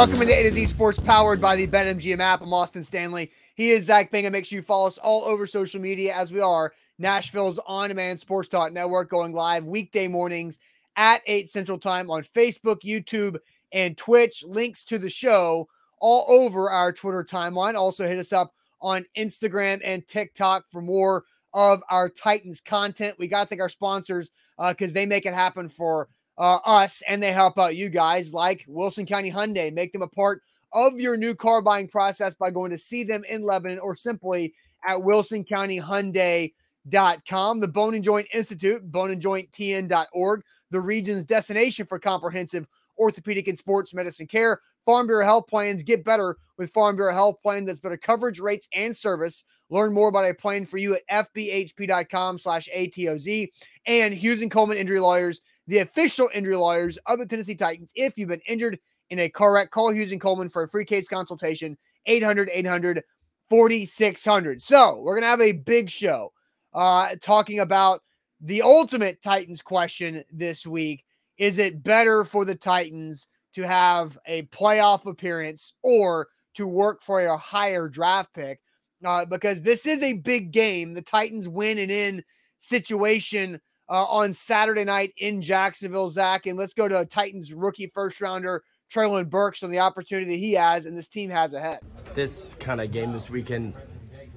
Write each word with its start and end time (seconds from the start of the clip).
Welcome 0.00 0.20
to 0.20 0.24
the 0.24 0.32
A 0.32 0.44
to 0.44 0.54
Z 0.54 0.64
Sports 0.64 0.98
powered 0.98 1.42
by 1.42 1.56
the 1.56 1.66
BetMGM 1.66 2.20
app. 2.20 2.40
I'm 2.40 2.54
Austin 2.54 2.82
Stanley. 2.82 3.30
He 3.54 3.72
is 3.72 3.84
Zach 3.84 4.10
Bingham. 4.10 4.32
Make 4.32 4.46
sure 4.46 4.56
you 4.56 4.62
follow 4.62 4.86
us 4.86 4.96
all 4.96 5.26
over 5.26 5.46
social 5.46 5.78
media 5.78 6.16
as 6.16 6.32
we 6.32 6.40
are 6.40 6.72
Nashville's 6.98 7.60
on 7.66 7.90
demand 7.90 8.18
sports 8.18 8.48
talk 8.48 8.72
network 8.72 9.10
going 9.10 9.34
live 9.34 9.66
weekday 9.66 10.08
mornings 10.08 10.58
at 10.96 11.20
8 11.26 11.50
Central 11.50 11.78
Time 11.78 12.10
on 12.10 12.22
Facebook, 12.22 12.80
YouTube, 12.82 13.36
and 13.72 13.94
Twitch. 13.94 14.42
Links 14.42 14.84
to 14.84 14.96
the 14.98 15.10
show 15.10 15.68
all 16.00 16.24
over 16.28 16.70
our 16.70 16.94
Twitter 16.94 17.22
timeline. 17.22 17.74
Also, 17.74 18.08
hit 18.08 18.18
us 18.18 18.32
up 18.32 18.54
on 18.80 19.04
Instagram 19.18 19.82
and 19.84 20.08
TikTok 20.08 20.64
for 20.72 20.80
more 20.80 21.24
of 21.52 21.82
our 21.90 22.08
Titans 22.08 22.62
content. 22.62 23.16
We 23.18 23.28
got 23.28 23.42
to 23.42 23.48
thank 23.50 23.60
our 23.60 23.68
sponsors 23.68 24.30
because 24.56 24.92
uh, 24.92 24.94
they 24.94 25.04
make 25.04 25.26
it 25.26 25.34
happen 25.34 25.68
for 25.68 26.08
uh, 26.40 26.58
us 26.64 27.02
and 27.06 27.22
they 27.22 27.32
help 27.32 27.58
out 27.58 27.76
you 27.76 27.90
guys 27.90 28.32
like 28.32 28.64
Wilson 28.66 29.04
County 29.04 29.30
Hyundai. 29.30 29.70
Make 29.72 29.92
them 29.92 30.02
a 30.02 30.08
part 30.08 30.42
of 30.72 30.98
your 30.98 31.16
new 31.16 31.34
car 31.34 31.60
buying 31.60 31.86
process 31.86 32.34
by 32.34 32.50
going 32.50 32.70
to 32.70 32.78
see 32.78 33.04
them 33.04 33.22
in 33.28 33.42
Lebanon 33.42 33.78
or 33.78 33.94
simply 33.94 34.54
at 34.88 34.98
wilsoncountyhyundai.com. 34.98 37.60
The 37.60 37.68
Bone 37.68 37.94
and 37.94 38.02
Joint 38.02 38.26
Institute, 38.32 38.90
boneandjointtn.org, 38.90 40.42
the 40.70 40.80
region's 40.80 41.24
destination 41.24 41.86
for 41.86 41.98
comprehensive 41.98 42.66
orthopedic 42.98 43.48
and 43.48 43.58
sports 43.58 43.92
medicine 43.92 44.26
care. 44.26 44.60
Farm 44.86 45.06
Bureau 45.06 45.26
Health 45.26 45.46
Plans 45.46 45.82
get 45.82 46.04
better 46.04 46.38
with 46.56 46.72
Farm 46.72 46.96
Bureau 46.96 47.12
Health 47.12 47.42
Plan 47.42 47.66
that's 47.66 47.80
better 47.80 47.98
coverage 47.98 48.40
rates 48.40 48.66
and 48.74 48.96
service. 48.96 49.44
Learn 49.68 49.92
more 49.92 50.08
about 50.08 50.28
a 50.28 50.32
plan 50.32 50.64
for 50.64 50.78
you 50.78 50.94
at 50.94 51.06
fbhp.com 51.34 52.38
slash 52.38 52.66
ATOZ 52.74 53.50
and 53.86 54.14
Hughes 54.14 54.40
and 54.40 54.50
Coleman 54.50 54.78
Injury 54.78 55.00
Lawyers 55.00 55.42
the 55.70 55.78
official 55.78 56.28
injury 56.34 56.56
lawyers 56.56 56.98
of 57.06 57.20
the 57.20 57.26
Tennessee 57.26 57.54
Titans. 57.54 57.92
If 57.94 58.18
you've 58.18 58.28
been 58.28 58.42
injured 58.48 58.78
in 59.10 59.20
a 59.20 59.28
car 59.28 59.52
wreck, 59.52 59.70
call 59.70 59.92
Hughes 59.92 60.10
and 60.10 60.20
Coleman 60.20 60.48
for 60.48 60.64
a 60.64 60.68
free 60.68 60.84
case 60.84 61.08
consultation, 61.08 61.78
800 62.06 62.50
800 62.52 63.04
4600. 63.48 64.60
So 64.60 65.00
we're 65.00 65.14
going 65.14 65.22
to 65.22 65.28
have 65.28 65.40
a 65.40 65.52
big 65.52 65.88
show 65.88 66.32
uh, 66.74 67.14
talking 67.22 67.60
about 67.60 68.00
the 68.40 68.62
ultimate 68.62 69.22
Titans 69.22 69.62
question 69.62 70.24
this 70.32 70.66
week. 70.66 71.04
Is 71.38 71.58
it 71.58 71.84
better 71.84 72.24
for 72.24 72.44
the 72.44 72.56
Titans 72.56 73.28
to 73.54 73.62
have 73.62 74.18
a 74.26 74.42
playoff 74.46 75.06
appearance 75.06 75.74
or 75.82 76.26
to 76.54 76.66
work 76.66 77.00
for 77.00 77.24
a 77.24 77.36
higher 77.36 77.88
draft 77.88 78.34
pick? 78.34 78.60
Uh, 79.04 79.24
because 79.24 79.62
this 79.62 79.86
is 79.86 80.02
a 80.02 80.14
big 80.14 80.50
game. 80.50 80.94
The 80.94 81.02
Titans 81.02 81.48
win 81.48 81.78
and 81.78 81.92
in 81.92 82.24
situation 82.58 83.60
uh, 83.90 84.04
on 84.04 84.32
Saturday 84.32 84.84
night 84.84 85.12
in 85.18 85.42
Jacksonville, 85.42 86.08
Zach. 86.08 86.46
And 86.46 86.58
let's 86.58 86.74
go 86.74 86.88
to 86.88 87.04
Titans 87.04 87.52
rookie 87.52 87.90
first 87.92 88.20
rounder, 88.20 88.62
Treylon 88.90 89.28
Burks, 89.28 89.62
on 89.62 89.70
the 89.70 89.80
opportunity 89.80 90.30
that 90.30 90.36
he 90.36 90.52
has 90.52 90.86
and 90.86 90.96
this 90.96 91.08
team 91.08 91.28
has 91.30 91.52
ahead. 91.52 91.80
This 92.14 92.54
kind 92.60 92.80
of 92.80 92.92
game 92.92 93.12
this 93.12 93.28
weekend, 93.28 93.74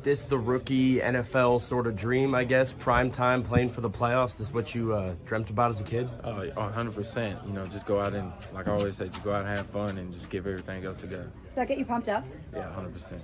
this 0.01 0.25
the 0.25 0.37
rookie 0.37 0.97
NFL 0.97 1.61
sort 1.61 1.87
of 1.87 1.95
dream, 1.95 2.33
I 2.33 2.43
guess. 2.43 2.73
Prime 2.73 3.11
time 3.11 3.43
playing 3.43 3.69
for 3.69 3.81
the 3.81 3.89
playoffs. 3.89 4.41
Is 4.41 4.51
what 4.51 4.73
you 4.73 4.93
uh, 4.93 5.13
dreamt 5.25 5.51
about 5.51 5.69
as 5.69 5.79
a 5.79 5.83
kid? 5.83 6.09
Oh, 6.23 6.43
100%. 6.57 7.47
You 7.47 7.53
know, 7.53 7.65
just 7.67 7.85
go 7.85 8.01
out 8.01 8.13
and, 8.13 8.33
like 8.53 8.67
I 8.67 8.71
always 8.71 8.97
say, 8.97 9.07
just 9.07 9.23
go 9.23 9.33
out 9.33 9.45
and 9.45 9.49
have 9.49 9.67
fun 9.67 9.97
and 9.99 10.11
just 10.11 10.29
give 10.29 10.47
everything 10.47 10.83
else 10.83 11.03
a 11.03 11.07
go. 11.07 11.25
Does 11.45 11.55
that 11.55 11.67
get 11.67 11.77
you 11.77 11.85
pumped 11.85 12.09
up? 12.09 12.25
Yeah, 12.53 12.73
100%. 12.75 13.19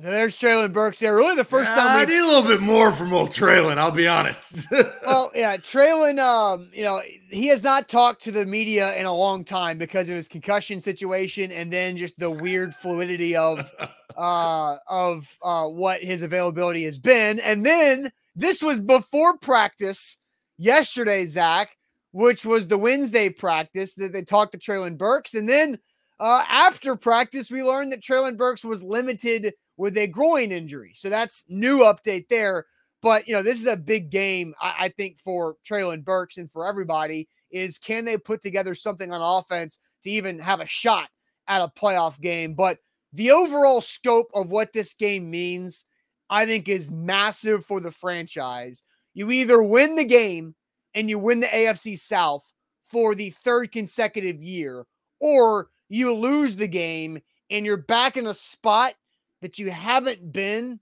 So 0.00 0.08
there's 0.08 0.34
Treylon 0.34 0.72
Burks 0.72 0.98
there. 0.98 1.14
Really, 1.14 1.36
the 1.36 1.44
first 1.44 1.70
yeah, 1.70 1.74
time 1.74 1.96
we... 1.96 2.02
I 2.02 2.04
need 2.06 2.24
a 2.24 2.26
little 2.26 2.48
bit 2.48 2.62
more 2.62 2.90
from 2.90 3.12
old 3.12 3.30
Treylon. 3.30 3.76
I'll 3.76 3.90
be 3.90 4.08
honest. 4.08 4.66
well, 5.04 5.30
yeah, 5.34 5.58
Treylon. 5.58 6.18
Um, 6.18 6.70
you 6.72 6.84
know, 6.84 7.02
he 7.30 7.48
has 7.48 7.62
not 7.62 7.86
talked 7.86 8.22
to 8.22 8.32
the 8.32 8.46
media 8.46 8.96
in 8.96 9.04
a 9.04 9.12
long 9.12 9.44
time 9.44 9.76
because 9.76 10.08
of 10.08 10.16
his 10.16 10.26
concussion 10.26 10.80
situation, 10.80 11.52
and 11.52 11.70
then 11.70 11.98
just 11.98 12.18
the 12.18 12.30
weird 12.30 12.74
fluidity 12.74 13.36
of, 13.36 13.70
uh, 14.16 14.76
of 14.88 15.36
uh, 15.42 15.66
what 15.66 16.02
his 16.02 16.22
availability 16.22 16.84
has 16.84 16.98
been. 16.98 17.38
And 17.40 17.66
then 17.66 18.10
this 18.34 18.62
was 18.62 18.80
before 18.80 19.36
practice 19.36 20.18
yesterday, 20.56 21.26
Zach, 21.26 21.76
which 22.12 22.46
was 22.46 22.66
the 22.66 22.78
Wednesday 22.78 23.28
practice 23.28 23.92
that 23.96 24.14
they 24.14 24.22
talked 24.22 24.52
to 24.52 24.58
Treylon 24.58 24.96
Burks, 24.96 25.34
and 25.34 25.48
then. 25.48 25.78
Uh, 26.22 26.44
after 26.50 26.96
practice, 26.96 27.50
we 27.50 27.62
learned 27.62 27.90
that 27.90 28.02
Treylon 28.02 28.36
Burks 28.36 28.62
was 28.62 28.82
limited 28.82 29.54
with 29.80 29.96
a 29.96 30.06
groin 30.06 30.52
injury. 30.52 30.92
So 30.94 31.08
that's 31.08 31.42
new 31.48 31.78
update 31.78 32.28
there. 32.28 32.66
But 33.00 33.26
you 33.26 33.34
know, 33.34 33.42
this 33.42 33.58
is 33.58 33.66
a 33.66 33.76
big 33.76 34.10
game, 34.10 34.54
I, 34.60 34.74
I 34.78 34.88
think, 34.90 35.18
for 35.18 35.56
Treylon 35.66 36.04
Burks 36.04 36.36
and 36.36 36.52
for 36.52 36.68
everybody. 36.68 37.28
Is 37.50 37.78
can 37.78 38.04
they 38.04 38.18
put 38.18 38.42
together 38.42 38.74
something 38.74 39.10
on 39.10 39.38
offense 39.38 39.78
to 40.04 40.10
even 40.10 40.38
have 40.38 40.60
a 40.60 40.66
shot 40.66 41.08
at 41.48 41.62
a 41.62 41.68
playoff 41.68 42.20
game? 42.20 42.52
But 42.52 42.76
the 43.14 43.30
overall 43.30 43.80
scope 43.80 44.30
of 44.34 44.50
what 44.50 44.74
this 44.74 44.92
game 44.92 45.30
means, 45.30 45.86
I 46.28 46.44
think, 46.44 46.68
is 46.68 46.90
massive 46.90 47.64
for 47.64 47.80
the 47.80 47.90
franchise. 47.90 48.82
You 49.14 49.30
either 49.30 49.62
win 49.62 49.96
the 49.96 50.04
game 50.04 50.54
and 50.94 51.08
you 51.08 51.18
win 51.18 51.40
the 51.40 51.46
AFC 51.46 51.98
South 51.98 52.44
for 52.84 53.14
the 53.14 53.30
third 53.30 53.72
consecutive 53.72 54.42
year, 54.42 54.84
or 55.20 55.70
you 55.88 56.12
lose 56.12 56.54
the 56.54 56.68
game 56.68 57.18
and 57.50 57.64
you're 57.64 57.78
back 57.78 58.18
in 58.18 58.26
a 58.26 58.34
spot 58.34 58.94
that 59.40 59.58
you 59.58 59.70
haven't 59.70 60.32
been 60.32 60.80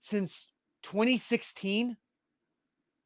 since 0.00 0.50
2016? 0.82 1.96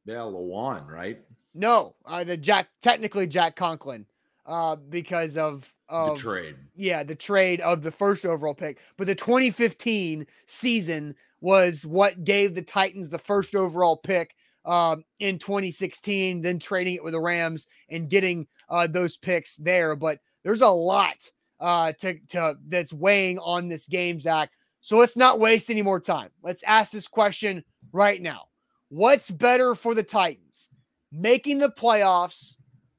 Yeah, 0.05 0.15
Lewan, 0.15 0.89
right? 0.89 1.23
No, 1.53 1.95
uh, 2.05 2.23
the 2.23 2.37
Jack 2.37 2.69
technically 2.81 3.27
Jack 3.27 3.55
Conklin, 3.55 4.05
uh, 4.45 4.75
because 4.75 5.37
of, 5.37 5.71
of 5.89 6.17
the 6.17 6.21
trade. 6.21 6.55
Yeah, 6.75 7.03
the 7.03 7.15
trade 7.15 7.61
of 7.61 7.83
the 7.83 7.91
first 7.91 8.25
overall 8.25 8.53
pick. 8.53 8.79
But 8.97 9.07
the 9.07 9.15
2015 9.15 10.25
season 10.47 11.15
was 11.41 11.85
what 11.85 12.23
gave 12.23 12.55
the 12.55 12.61
Titans 12.61 13.09
the 13.09 13.19
first 13.19 13.55
overall 13.55 13.97
pick 13.97 14.35
um, 14.65 15.03
in 15.19 15.39
2016, 15.39 16.41
then 16.41 16.59
trading 16.59 16.95
it 16.95 17.03
with 17.03 17.13
the 17.13 17.19
Rams 17.19 17.67
and 17.89 18.09
getting 18.09 18.47
uh, 18.69 18.87
those 18.87 19.17
picks 19.17 19.55
there. 19.57 19.95
But 19.95 20.19
there's 20.43 20.61
a 20.61 20.69
lot 20.69 21.17
uh, 21.59 21.93
to, 21.99 22.19
to 22.29 22.55
that's 22.67 22.93
weighing 22.93 23.39
on 23.39 23.67
this 23.67 23.87
game, 23.87 24.19
Zach. 24.19 24.51
So 24.81 24.97
let's 24.97 25.15
not 25.15 25.39
waste 25.39 25.69
any 25.69 25.83
more 25.83 25.99
time. 25.99 26.29
Let's 26.43 26.63
ask 26.63 26.91
this 26.91 27.07
question 27.07 27.63
right 27.93 28.21
now. 28.21 28.45
What's 28.89 29.31
better 29.31 29.75
for 29.75 29.93
the 29.93 30.03
Titans, 30.03 30.67
making 31.11 31.59
the 31.59 31.69
playoffs 31.69 32.55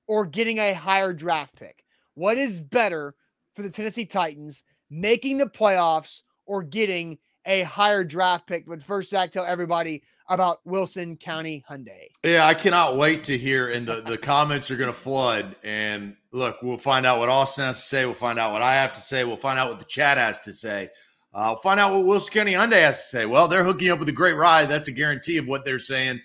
or 0.07 0.25
getting 0.25 0.59
a 0.59 0.73
higher 0.73 1.13
draft 1.13 1.57
pick? 1.57 1.85
What 2.15 2.39
is 2.39 2.61
better 2.61 3.15
for 3.55 3.63
the 3.63 3.71
Tennessee 3.71 4.07
Titans, 4.07 4.63
making 4.91 5.39
the 5.39 5.47
playoffs 5.47 6.23
or 6.47 6.63
getting 6.63 7.19
a 7.47 7.63
higher 7.63 8.05
draft 8.05 8.47
pick? 8.47 8.65
But 8.67 8.83
first, 8.83 9.11
Zach, 9.11 9.33
tell 9.33 9.45
everybody 9.45 10.03
about 10.29 10.59
Wilson 10.65 11.17
County 11.17 11.65
Hyundai. 11.69 12.07
Yeah, 12.23 12.47
I 12.47 12.55
cannot 12.55 12.97
wait 12.97 13.25
to 13.25 13.37
hear, 13.37 13.71
and 13.71 13.87
the, 13.87 14.03
the 14.03 14.17
comments 14.17 14.71
are 14.71 14.77
going 14.77 14.91
to 14.91 14.97
flood. 14.97 15.57
And 15.65 16.17
look, 16.31 16.63
we'll 16.63 16.79
find 16.79 17.05
out 17.05 17.19
what 17.19 17.29
Austin 17.29 17.65
has 17.65 17.83
to 17.83 17.87
say. 17.87 18.05
We'll 18.05 18.15
find 18.15 18.39
out 18.39 18.53
what 18.53 18.63
I 18.63 18.75
have 18.77 18.93
to 18.95 19.01
say. 19.01 19.25
We'll 19.25 19.37
find 19.37 19.59
out 19.59 19.69
what 19.69 19.81
the 19.81 19.85
chat 19.85 20.17
has 20.17 20.39
to 20.41 20.53
say. 20.53 20.91
Uh, 21.35 21.57
find 21.57 21.81
out 21.81 21.93
what 21.93 22.05
Wilson 22.05 22.33
County 22.33 22.53
Hyundai 22.53 22.81
has 22.81 23.03
to 23.03 23.09
say. 23.09 23.27
Well, 23.27 23.49
they're 23.49 23.65
hooking 23.65 23.91
up 23.91 23.99
with 23.99 24.09
a 24.09 24.13
great 24.13 24.37
ride. 24.37 24.69
That's 24.69 24.89
a 24.89 24.93
guarantee 24.93 25.39
of 25.39 25.47
what 25.47 25.65
they're 25.65 25.79
saying. 25.79 26.21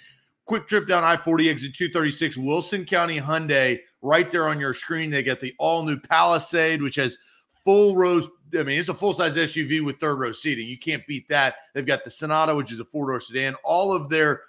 Quick 0.45 0.68
trip 0.68 0.88
down 0.88 1.03
I 1.03 1.18
40 1.18 1.50
exit 1.50 1.73
236, 1.75 2.38
Wilson 2.38 2.85
County 2.85 3.19
Hyundai, 3.19 3.79
right 4.01 4.29
there 4.29 4.47
on 4.47 4.59
your 4.59 4.73
screen. 4.73 5.09
They 5.09 5.23
got 5.23 5.40
the 5.40 5.53
all 5.59 5.84
new 5.84 5.97
Palisade, 5.97 6.81
which 6.81 6.95
has 6.95 7.18
full 7.63 7.95
rows. 7.95 8.28
I 8.57 8.63
mean, 8.63 8.79
it's 8.79 8.90
a 8.90 8.94
full 8.94 9.13
size 9.13 9.35
SUV 9.35 9.84
with 9.84 10.00
third 10.00 10.19
row 10.19 10.31
seating. 10.31 10.68
You 10.68 10.78
can't 10.78 11.06
beat 11.07 11.28
that. 11.29 11.56
They've 11.74 11.85
got 11.85 12.03
the 12.03 12.09
Sonata, 12.09 12.56
which 12.56 12.72
is 12.72 12.79
a 12.79 12.85
four 12.85 13.07
door 13.07 13.19
sedan. 13.19 13.56
All 13.63 13.91
of 13.94 14.09
their 14.09 14.41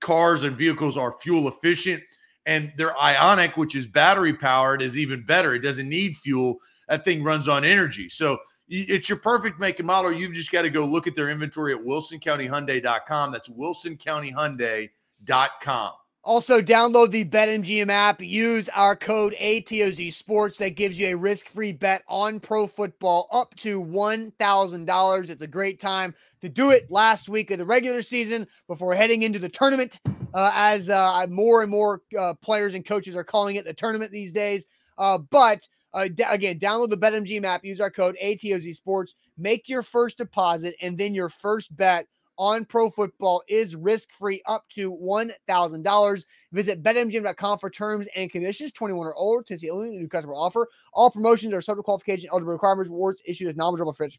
cars 0.00 0.44
and 0.44 0.56
vehicles 0.56 0.96
are 0.96 1.16
fuel 1.18 1.48
efficient, 1.48 2.02
and 2.46 2.72
their 2.76 2.92
Ioniq, 2.92 3.56
which 3.56 3.74
is 3.74 3.86
battery 3.86 4.34
powered, 4.34 4.82
is 4.82 4.98
even 4.98 5.24
better. 5.24 5.54
It 5.54 5.60
doesn't 5.60 5.88
need 5.88 6.16
fuel. 6.16 6.58
That 6.88 7.04
thing 7.04 7.22
runs 7.22 7.48
on 7.48 7.64
energy. 7.64 8.08
So 8.08 8.38
it's 8.82 9.08
your 9.08 9.18
perfect 9.18 9.60
make 9.60 9.78
and 9.78 9.86
model. 9.86 10.12
You've 10.12 10.34
just 10.34 10.50
got 10.50 10.62
to 10.62 10.70
go 10.70 10.84
look 10.84 11.06
at 11.06 11.14
their 11.14 11.30
inventory 11.30 11.72
at 11.74 11.80
wilsoncountyhyundai.com. 11.80 13.32
That's 13.32 13.48
wilsoncountyhyundai.com. 13.48 15.92
Also, 16.26 16.62
download 16.62 17.10
the 17.10 17.26
BetMGM 17.26 17.90
app. 17.90 18.22
Use 18.22 18.70
our 18.70 18.96
code 18.96 19.34
ATOZ 19.38 20.10
Sports. 20.10 20.56
That 20.56 20.70
gives 20.70 20.98
you 20.98 21.08
a 21.08 21.14
risk 21.14 21.48
free 21.48 21.72
bet 21.72 22.02
on 22.08 22.40
pro 22.40 22.66
football 22.66 23.28
up 23.30 23.54
to 23.56 23.84
$1,000. 23.84 25.28
It's 25.28 25.42
a 25.42 25.46
great 25.46 25.78
time 25.78 26.14
to 26.40 26.48
do 26.48 26.70
it 26.70 26.90
last 26.90 27.28
week 27.28 27.50
of 27.50 27.58
the 27.58 27.66
regular 27.66 28.00
season 28.00 28.46
before 28.68 28.94
heading 28.94 29.22
into 29.22 29.38
the 29.38 29.50
tournament, 29.50 30.00
uh, 30.32 30.50
as 30.54 30.88
uh, 30.88 31.26
more 31.28 31.60
and 31.60 31.70
more 31.70 32.00
uh, 32.18 32.32
players 32.40 32.72
and 32.72 32.86
coaches 32.86 33.16
are 33.16 33.24
calling 33.24 33.56
it 33.56 33.66
the 33.66 33.74
tournament 33.74 34.10
these 34.10 34.32
days. 34.32 34.66
Uh, 34.96 35.18
but 35.18 35.68
uh, 35.94 36.08
d- 36.08 36.24
again, 36.28 36.58
download 36.58 36.90
the 36.90 36.98
BetMGM 36.98 37.44
app, 37.44 37.64
use 37.64 37.80
our 37.80 37.90
code 37.90 38.16
ATOZ 38.22 38.74
Sports, 38.74 39.14
make 39.38 39.68
your 39.68 39.82
first 39.82 40.18
deposit, 40.18 40.74
and 40.82 40.98
then 40.98 41.14
your 41.14 41.28
first 41.28 41.74
bet 41.76 42.06
on 42.36 42.64
pro 42.64 42.90
football 42.90 43.42
is 43.48 43.76
risk 43.76 44.12
free 44.12 44.42
up 44.46 44.64
to 44.68 44.92
$1,000. 44.92 46.24
Visit 46.52 46.82
betmgm.com 46.82 47.58
for 47.58 47.70
terms 47.70 48.08
and 48.16 48.30
conditions. 48.30 48.72
21 48.72 49.06
or 49.06 49.14
older, 49.14 49.42
Tennessee 49.42 49.70
only, 49.70 49.90
new 49.90 50.08
customer 50.08 50.34
offer. 50.34 50.68
All 50.92 51.10
promotions 51.10 51.52
are 51.52 51.60
subject 51.60 51.80
to 51.80 51.84
qualification, 51.84 52.28
eligible 52.32 52.52
requirements, 52.52 52.90
rewards 52.90 53.22
issued 53.24 53.48
as 53.48 53.56
knowledgeable 53.56 53.92
free, 53.92 54.10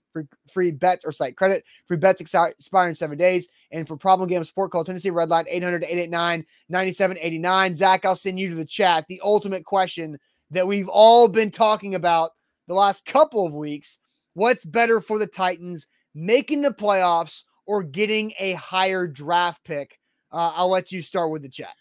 free 0.50 0.72
bets 0.72 1.06
or 1.06 1.12
site 1.12 1.36
credit. 1.36 1.63
Free 1.88 1.98
bets 1.98 2.22
expire 2.22 2.88
in 2.88 2.95
seven 2.95 3.18
days. 3.18 3.48
And 3.72 3.88
for 3.88 3.98
problem 3.98 4.30
game 4.30 4.44
support, 4.44 4.72
call 4.72 4.83
Tennessee 4.83 5.10
Red 5.10 5.30
Line 5.30 5.45
800 5.48 5.83
889 5.83 6.45
9789. 6.69 7.75
Zach, 7.75 8.06
I'll 8.06 8.16
send 8.16 8.39
you 8.39 8.50
to 8.50 8.56
the 8.56 8.66
chat. 8.66 9.06
The 9.07 9.22
ultimate 9.24 9.66
question 9.66 10.18
that 10.55 10.67
we've 10.67 10.89
all 10.89 11.27
been 11.27 11.51
talking 11.51 11.95
about 11.95 12.31
the 12.67 12.73
last 12.73 13.05
couple 13.05 13.45
of 13.45 13.53
weeks. 13.53 13.99
What's 14.33 14.65
better 14.65 14.99
for 14.99 15.19
the 15.19 15.27
Titans, 15.27 15.87
making 16.13 16.61
the 16.61 16.71
playoffs 16.71 17.43
or 17.65 17.83
getting 17.83 18.33
a 18.39 18.53
higher 18.53 19.07
draft 19.07 19.63
pick? 19.63 19.99
Uh, 20.31 20.51
I'll 20.55 20.69
let 20.69 20.91
you 20.91 21.01
start 21.01 21.31
with 21.31 21.41
the 21.41 21.49
chat. 21.49 21.73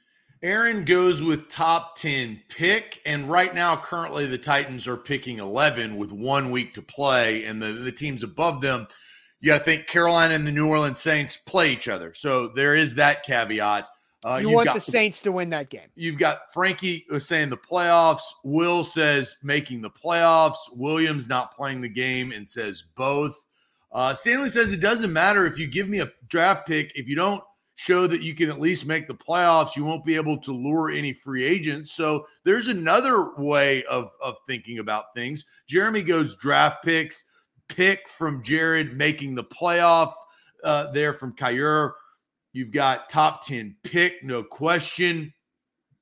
Aaron 0.42 0.84
goes 0.84 1.22
with 1.22 1.48
top 1.48 1.96
10 1.96 2.40
pick. 2.50 3.00
And 3.06 3.30
right 3.30 3.54
now, 3.54 3.76
currently, 3.76 4.26
the 4.26 4.36
Titans 4.36 4.86
are 4.86 4.96
picking 4.96 5.38
11 5.38 5.96
with 5.96 6.12
one 6.12 6.50
week 6.50 6.74
to 6.74 6.82
play. 6.82 7.44
And 7.44 7.62
the, 7.62 7.68
the 7.68 7.92
teams 7.92 8.22
above 8.22 8.60
them, 8.60 8.86
got 9.44 9.58
to 9.58 9.64
think 9.64 9.86
Carolina 9.86 10.34
and 10.34 10.46
the 10.46 10.52
New 10.52 10.68
Orleans 10.68 11.00
Saints 11.00 11.36
play 11.36 11.72
each 11.72 11.88
other. 11.88 12.12
So 12.14 12.48
there 12.48 12.76
is 12.76 12.94
that 12.96 13.24
caveat. 13.24 13.88
Uh, 14.24 14.38
you 14.40 14.48
want 14.48 14.72
the 14.72 14.80
Saints 14.80 15.20
to 15.22 15.32
win 15.32 15.50
that 15.50 15.68
game. 15.68 15.88
You've 15.94 16.18
got 16.18 16.52
Frankie 16.52 17.04
saying 17.18 17.50
the 17.50 17.58
playoffs. 17.58 18.22
Will 18.42 18.82
says 18.82 19.36
making 19.42 19.82
the 19.82 19.90
playoffs. 19.90 20.56
Williams 20.72 21.28
not 21.28 21.54
playing 21.54 21.82
the 21.82 21.90
game 21.90 22.32
and 22.32 22.48
says 22.48 22.84
both. 22.96 23.46
Uh, 23.92 24.14
Stanley 24.14 24.48
says 24.48 24.72
it 24.72 24.80
doesn't 24.80 25.12
matter 25.12 25.46
if 25.46 25.58
you 25.58 25.66
give 25.66 25.88
me 25.88 26.00
a 26.00 26.10
draft 26.28 26.66
pick. 26.66 26.90
If 26.94 27.06
you 27.06 27.14
don't 27.14 27.42
show 27.76 28.06
that 28.06 28.22
you 28.22 28.34
can 28.34 28.48
at 28.48 28.60
least 28.60 28.86
make 28.86 29.06
the 29.06 29.14
playoffs, 29.14 29.76
you 29.76 29.84
won't 29.84 30.04
be 30.04 30.16
able 30.16 30.38
to 30.38 30.52
lure 30.52 30.90
any 30.90 31.12
free 31.12 31.44
agents. 31.44 31.92
So 31.92 32.26
there's 32.44 32.68
another 32.68 33.34
way 33.36 33.84
of, 33.84 34.10
of 34.22 34.36
thinking 34.48 34.78
about 34.78 35.14
things. 35.14 35.44
Jeremy 35.66 36.02
goes 36.02 36.36
draft 36.36 36.82
picks, 36.82 37.24
pick 37.68 38.08
from 38.08 38.42
Jared 38.42 38.96
making 38.96 39.34
the 39.34 39.44
playoff 39.44 40.14
uh, 40.64 40.90
there 40.92 41.12
from 41.12 41.34
Kyer. 41.34 41.94
You've 42.54 42.70
got 42.70 43.08
top 43.08 43.44
10 43.44 43.76
pick, 43.82 44.22
no 44.22 44.42
question. 44.42 45.34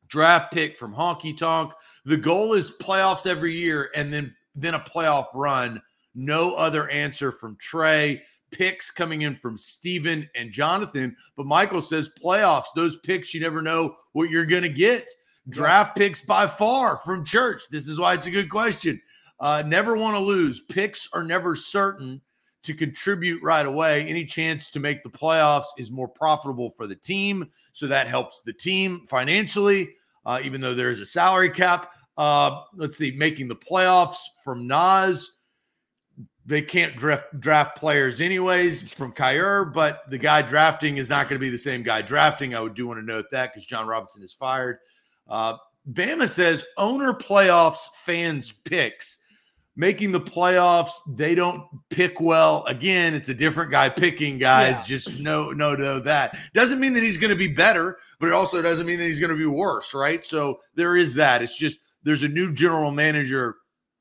Draft 0.06 0.52
pick 0.52 0.76
from 0.76 0.94
Honky 0.94 1.34
Tonk. 1.34 1.72
The 2.04 2.18
goal 2.18 2.52
is 2.52 2.76
playoffs 2.76 3.26
every 3.26 3.54
year 3.54 3.90
and 3.96 4.12
then 4.12 4.36
then 4.54 4.74
a 4.74 4.80
playoff 4.80 5.28
run. 5.34 5.80
No 6.14 6.52
other 6.52 6.90
answer 6.90 7.32
from 7.32 7.56
Trey. 7.56 8.22
Picks 8.50 8.90
coming 8.90 9.22
in 9.22 9.34
from 9.34 9.56
Steven 9.56 10.28
and 10.36 10.52
Jonathan. 10.52 11.16
But 11.38 11.46
Michael 11.46 11.80
says 11.80 12.10
playoffs, 12.22 12.66
those 12.76 12.98
picks, 12.98 13.32
you 13.32 13.40
never 13.40 13.62
know 13.62 13.96
what 14.12 14.28
you're 14.28 14.44
going 14.44 14.62
to 14.62 14.68
get. 14.68 15.08
Draft 15.48 15.96
picks 15.96 16.20
by 16.20 16.46
far 16.46 17.00
from 17.02 17.24
Church. 17.24 17.62
This 17.70 17.88
is 17.88 17.98
why 17.98 18.12
it's 18.12 18.26
a 18.26 18.30
good 18.30 18.50
question. 18.50 19.00
Uh, 19.40 19.62
never 19.66 19.96
want 19.96 20.16
to 20.16 20.22
lose. 20.22 20.60
Picks 20.60 21.08
are 21.14 21.24
never 21.24 21.56
certain 21.56 22.20
to 22.62 22.74
contribute 22.74 23.42
right 23.42 23.66
away. 23.66 24.04
Any 24.06 24.24
chance 24.24 24.70
to 24.70 24.80
make 24.80 25.02
the 25.02 25.10
playoffs 25.10 25.66
is 25.78 25.90
more 25.90 26.08
profitable 26.08 26.70
for 26.76 26.86
the 26.86 26.94
team. 26.94 27.50
So 27.72 27.86
that 27.88 28.06
helps 28.06 28.42
the 28.42 28.52
team 28.52 29.06
financially, 29.08 29.94
uh, 30.24 30.40
even 30.42 30.60
though 30.60 30.74
there's 30.74 31.00
a 31.00 31.06
salary 31.06 31.50
cap. 31.50 31.92
Uh, 32.16 32.60
let's 32.74 32.98
see, 32.98 33.12
making 33.12 33.48
the 33.48 33.56
playoffs 33.56 34.18
from 34.44 34.66
Nas. 34.66 35.38
They 36.44 36.60
can't 36.60 36.96
draft, 36.96 37.38
draft 37.38 37.76
players 37.78 38.20
anyways 38.20 38.90
from 38.92 39.12
Kyer, 39.12 39.64
but 39.64 40.02
the 40.10 40.18
guy 40.18 40.42
drafting 40.42 40.96
is 40.98 41.08
not 41.08 41.28
going 41.28 41.40
to 41.40 41.44
be 41.44 41.50
the 41.50 41.58
same 41.58 41.84
guy 41.84 42.02
drafting. 42.02 42.54
I 42.54 42.60
would 42.60 42.74
do 42.74 42.88
want 42.88 42.98
to 42.98 43.06
note 43.06 43.26
that 43.30 43.52
because 43.52 43.64
Jon 43.64 43.86
Robinson 43.86 44.24
is 44.24 44.32
fired. 44.32 44.78
Uh, 45.28 45.56
Bama 45.92 46.28
says 46.28 46.64
owner 46.76 47.12
playoffs 47.12 47.86
fans 48.04 48.52
picks 48.52 49.18
making 49.76 50.12
the 50.12 50.20
playoffs. 50.20 50.92
They 51.08 51.34
don't 51.34 51.64
pick 51.90 52.20
well. 52.20 52.64
Again, 52.66 53.14
it's 53.14 53.28
a 53.28 53.34
different 53.34 53.70
guy 53.70 53.88
picking 53.88 54.38
guys. 54.38 54.80
Yeah. 54.80 54.96
Just 54.96 55.20
no, 55.20 55.50
no, 55.50 55.74
no. 55.74 55.98
That 56.00 56.36
doesn't 56.54 56.80
mean 56.80 56.92
that 56.94 57.02
he's 57.02 57.16
going 57.16 57.30
to 57.30 57.36
be 57.36 57.48
better, 57.48 57.98
but 58.20 58.28
it 58.28 58.32
also 58.32 58.62
doesn't 58.62 58.86
mean 58.86 58.98
that 58.98 59.04
he's 59.04 59.20
going 59.20 59.30
to 59.30 59.36
be 59.36 59.46
worse, 59.46 59.94
right? 59.94 60.24
So 60.26 60.60
there 60.74 60.96
is 60.96 61.14
that. 61.14 61.42
It's 61.42 61.56
just 61.56 61.78
there's 62.02 62.22
a 62.22 62.28
new 62.28 62.52
general 62.52 62.90
manager 62.90 63.56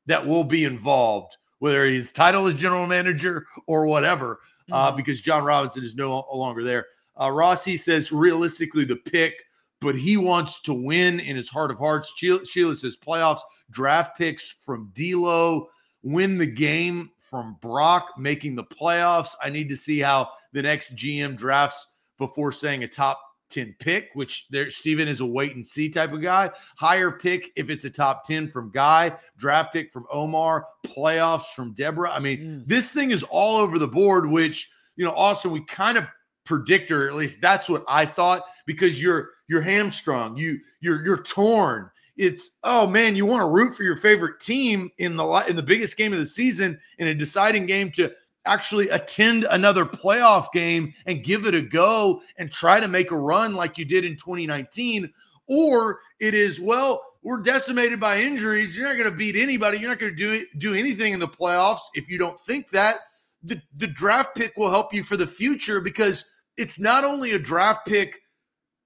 that 0.08 0.26
will 0.26 0.44
be 0.44 0.66
involved, 0.66 1.38
whether 1.60 1.86
his 1.86 2.12
title 2.12 2.48
is 2.48 2.56
general 2.56 2.88
manager 2.88 3.46
or 3.68 3.86
whatever, 3.86 4.40
uh, 4.72 4.88
mm-hmm. 4.88 4.94
uh, 4.94 4.98
because 4.98 5.22
Jon 5.22 5.44
Robinson 5.44 5.84
is 5.84 5.96
no 5.96 6.26
longer 6.34 6.64
there. 6.64 6.88
Uh, 7.20 7.30
Rossi 7.32 7.78
says 7.78 8.12
realistically 8.12 8.86
the 8.86 8.96
pick. 8.96 9.44
But 9.82 9.96
he 9.96 10.16
wants 10.16 10.62
to 10.64 10.74
win 10.74 11.20
in 11.20 11.36
his 11.36 11.50
heart 11.50 11.72
of 11.72 11.80
hearts. 11.80 12.14
Sheila, 12.16 12.46
Sheila 12.46 12.76
says 12.76 12.96
playoffs 12.96 13.42
draft 13.72 14.18
picks 14.18 14.52
from 14.52 14.92
D'Lo, 14.94 15.68
win 16.04 16.38
the 16.38 16.46
game 16.46 17.10
from 17.20 17.58
Brock, 17.62 18.14
making 18.18 18.56
the 18.56 18.64
playoffs. 18.64 19.36
I 19.44 19.50
need 19.50 19.70
to 19.70 19.76
see 19.76 20.00
how 20.00 20.30
the 20.54 20.62
next 20.62 20.96
GM 20.96 21.36
drafts 21.36 21.88
before 22.18 22.52
saying 22.52 22.84
a 22.84 22.88
top 22.88 23.20
10 23.52 23.76
pick, 23.80 24.10
which 24.14 24.48
there 24.50 24.70
Steven 24.72 25.08
is 25.08 25.20
a 25.20 25.26
wait 25.26 25.56
and 25.56 25.66
see 25.66 25.90
type 25.90 26.14
of 26.14 26.22
guy. 26.22 26.50
Higher 26.78 27.12
pick 27.12 27.52
if 27.56 27.70
it's 27.70 27.86
a 27.86 27.90
top 27.90 28.24
10 28.24 28.48
from 28.48 28.72
Guy, 28.72 29.14
draft 29.38 29.74
pick 29.74 29.92
from 29.92 30.06
Omar, 30.12 30.66
playoffs 30.86 31.54
from 31.54 31.74
Deborah. 31.74 32.12
I 32.12 32.20
mean, 32.20 32.40
mm. 32.40 32.68
this 32.68 32.92
thing 32.92 33.12
is 33.12 33.24
all 33.24 33.58
over 33.58 33.78
the 33.78 33.88
board, 33.88 34.30
which, 34.30 34.70
you 34.96 35.06
know, 35.06 35.12
Austin, 35.12 35.52
we 35.52 35.64
kind 35.66 35.98
of 35.98 36.06
predict, 36.44 36.92
or 36.92 37.08
at 37.08 37.16
least 37.16 37.42
that's 37.42 37.70
what 37.70 37.84
I 37.88 38.06
thought, 38.06 38.44
because 38.66 39.02
you're 39.02 39.32
you're 39.48 39.62
hamstrung, 39.62 40.38
you 40.38 40.60
you're 40.80 41.04
you're 41.04 41.24
torn. 41.24 41.90
It's 42.18 42.58
oh 42.64 42.88
man, 42.88 43.16
you 43.16 43.26
want 43.26 43.42
to 43.42 43.48
root 43.48 43.74
for 43.74 43.84
your 43.84 43.98
favorite 43.98 44.40
team 44.40 44.92
in 44.98 45.16
the 45.16 45.26
in 45.48 45.56
the 45.56 45.64
biggest 45.64 45.98
game 45.98 46.14
of 46.14 46.20
the 46.20 46.26
season 46.26 46.80
in 46.98 47.08
a 47.08 47.16
deciding 47.16 47.66
game 47.66 47.92
to 47.92 48.12
actually 48.46 48.90
attend 48.90 49.46
another 49.52 49.86
playoff 49.86 50.52
game 50.52 50.94
and 51.06 51.24
give 51.24 51.46
it 51.46 51.54
a 51.54 51.62
go 51.62 52.22
and 52.38 52.52
try 52.52 52.80
to 52.80 52.88
make 52.88 53.12
a 53.12 53.18
run 53.18 53.54
like 53.54 53.78
you 53.78 53.86
did 53.86 54.04
in 54.04 54.14
2019 54.14 55.12
or 55.48 56.00
it 56.20 56.34
is 56.34 56.60
well 56.60 57.04
we're 57.24 57.42
decimated 57.42 58.00
by 58.00 58.20
injuries. 58.20 58.76
You're 58.76 58.88
not 58.88 58.98
going 58.98 59.10
to 59.10 59.16
beat 59.16 59.36
anybody. 59.36 59.78
You're 59.78 59.90
not 59.90 60.00
going 60.00 60.16
to 60.16 60.18
do 60.18 60.46
do 60.58 60.74
anything 60.74 61.14
in 61.14 61.20
the 61.20 61.28
playoffs 61.28 61.82
if 61.94 62.10
you 62.10 62.18
don't 62.18 62.40
think 62.40 62.70
that 62.72 63.02
the, 63.44 63.62
the 63.78 63.88
draft 63.88 64.36
pick 64.36 64.56
will 64.58 64.70
help 64.70 64.94
you 64.94 65.04
for 65.04 65.18
the 65.18 65.28
future 65.28 65.82
because 65.82 66.26
it's 66.58 66.80
not 66.80 67.04
only 67.04 67.32
a 67.32 67.40
draft 67.40 67.88
pick 67.88 68.22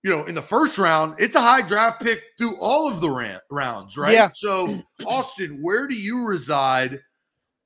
you 0.06 0.12
know, 0.12 0.24
in 0.26 0.36
the 0.36 0.42
first 0.42 0.78
round, 0.78 1.16
it's 1.18 1.34
a 1.34 1.42
high 1.42 1.64
draft 1.64 2.00
pick 2.00 2.22
through 2.38 2.56
all 2.58 2.88
of 2.88 3.02
the 3.02 3.10
ran- 3.10 3.40
rounds, 3.50 3.98
right? 3.98 4.14
Yeah. 4.14 4.30
So, 4.36 4.84
Austin, 5.04 5.64
where 5.64 5.88
do 5.88 5.96
you 5.96 6.28
reside? 6.28 7.00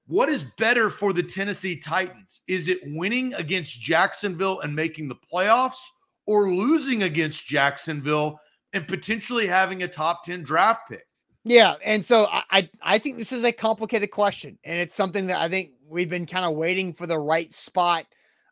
What 0.08 0.29
is 0.29 0.46
better 0.58 0.89
for 0.89 1.12
the 1.12 1.22
Tennessee 1.22 1.75
Titans? 1.75 2.39
Is 2.48 2.69
it 2.69 2.79
winning 2.86 3.34
against 3.34 3.81
Jacksonville 3.81 4.62
and 4.62 4.74
making 4.74 5.10
the 5.10 5.17
playoffs 5.17 5.81
or 6.27 6.50
losing 6.50 7.03
against 7.03 7.46
Jacksonville 7.46 8.39
and 8.72 8.88
potentially 8.88 9.46
having 9.46 9.84
a 9.84 9.88
top 9.89 10.24
10 10.24 10.43
draft 10.43 10.84
pick? 10.89 11.05
Yeah, 11.46 11.75
and 11.84 12.03
so 12.03 12.27
I 12.29 12.69
I 12.81 12.98
think 12.98 13.17
this 13.17 13.31
is 13.31 13.43
a 13.43 13.51
complicated 13.51 14.12
question, 14.12 14.58
and 14.63 14.79
it's 14.79 14.96
something 14.96 15.27
that 15.27 15.39
I 15.39 15.48
think 15.48 15.72
we've 15.88 16.10
been 16.10 16.25
kind 16.25 16.46
of 16.46 16.55
waiting 16.55 16.93
for 16.93 17.08
the 17.08 17.17
right 17.17 17.53
spot 17.53 18.05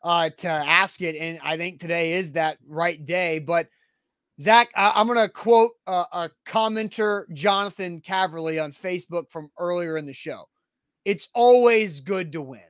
uh, 0.03 0.29
to 0.37 0.47
ask 0.47 1.01
it, 1.01 1.15
and 1.15 1.39
I 1.43 1.57
think 1.57 1.79
today 1.79 2.13
is 2.13 2.31
that 2.33 2.57
right 2.65 3.05
day. 3.05 3.39
But 3.39 3.67
Zach, 4.39 4.69
I, 4.75 4.99
am 5.01 5.07
going 5.07 5.19
to 5.19 5.29
quote 5.29 5.71
a, 5.87 6.05
a 6.11 6.31
commenter, 6.47 7.31
Jonathan 7.33 8.01
Caverly, 8.01 8.63
on 8.63 8.71
Facebook 8.71 9.29
from 9.29 9.49
earlier 9.59 9.97
in 9.97 10.05
the 10.05 10.13
show. 10.13 10.47
It's 11.05 11.27
always 11.33 12.01
good 12.01 12.31
to 12.33 12.41
win. 12.41 12.61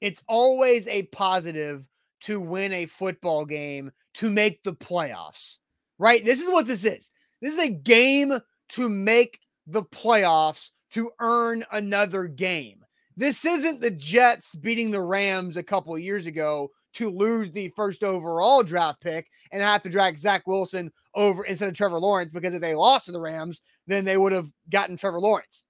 It's 0.00 0.22
always 0.26 0.88
a 0.88 1.02
positive 1.04 1.84
to 2.22 2.40
win 2.40 2.72
a 2.72 2.86
football 2.86 3.44
game 3.44 3.92
to 4.14 4.30
make 4.30 4.62
the 4.62 4.72
playoffs, 4.72 5.58
right? 5.98 6.24
This 6.24 6.40
is 6.40 6.50
what 6.50 6.66
this 6.66 6.84
is. 6.84 7.10
This 7.42 7.52
is 7.52 7.58
a 7.58 7.70
game 7.70 8.38
to 8.70 8.88
make 8.88 9.38
the 9.66 9.82
playoffs 9.82 10.70
to 10.92 11.10
earn 11.20 11.64
another 11.72 12.26
game. 12.26 12.84
This 13.16 13.44
isn't 13.44 13.80
the 13.80 13.90
Jets 13.90 14.54
beating 14.54 14.90
the 14.90 15.00
Rams 15.00 15.56
a 15.56 15.62
couple 15.62 15.98
years 15.98 16.26
ago 16.26 16.70
to 16.94 17.10
lose 17.10 17.50
the 17.50 17.72
first 17.76 18.02
overall 18.02 18.62
draft 18.62 19.00
pick 19.00 19.28
and 19.52 19.62
have 19.62 19.82
to 19.82 19.90
drag 19.90 20.18
Zach 20.18 20.46
Wilson 20.46 20.90
over 21.14 21.44
instead 21.44 21.68
of 21.68 21.74
Trevor 21.74 21.98
Lawrence 21.98 22.30
because 22.30 22.54
if 22.54 22.60
they 22.60 22.74
lost 22.74 23.06
to 23.06 23.12
the 23.12 23.20
Rams, 23.20 23.62
then 23.86 24.04
they 24.04 24.16
would 24.16 24.32
have 24.32 24.50
gotten 24.70 24.96
Trevor 24.96 25.20
Lawrence. 25.20 25.64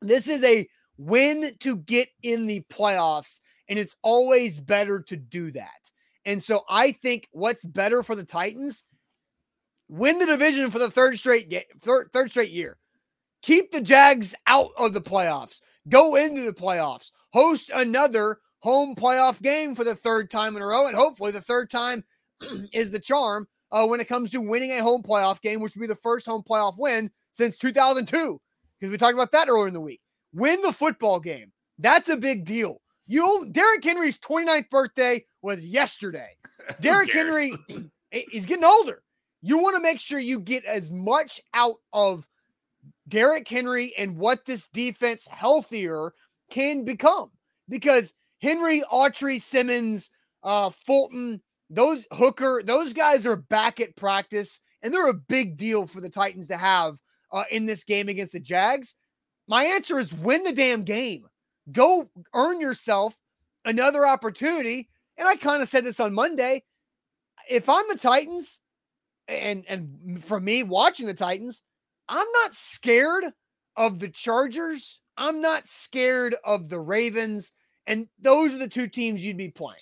This 0.00 0.28
is 0.28 0.42
a 0.44 0.66
win 0.98 1.54
to 1.60 1.76
get 1.76 2.08
in 2.22 2.46
the 2.46 2.64
playoffs, 2.70 3.40
and 3.68 3.78
it's 3.78 3.96
always 4.02 4.58
better 4.58 5.00
to 5.02 5.16
do 5.16 5.50
that. 5.52 5.70
And 6.24 6.42
so 6.42 6.62
I 6.68 6.92
think 6.92 7.28
what's 7.30 7.64
better 7.64 8.02
for 8.02 8.16
the 8.16 8.24
Titans 8.24 8.82
win 9.88 10.18
the 10.18 10.26
division 10.26 10.70
for 10.70 10.78
the 10.78 10.90
third 10.90 11.18
straight 11.18 11.52
third, 11.80 12.10
third 12.12 12.30
straight 12.30 12.50
year. 12.50 12.78
Keep 13.42 13.72
the 13.72 13.80
Jags 13.80 14.34
out 14.46 14.70
of 14.76 14.92
the 14.92 15.00
playoffs. 15.00 15.60
Go 15.88 16.16
into 16.16 16.42
the 16.42 16.52
playoffs. 16.52 17.12
Host 17.32 17.70
another 17.72 18.38
home 18.60 18.94
playoff 18.94 19.40
game 19.40 19.74
for 19.74 19.84
the 19.84 19.94
third 19.94 20.30
time 20.30 20.56
in 20.56 20.62
a 20.62 20.66
row. 20.66 20.88
And 20.88 20.96
hopefully 20.96 21.30
the 21.30 21.40
third 21.40 21.70
time 21.70 22.02
is 22.72 22.90
the 22.90 22.98
charm 22.98 23.46
uh, 23.70 23.86
when 23.86 24.00
it 24.00 24.08
comes 24.08 24.32
to 24.32 24.40
winning 24.40 24.72
a 24.72 24.82
home 24.82 25.02
playoff 25.02 25.40
game, 25.40 25.60
which 25.60 25.74
would 25.76 25.80
be 25.80 25.86
the 25.86 25.94
first 25.94 26.26
home 26.26 26.42
playoff 26.42 26.74
win 26.78 27.10
since 27.32 27.56
2002. 27.58 28.40
Because 28.80 28.90
we 28.90 28.98
talked 28.98 29.14
about 29.14 29.32
that 29.32 29.48
earlier 29.48 29.68
in 29.68 29.74
the 29.74 29.80
week. 29.80 30.00
Win 30.32 30.60
the 30.62 30.72
football 30.72 31.20
game. 31.20 31.52
That's 31.78 32.08
a 32.08 32.16
big 32.16 32.44
deal. 32.44 32.80
You 33.06 33.46
Derrick 33.52 33.84
Henry's 33.84 34.18
29th 34.18 34.68
birthday 34.70 35.24
was 35.42 35.66
yesterday. 35.66 36.30
Derrick 36.80 37.12
Henry 37.12 37.52
he's 38.10 38.46
getting 38.46 38.64
older. 38.64 39.02
You 39.46 39.58
want 39.58 39.76
to 39.76 39.82
make 39.82 40.00
sure 40.00 40.18
you 40.18 40.40
get 40.40 40.64
as 40.64 40.90
much 40.90 41.40
out 41.54 41.76
of 41.92 42.26
Derrick 43.06 43.46
Henry 43.46 43.94
and 43.96 44.16
what 44.16 44.44
this 44.44 44.66
defense 44.66 45.24
healthier 45.30 46.12
can 46.50 46.84
become. 46.84 47.30
Because 47.68 48.12
Henry, 48.42 48.82
Autry, 48.92 49.40
Simmons, 49.40 50.10
uh, 50.42 50.70
Fulton, 50.70 51.40
those 51.70 52.08
Hooker, 52.10 52.64
those 52.64 52.92
guys 52.92 53.24
are 53.24 53.36
back 53.36 53.78
at 53.78 53.94
practice, 53.94 54.60
and 54.82 54.92
they're 54.92 55.06
a 55.06 55.14
big 55.14 55.56
deal 55.56 55.86
for 55.86 56.00
the 56.00 56.10
Titans 56.10 56.48
to 56.48 56.56
have 56.56 56.98
uh, 57.32 57.44
in 57.48 57.66
this 57.66 57.84
game 57.84 58.08
against 58.08 58.32
the 58.32 58.40
Jags. 58.40 58.96
My 59.46 59.62
answer 59.62 60.00
is 60.00 60.12
win 60.12 60.42
the 60.42 60.50
damn 60.50 60.82
game. 60.82 61.24
Go 61.70 62.10
earn 62.34 62.60
yourself 62.60 63.16
another 63.64 64.04
opportunity. 64.04 64.88
And 65.16 65.28
I 65.28 65.36
kind 65.36 65.62
of 65.62 65.68
said 65.68 65.84
this 65.84 66.00
on 66.00 66.12
Monday. 66.12 66.64
If 67.48 67.68
I'm 67.68 67.84
the 67.88 67.96
Titans, 67.96 68.58
and 69.28 69.64
and 69.68 70.22
for 70.22 70.40
me 70.40 70.62
watching 70.62 71.06
the 71.06 71.14
Titans, 71.14 71.62
I'm 72.08 72.26
not 72.42 72.54
scared 72.54 73.24
of 73.76 74.00
the 74.00 74.08
Chargers. 74.08 75.00
I'm 75.16 75.40
not 75.40 75.66
scared 75.66 76.36
of 76.44 76.68
the 76.68 76.80
Ravens. 76.80 77.52
And 77.86 78.08
those 78.20 78.54
are 78.54 78.58
the 78.58 78.68
two 78.68 78.88
teams 78.88 79.24
you'd 79.24 79.36
be 79.36 79.48
playing. 79.48 79.78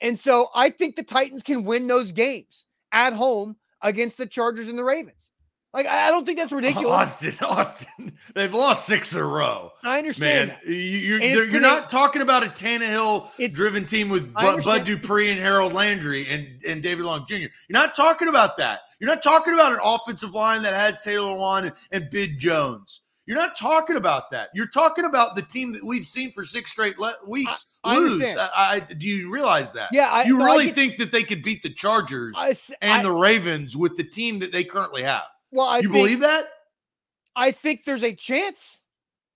And 0.00 0.18
so 0.18 0.48
I 0.54 0.70
think 0.70 0.96
the 0.96 1.02
Titans 1.02 1.42
can 1.42 1.64
win 1.64 1.86
those 1.86 2.12
games 2.12 2.66
at 2.92 3.12
home 3.12 3.56
against 3.82 4.18
the 4.18 4.26
Chargers 4.26 4.68
and 4.68 4.78
the 4.78 4.84
Ravens. 4.84 5.30
Like 5.78 5.86
I 5.86 6.10
don't 6.10 6.26
think 6.26 6.38
that's 6.38 6.50
ridiculous. 6.50 6.90
Austin, 6.90 7.34
Austin, 7.42 8.18
they've 8.34 8.52
lost 8.52 8.84
six 8.84 9.12
in 9.12 9.20
a 9.20 9.24
row. 9.24 9.70
I 9.84 9.98
understand. 9.98 10.48
Man, 10.48 10.74
you, 10.74 11.18
are 11.18 11.44
you're 11.44 11.60
not 11.60 11.88
talking 11.88 12.20
about 12.20 12.42
a 12.42 12.48
Tannehill 12.48 13.28
driven 13.52 13.86
team 13.86 14.08
with 14.08 14.34
Bud, 14.34 14.64
Bud 14.64 14.82
Dupree 14.82 15.30
and 15.30 15.38
Harold 15.38 15.72
Landry 15.72 16.26
and, 16.26 16.48
and 16.66 16.82
David 16.82 17.06
Long 17.06 17.26
Jr. 17.28 17.36
You're 17.36 17.50
not 17.70 17.94
talking 17.94 18.26
about 18.26 18.56
that. 18.56 18.80
You're 18.98 19.08
not 19.08 19.22
talking 19.22 19.54
about 19.54 19.72
an 19.72 19.78
offensive 19.80 20.32
line 20.32 20.62
that 20.62 20.74
has 20.74 21.00
Taylor 21.02 21.36
Lewan 21.36 21.62
and, 21.62 21.72
and 21.92 22.10
Ben 22.10 22.34
Jones. 22.40 23.02
You're 23.26 23.38
not 23.38 23.56
talking 23.56 23.94
about 23.94 24.32
that. 24.32 24.48
You're 24.54 24.70
talking 24.70 25.04
about 25.04 25.36
the 25.36 25.42
team 25.42 25.72
that 25.74 25.84
we've 25.84 26.06
seen 26.06 26.32
for 26.32 26.42
six 26.42 26.72
straight 26.72 26.98
le- 26.98 27.18
weeks 27.24 27.66
I, 27.84 27.98
lose. 27.98 28.24
I, 28.24 28.48
I, 28.56 28.94
do 28.94 29.06
you 29.06 29.30
realize 29.30 29.72
that? 29.74 29.90
Yeah. 29.92 30.10
I, 30.10 30.24
you 30.24 30.44
really 30.44 30.70
think 30.70 30.96
that 30.96 31.12
they 31.12 31.22
could 31.22 31.44
beat 31.44 31.62
the 31.62 31.70
Chargers 31.70 32.34
and 32.82 33.04
the 33.04 33.12
Ravens 33.12 33.76
with 33.76 33.96
the 33.96 34.02
team 34.02 34.40
that 34.40 34.50
they 34.50 34.64
currently 34.64 35.04
have? 35.04 35.22
Well, 35.50 35.66
I 35.66 35.78
you 35.78 35.82
think, 35.82 35.92
believe 35.92 36.20
that? 36.20 36.48
I 37.34 37.52
think 37.52 37.84
there's 37.84 38.02
a 38.02 38.14
chance. 38.14 38.80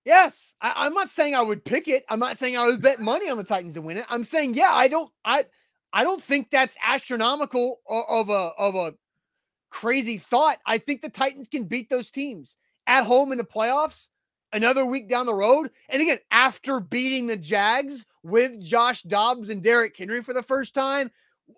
Yes, 0.05 0.55
I, 0.61 0.87
am 0.87 0.95
not 0.95 1.11
saying 1.11 1.35
I 1.35 1.43
would 1.43 1.65
pick 1.65 1.87
it. 1.87 2.05
I'm 2.09 2.19
not 2.19 2.37
saying 2.37 2.57
I 2.57 2.67
would 2.67 2.83
bet 2.83 3.01
money 3.01 3.31
on 3.31 3.39
the 3.39 3.45
Titans 3.45 3.75
to 3.75 3.83
win 3.83 3.99
it. 3.99 4.07
I'm 4.09 4.25
saying, 4.25 4.55
yeah, 4.55 4.73
I 4.73 4.89
don't, 4.89 5.11
I, 5.25 5.45
I 5.93 6.03
don't 6.03 6.21
think 6.21 6.51
that's 6.51 6.77
astronomical 6.85 7.81
of 7.87 8.29
a 8.31 8.51
of 8.59 8.75
a 8.75 8.95
crazy 9.71 10.19
thought. 10.19 10.59
I 10.67 10.79
think 10.79 11.03
the 11.03 11.11
Titans 11.11 11.49
can 11.49 11.65
beat 11.65 11.89
those 11.89 12.11
teams 12.11 12.57
at 12.87 13.05
home 13.05 13.31
in 13.33 13.39
the 13.39 13.45
playoffs 13.45 14.09
another 14.53 14.85
week 14.85 15.09
down 15.09 15.27
the 15.27 15.35
road. 15.35 15.71
And 15.89 16.03
again, 16.03 16.19
after 16.31 16.81
beating 16.81 17.27
the 17.27 17.37
Jags 17.37 18.07
with 18.23 18.61
Josh 18.61 19.03
Dobbs 19.03 19.49
and 19.49 19.63
Derrick 19.63 19.97
Henry 19.97 20.23
for 20.23 20.33
the 20.33 20.43
first 20.43 20.75
time, 20.75 21.11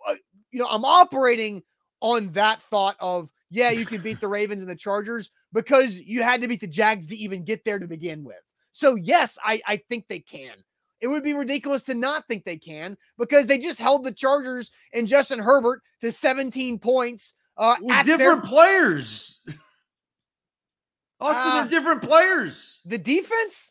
uh, 0.06 0.14
you 0.50 0.58
know, 0.58 0.68
I'm 0.68 0.84
operating 0.84 1.62
on 2.00 2.30
that 2.32 2.61
thought 2.62 2.96
of, 3.00 3.28
yeah, 3.54 3.70
you 3.70 3.87
can 3.87 4.02
beat 4.02 4.20
the 4.20 4.26
Ravens 4.26 4.61
and 4.61 4.68
the 4.68 4.75
Chargers 4.75 5.30
because 5.52 6.00
you 6.00 6.25
had 6.25 6.40
to 6.40 6.49
beat 6.49 6.61
the 6.61 6.66
Jags 6.66 7.06
to 7.06 7.16
even 7.16 7.44
get 7.44 7.64
there 7.64 7.78
to 7.78 7.87
begin 7.87 8.25
with. 8.25 8.40
So, 8.73 8.96
yes, 8.96 9.38
I, 9.44 9.62
I 9.64 9.76
think 9.88 10.08
they 10.08 10.18
can. 10.18 10.54
It 11.00 11.06
would 11.06 11.23
be 11.23 11.34
ridiculous 11.34 11.84
to 11.84 11.94
not 11.94 12.26
think 12.26 12.44
they 12.44 12.56
can 12.56 12.96
because 13.16 13.46
they 13.46 13.58
just 13.58 13.78
held 13.78 14.02
the 14.02 14.11
Chargers 14.11 14.73
and 14.92 15.06
Justin 15.06 15.38
Herbert 15.38 15.82
to 16.00 16.11
17 16.11 16.80
points. 16.80 17.34
Uh, 17.56 17.76
with 17.80 18.04
different 18.04 18.42
their- 18.42 18.50
players. 18.50 19.40
Austin, 21.20 21.52
uh, 21.52 21.61
they're 21.61 21.70
different 21.70 22.02
players. 22.02 22.80
The 22.87 22.99
defense, 22.99 23.70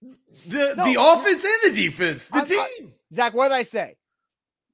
the 0.00 0.74
no, 0.74 0.84
the 0.90 0.96
offense 0.98 1.44
and 1.44 1.74
the 1.74 1.76
defense, 1.76 2.28
the 2.28 2.40
team. 2.40 2.92
Zach, 3.12 3.34
what 3.34 3.48
did 3.48 3.54
I 3.54 3.62
say? 3.62 3.96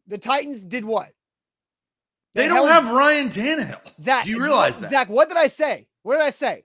The 0.06 0.16
Titans 0.16 0.62
did 0.62 0.84
what? 0.84 1.10
They, 2.34 2.42
they 2.42 2.48
don't 2.48 2.68
have 2.68 2.90
Ryan 2.90 3.28
Tannehill. 3.28 3.80
Zach, 4.00 4.24
do 4.24 4.30
you 4.30 4.42
realize 4.42 4.80
that? 4.80 4.90
Zach, 4.90 5.08
what 5.08 5.28
did 5.28 5.36
I 5.36 5.48
say? 5.48 5.86
What 6.02 6.16
did 6.16 6.22
I 6.22 6.30
say? 6.30 6.64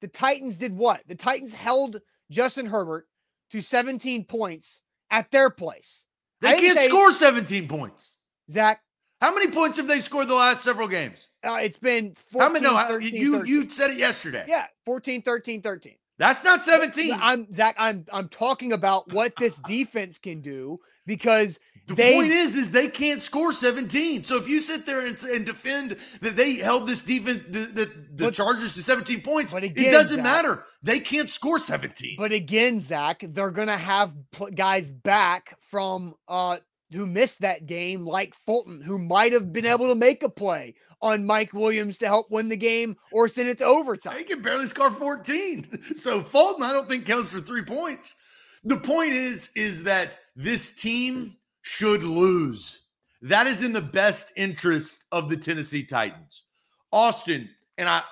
The 0.00 0.08
Titans 0.08 0.56
did 0.56 0.76
what? 0.76 1.02
The 1.08 1.14
Titans 1.14 1.52
held 1.52 2.00
Justin 2.30 2.66
Herbert 2.66 3.08
to 3.50 3.62
17 3.62 4.24
points 4.24 4.82
at 5.10 5.30
their 5.30 5.50
place. 5.50 6.04
They 6.40 6.56
can't 6.56 6.78
say, 6.78 6.88
score 6.88 7.10
17 7.10 7.66
points. 7.66 8.16
Zach, 8.50 8.80
how 9.20 9.34
many 9.34 9.50
points 9.50 9.78
have 9.78 9.88
they 9.88 10.00
scored 10.00 10.28
the 10.28 10.34
last 10.34 10.62
several 10.62 10.86
games? 10.86 11.28
Uh, 11.42 11.58
it's 11.62 11.78
been 11.78 12.14
14, 12.14 12.40
How 12.40 12.52
many? 12.52 12.64
No, 12.64 12.86
13, 12.86 13.14
you 13.14 13.38
13. 13.38 13.52
you 13.52 13.70
said 13.70 13.90
it 13.90 13.96
yesterday. 13.96 14.44
Yeah, 14.46 14.66
14, 14.84 15.22
13, 15.22 15.62
13. 15.62 15.94
That's 16.18 16.44
not 16.44 16.62
17. 16.62 17.16
I'm 17.20 17.52
Zach. 17.52 17.76
I'm 17.78 18.04
I'm 18.12 18.28
talking 18.28 18.72
about 18.72 19.12
what 19.12 19.34
this 19.36 19.58
defense 19.66 20.18
can 20.18 20.40
do 20.40 20.80
because 21.06 21.60
the 21.88 21.94
they, 21.94 22.14
point 22.16 22.30
is, 22.30 22.54
is 22.54 22.70
they 22.70 22.86
can't 22.86 23.22
score 23.22 23.50
17. 23.50 24.22
So 24.24 24.36
if 24.36 24.46
you 24.46 24.60
sit 24.60 24.84
there 24.84 25.06
and, 25.06 25.20
and 25.24 25.46
defend 25.46 25.96
that 26.20 26.36
they 26.36 26.56
held 26.56 26.86
this 26.86 27.02
defense, 27.02 27.44
the, 27.48 27.60
the, 27.60 27.84
the 28.14 28.24
but, 28.24 28.34
Chargers 28.34 28.74
to 28.74 28.82
17 28.82 29.22
points, 29.22 29.54
again, 29.54 29.72
it 29.74 29.90
doesn't 29.90 30.18
Zach, 30.18 30.22
matter. 30.22 30.66
They 30.82 31.00
can't 31.00 31.30
score 31.30 31.58
17. 31.58 32.16
But 32.18 32.32
again, 32.32 32.80
Zach, 32.80 33.22
they're 33.22 33.50
gonna 33.50 33.78
have 33.78 34.14
guys 34.54 34.90
back 34.90 35.56
from 35.62 36.14
uh 36.28 36.58
who 36.92 37.06
missed 37.06 37.40
that 37.40 37.66
game, 37.66 38.04
like 38.04 38.34
Fulton, 38.34 38.82
who 38.82 38.98
might 38.98 39.32
have 39.32 39.52
been 39.52 39.66
able 39.66 39.88
to 39.88 39.94
make 39.94 40.22
a 40.22 40.28
play 40.28 40.74
on 41.00 41.24
Mike 41.24 41.54
Williams 41.54 41.98
to 41.98 42.06
help 42.06 42.30
win 42.30 42.48
the 42.48 42.56
game 42.56 42.96
or 43.12 43.28
send 43.28 43.48
it 43.48 43.58
to 43.58 43.64
overtime. 43.64 44.18
He 44.18 44.24
can 44.24 44.42
barely 44.42 44.66
score 44.66 44.90
14. 44.90 45.84
So 45.96 46.22
Fulton, 46.22 46.64
I 46.64 46.72
don't 46.72 46.88
think 46.88 47.06
counts 47.06 47.30
for 47.30 47.40
three 47.40 47.64
points. 47.64 48.16
The 48.64 48.76
point 48.76 49.12
is, 49.12 49.50
is 49.54 49.82
that 49.84 50.18
this 50.36 50.72
team 50.72 51.36
should 51.62 52.02
lose. 52.02 52.82
That 53.22 53.46
is 53.46 53.62
in 53.62 53.72
the 53.72 53.80
best 53.80 54.32
interest 54.36 55.04
of 55.10 55.28
the 55.28 55.36
Tennessee 55.36 55.84
Titans. 55.84 56.44
Austin, 56.92 57.48
and 57.76 57.88
I 57.88 58.02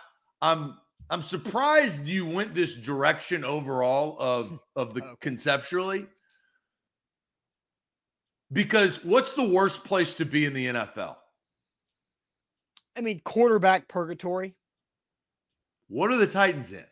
I'm 0.42 0.76
I'm 1.10 1.22
surprised 1.22 2.06
you 2.06 2.26
went 2.26 2.54
this 2.54 2.74
direction 2.74 3.44
overall 3.44 4.16
of 4.18 4.60
of 4.76 4.94
the 4.94 5.02
okay. 5.02 5.14
conceptually 5.20 6.06
because 8.52 9.04
what's 9.04 9.32
the 9.32 9.48
worst 9.48 9.84
place 9.84 10.14
to 10.14 10.24
be 10.24 10.44
in 10.44 10.52
the 10.52 10.66
NFL? 10.66 11.16
I 12.96 13.00
mean, 13.00 13.20
quarterback 13.24 13.88
purgatory. 13.88 14.54
What 15.88 16.10
are 16.10 16.16
the 16.16 16.26
Titans 16.26 16.72
in? 16.72 16.84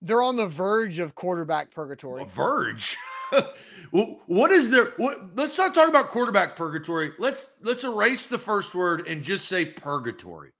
They're 0.00 0.22
on 0.22 0.36
the 0.36 0.46
verge 0.46 1.00
of 1.00 1.14
quarterback 1.14 1.72
purgatory. 1.72 2.22
A 2.22 2.26
verge. 2.26 2.96
what 3.90 4.50
is 4.50 4.70
there? 4.70 4.92
What, 4.96 5.36
let's 5.36 5.56
not 5.56 5.74
talk 5.74 5.88
about 5.88 6.08
quarterback 6.08 6.56
purgatory. 6.56 7.12
Let's 7.18 7.50
let's 7.62 7.84
erase 7.84 8.26
the 8.26 8.38
first 8.38 8.74
word 8.74 9.06
and 9.06 9.22
just 9.22 9.46
say 9.46 9.64
purgatory. 9.64 10.50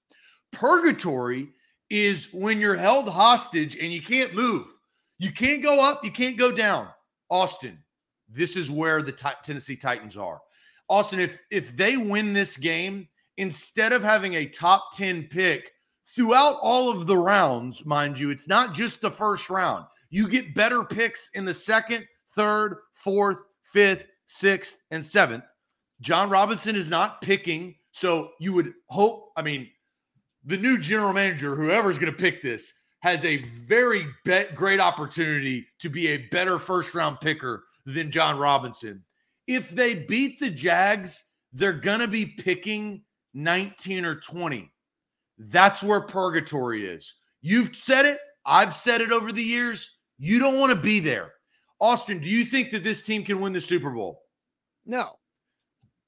Purgatory 0.52 1.48
is 1.90 2.32
when 2.32 2.60
you're 2.60 2.76
held 2.76 3.08
hostage 3.08 3.76
and 3.76 3.92
you 3.92 4.02
can't 4.02 4.34
move. 4.34 4.66
You 5.18 5.32
can't 5.32 5.62
go 5.62 5.80
up. 5.80 6.04
You 6.04 6.10
can't 6.10 6.36
go 6.36 6.52
down. 6.52 6.88
Austin, 7.30 7.78
this 8.28 8.56
is 8.56 8.70
where 8.70 9.02
the 9.02 9.12
t- 9.12 9.28
Tennessee 9.42 9.76
Titans 9.76 10.16
are. 10.16 10.40
Austin, 10.88 11.20
if 11.20 11.38
if 11.50 11.76
they 11.76 11.96
win 11.96 12.32
this 12.32 12.56
game, 12.56 13.08
instead 13.36 13.92
of 13.92 14.02
having 14.02 14.34
a 14.34 14.46
top 14.46 14.96
10 14.96 15.24
pick 15.24 15.72
throughout 16.14 16.58
all 16.62 16.90
of 16.90 17.06
the 17.06 17.16
rounds, 17.16 17.84
mind 17.84 18.18
you, 18.18 18.30
it's 18.30 18.48
not 18.48 18.74
just 18.74 19.00
the 19.00 19.10
first 19.10 19.50
round. 19.50 19.84
You 20.10 20.28
get 20.28 20.54
better 20.54 20.82
picks 20.82 21.30
in 21.34 21.44
the 21.44 21.54
second, 21.54 22.06
third, 22.38 22.76
fourth, 22.94 23.38
fifth, 23.72 24.04
sixth, 24.26 24.78
and 24.92 25.04
seventh. 25.04 25.42
Jon 26.00 26.30
Robinson 26.30 26.76
is 26.76 26.88
not 26.88 27.20
picking. 27.20 27.74
So 27.90 28.30
you 28.38 28.52
would 28.52 28.72
hope, 28.86 29.32
I 29.36 29.42
mean, 29.42 29.68
the 30.44 30.56
new 30.56 30.78
general 30.78 31.12
manager, 31.12 31.56
whoever's 31.56 31.98
going 31.98 32.12
to 32.12 32.18
pick 32.18 32.40
this, 32.40 32.72
has 33.00 33.24
a 33.24 33.38
very 33.66 34.06
great 34.54 34.78
opportunity 34.80 35.66
to 35.80 35.90
be 35.90 36.08
a 36.08 36.28
better 36.28 36.60
first 36.60 36.94
round 36.94 37.18
picker 37.20 37.64
than 37.86 38.10
Jon 38.10 38.38
Robinson. 38.38 39.02
If 39.48 39.70
they 39.70 40.04
beat 40.04 40.38
the 40.38 40.50
Jags, 40.50 41.32
they're 41.52 41.72
going 41.72 42.00
to 42.00 42.08
be 42.08 42.26
picking 42.26 43.02
19 43.34 44.04
or 44.04 44.14
20. 44.14 44.70
That's 45.38 45.82
where 45.82 46.00
purgatory 46.00 46.86
is. 46.86 47.14
You've 47.40 47.76
said 47.76 48.04
it. 48.04 48.18
I've 48.46 48.74
said 48.74 49.00
it 49.00 49.10
over 49.10 49.32
the 49.32 49.42
years. 49.42 49.98
You 50.18 50.38
don't 50.38 50.58
want 50.58 50.70
to 50.70 50.76
be 50.76 51.00
there. 51.00 51.32
Austin, 51.80 52.18
do 52.18 52.28
you 52.28 52.44
think 52.44 52.70
that 52.70 52.84
this 52.84 53.02
team 53.02 53.22
can 53.22 53.40
win 53.40 53.52
the 53.52 53.60
Super 53.60 53.90
Bowl? 53.90 54.22
No. 54.84 55.12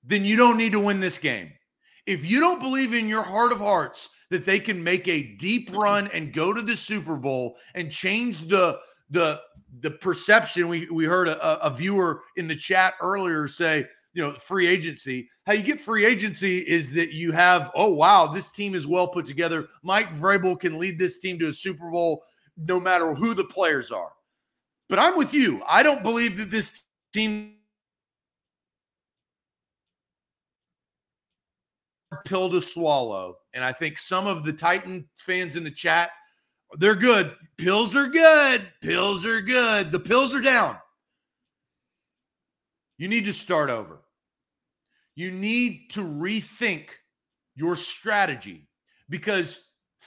Then 0.03 0.25
you 0.25 0.37
don't 0.37 0.57
need 0.57 0.73
to 0.73 0.81
win 0.81 1.01
this 1.01 1.19
game. 1.19 1.53
If 2.07 2.29
you 2.29 2.41
don't 2.41 2.61
believe 2.61 2.95
in 2.95 3.09
your 3.09 3.23
heart 3.23 3.53
of 3.53 3.59
hearts 3.59 4.09
that 4.31 4.47
they 4.47 4.59
can 4.59 4.83
make 4.83 5.07
a 5.07 5.35
deep 5.37 5.71
run 5.77 6.09
and 6.13 6.33
go 6.33 6.53
to 6.53 6.63
the 6.63 6.77
Super 6.77 7.17
Bowl 7.17 7.57
and 7.75 7.91
change 7.91 8.43
the 8.43 8.79
the 9.11 9.41
the 9.81 9.91
perception, 9.91 10.69
we 10.69 10.89
we 10.91 11.05
heard 11.05 11.29
a, 11.29 11.65
a 11.65 11.71
viewer 11.71 12.23
in 12.37 12.49
the 12.49 12.57
chat 12.57 12.95
earlier 13.01 13.47
say, 13.47 13.87
you 14.15 14.23
know, 14.23 14.33
free 14.33 14.67
agency. 14.67 15.29
How 15.47 15.53
you 15.53 15.63
get 15.63 15.81
free 15.81 16.05
agency 16.05 16.59
is 16.59 16.91
that 16.93 17.13
you 17.13 17.33
have, 17.33 17.71
oh 17.75 17.93
wow, 17.93 18.27
this 18.27 18.51
team 18.51 18.75
is 18.75 18.87
well 18.87 19.09
put 19.09 19.27
together. 19.27 19.69
Mike 19.83 20.13
Vrabel 20.19 20.59
can 20.59 20.79
lead 20.79 20.99
this 20.99 21.19
team 21.19 21.39
to 21.41 21.49
a 21.49 21.53
Super 21.53 21.91
Bowl 21.91 22.23
no 22.57 22.81
matter 22.81 23.15
who 23.15 23.35
the 23.35 23.45
players 23.45 23.91
are. 23.91 24.13
But 24.91 24.99
I'm 24.99 25.17
with 25.17 25.33
you. 25.33 25.63
I 25.69 25.85
don't 25.85 26.03
believe 26.03 26.37
that 26.39 26.51
this 26.51 26.83
team 27.13 27.55
pill 32.25 32.51
to 32.51 32.61
swallow. 32.61 33.37
And 33.55 33.65
I 33.65 33.73
think 33.73 33.99
some 33.99 34.27
of 34.27 34.45
the 34.45 34.53
Titan 34.53 35.09
fans 35.17 35.55
in 35.55 35.63
the 35.63 35.71
chat, 35.71 36.11
they're 36.79 36.97
good. 36.97 37.37
Pills 37.57 37.95
are 37.95 38.09
good. 38.09 38.69
Pills 38.83 39.25
are 39.25 39.41
good. 39.41 39.93
The 39.93 40.01
pills 40.01 40.35
are 40.35 40.41
down. 40.41 40.77
You 42.99 43.07
need 43.07 43.27
to 43.27 43.33
start 43.33 43.71
over. 43.71 44.01
You 45.15 45.31
need 45.31 45.91
to 45.91 46.01
rethink 46.01 46.89
your 47.55 47.77
strategy 47.77 48.69
because 49.09 49.61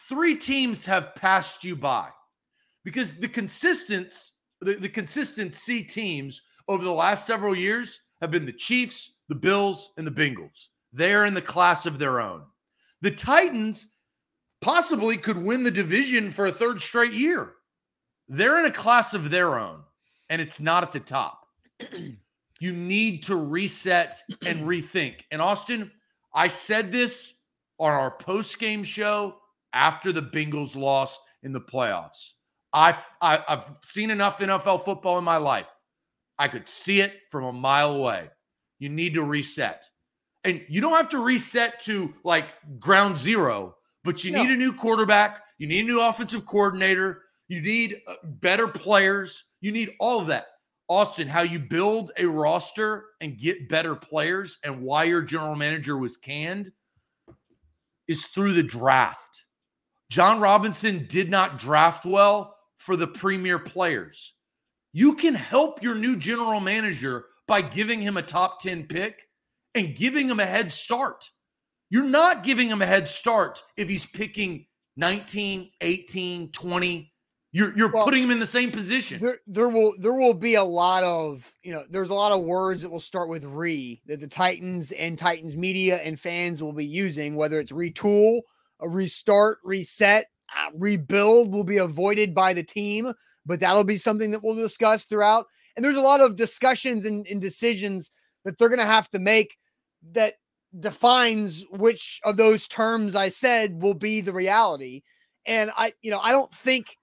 three 0.10 0.36
teams 0.36 0.84
have 0.84 1.16
passed 1.16 1.63
you 1.63 1.78
by. 1.78 2.10
Because 2.84 3.13
the 3.13 3.30
consistence 3.30 4.34
the, 4.63 4.75
the 4.75 4.89
consistency 4.89 5.84
teams 5.84 6.41
over 6.67 6.84
the 6.84 6.91
last 6.91 7.27
several 7.27 7.55
years 7.55 8.01
have 8.22 8.32
been 8.32 8.46
the 8.46 8.53
Chiefs, 8.53 9.13
the 9.27 9.36
Bills, 9.36 9.91
and 9.98 10.08
the 10.08 10.12
Bengals. 10.12 10.70
They're 10.91 11.25
in 11.25 11.34
the 11.34 11.41
class 11.41 11.86
of 11.86 12.00
their 12.00 12.22
own. 12.22 12.43
The 13.01 13.12
Titans 13.12 13.96
possibly 14.62 15.17
could 15.17 15.38
win 15.38 15.63
the 15.63 15.72
division 15.72 16.32
for 16.32 16.46
a 16.46 16.51
third 16.51 16.79
straight 16.79 17.13
year. 17.13 17.55
They're 18.29 18.60
in 18.60 18.65
a 18.65 18.72
class 18.72 19.13
of 19.13 19.29
their 19.29 19.60
own, 19.60 19.84
and 20.29 20.41
it's 20.41 20.62
not 20.62 20.84
at 20.84 20.93
the 20.93 21.00
top. 21.00 21.48
you 22.60 22.72
need 22.72 23.24
to 23.24 23.36
reset 23.36 24.15
and 24.46 24.60
rethink. 24.67 25.22
And 25.32 25.41
Austin, 25.41 25.91
I 26.34 26.48
said 26.48 26.91
this 26.91 27.41
on 27.79 27.91
our 27.91 28.12
post 28.12 28.60
game 28.60 28.84
show 28.84 29.36
after 29.74 30.12
the 30.12 30.22
Bengals 30.22 30.75
lost 30.75 31.20
in 31.41 31.51
the 31.51 31.60
playoffs. 31.60 32.32
I've, 32.74 33.08
I, 33.22 33.32
have 33.32 33.44
i 33.48 33.51
have 33.51 33.77
seen 33.82 34.10
enough 34.10 34.39
NFL 34.39 34.84
football 34.84 35.18
in 35.18 35.24
my 35.24 35.38
life. 35.38 35.70
I 36.39 36.48
could 36.48 36.68
see 36.68 37.01
it 37.01 37.13
from 37.30 37.44
a 37.44 37.53
mile 37.53 37.96
away. 37.96 38.30
You 38.80 38.89
need 38.89 39.13
to 39.13 39.24
reset. 39.24 39.86
And 40.44 40.62
you 40.68 40.82
don't 40.82 40.96
have 40.96 41.10
to 41.10 41.24
reset 41.24 41.82
to 41.84 42.13
like 42.24 42.48
ground 42.80 43.18
zero, 43.18 43.75
but 44.03 44.24
you 44.24 44.32
no. 44.32 44.44
need 44.44 44.51
a 44.51 44.58
new 44.58 44.74
quarterback. 44.74 45.42
You 45.58 45.68
need 45.68 45.86
a 45.86 45.88
new 45.88 46.01
offensive 46.01 46.46
coordinator. 46.46 47.22
You 47.48 47.62
need 47.62 47.98
uh, 48.08 48.15
better 48.24 48.68
players. 48.68 49.44
You 49.62 49.72
need 49.72 49.92
all 50.00 50.20
of 50.20 50.27
that. 50.27 50.48
Austin, 50.89 51.27
how 51.27 51.42
you 51.44 51.60
build 51.60 52.12
a 52.18 52.25
roster 52.25 53.06
and 53.22 53.38
get 53.38 53.70
better 53.70 53.96
players 53.96 54.58
and 54.63 54.82
why 54.82 55.06
your 55.06 55.22
general 55.22 55.56
manager 55.56 55.98
was 55.98 56.18
canned 56.18 56.72
is 58.08 58.25
through 58.25 58.53
the 58.53 58.63
draft. 58.63 59.46
Jon 60.10 60.39
Robinson 60.39 61.06
did 61.08 61.30
not 61.30 61.58
draft 61.58 62.06
well 62.06 62.58
for 62.84 62.96
the 62.98 63.08
premier 63.08 63.58
players. 63.58 64.34
You 64.92 65.16
can 65.16 65.34
help 65.34 65.82
your 65.82 65.96
new 65.96 66.18
general 66.18 66.60
manager 66.60 67.25
by 67.48 67.62
giving 67.62 68.02
him 68.02 68.18
a 68.18 68.22
top 68.22 68.62
10 68.62 68.88
pick 68.88 69.28
and 69.74 69.96
giving 69.96 70.30
him 70.30 70.40
a 70.40 70.46
head 70.46 70.72
start. 70.72 71.30
You're 71.90 72.04
not 72.04 72.44
giving 72.44 72.68
him 72.68 72.82
a 72.82 72.86
head 72.86 73.08
start 73.08 73.63
if 73.78 73.90
he's 73.90 74.06
picking 74.06 74.66
19, 74.98 75.72
18, 75.82 76.52
20. 76.52 77.13
You're 77.56 77.78
you're 77.78 77.91
well, 77.91 78.04
putting 78.04 78.24
him 78.24 78.32
in 78.32 78.39
the 78.39 78.48
same 78.48 78.72
position. 78.72 79.22
There, 79.22 79.38
there 79.46 79.69
will 79.69 79.93
there 80.00 80.13
will 80.13 80.34
be 80.34 80.56
a 80.56 80.63
lot 80.63 81.04
of 81.04 81.54
you 81.62 81.72
know 81.72 81.84
there's 81.88 82.10
a 82.10 82.13
lot 82.15 82.32
of 82.32 82.43
words 82.43 82.82
that 82.82 82.89
will 82.89 83.00
start 83.00 83.30
with 83.30 83.43
re 83.43 84.02
that 84.08 84.19
the 84.19 84.28
Titans 84.28 84.91
and 84.91 85.19
Titans 85.19 85.56
media 85.56 85.98
and 85.98 86.19
fans 86.19 86.63
will 86.63 86.74
be 86.74 86.86
using 86.86 87.36
whether 87.36 87.60
it's 87.60 87.72
retool, 87.72 88.41
a 88.82 88.89
restart, 88.89 89.60
reset, 89.63 90.26
Uh, 90.56 90.70
rebuild 90.76 91.52
will 91.52 91.63
be 91.63 91.78
avoided 91.78 92.36
by 92.36 92.54
the 92.54 92.63
team, 92.63 93.12
but 93.46 93.60
that'll 93.60 93.84
be 93.84 93.98
something 93.98 94.32
that 94.32 94.44
we'll 94.44 94.56
discuss 94.56 95.06
throughout. 95.06 95.48
And 95.76 95.84
there's 95.84 95.98
a 95.98 96.02
lot 96.02 96.22
of 96.22 96.36
discussions 96.36 97.06
and, 97.06 97.26
and 97.28 97.42
decisions 97.42 98.12
that 98.46 98.58
they're 98.58 98.70
going 98.70 98.80
to 98.80 98.86
have 98.86 99.10
to 99.10 99.20
make 99.20 99.58
that 100.12 100.36
defines 100.80 101.66
which 101.72 102.20
of 102.24 102.38
those 102.38 102.68
terms 102.68 103.16
I 103.16 103.30
said 103.30 103.82
will 103.82 103.94
be 103.94 104.22
the 104.22 104.34
reality. 104.34 105.02
And 105.46 105.72
I, 105.76 105.94
you 106.02 106.12
know, 106.12 106.20
I 106.20 106.32
don't 106.32 106.54
think 106.54 106.98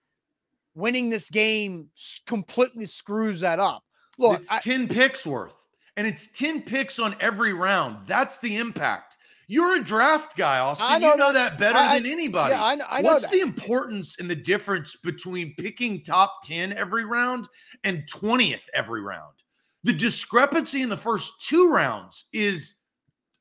winning 0.74 1.10
this 1.10 1.30
game 1.30 1.88
completely 2.26 2.86
screws 2.86 3.40
that 3.40 3.58
up. 3.58 3.84
Look, 4.18 4.40
it's 4.40 4.50
I, 4.50 4.58
10 4.58 4.88
picks 4.88 5.26
worth, 5.26 5.56
and 5.96 6.06
it's 6.06 6.26
10 6.38 6.62
picks 6.62 6.98
on 6.98 7.16
every 7.20 7.52
round. 7.52 8.06
That's 8.06 8.38
the 8.38 8.56
impact. 8.56 9.09
You're 9.50 9.78
a 9.78 9.82
draft 9.82 10.36
guy, 10.36 10.60
Austin. 10.60 10.86
I 10.88 10.98
know, 10.98 11.10
you 11.10 11.16
know 11.16 11.32
that 11.32 11.58
better 11.58 11.76
I, 11.76 11.98
than 11.98 12.08
anybody. 12.08 12.54
Yeah, 12.54 12.62
I, 12.62 12.78
I 12.88 13.02
What's 13.02 13.22
that. 13.22 13.32
the 13.32 13.40
importance 13.40 14.20
and 14.20 14.30
the 14.30 14.36
difference 14.36 14.94
between 14.94 15.56
picking 15.58 16.04
top 16.04 16.44
10 16.44 16.72
every 16.74 17.04
round 17.04 17.48
and 17.82 18.04
20th 18.08 18.62
every 18.74 19.02
round? 19.02 19.34
The 19.82 19.92
discrepancy 19.92 20.82
in 20.82 20.88
the 20.88 20.96
first 20.96 21.44
two 21.44 21.68
rounds 21.68 22.26
is 22.32 22.76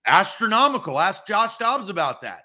astronomical. 0.07 0.99
Ask 0.99 1.27
Josh 1.27 1.59
Dobbs 1.59 1.89
about 1.89 2.23
that. 2.23 2.41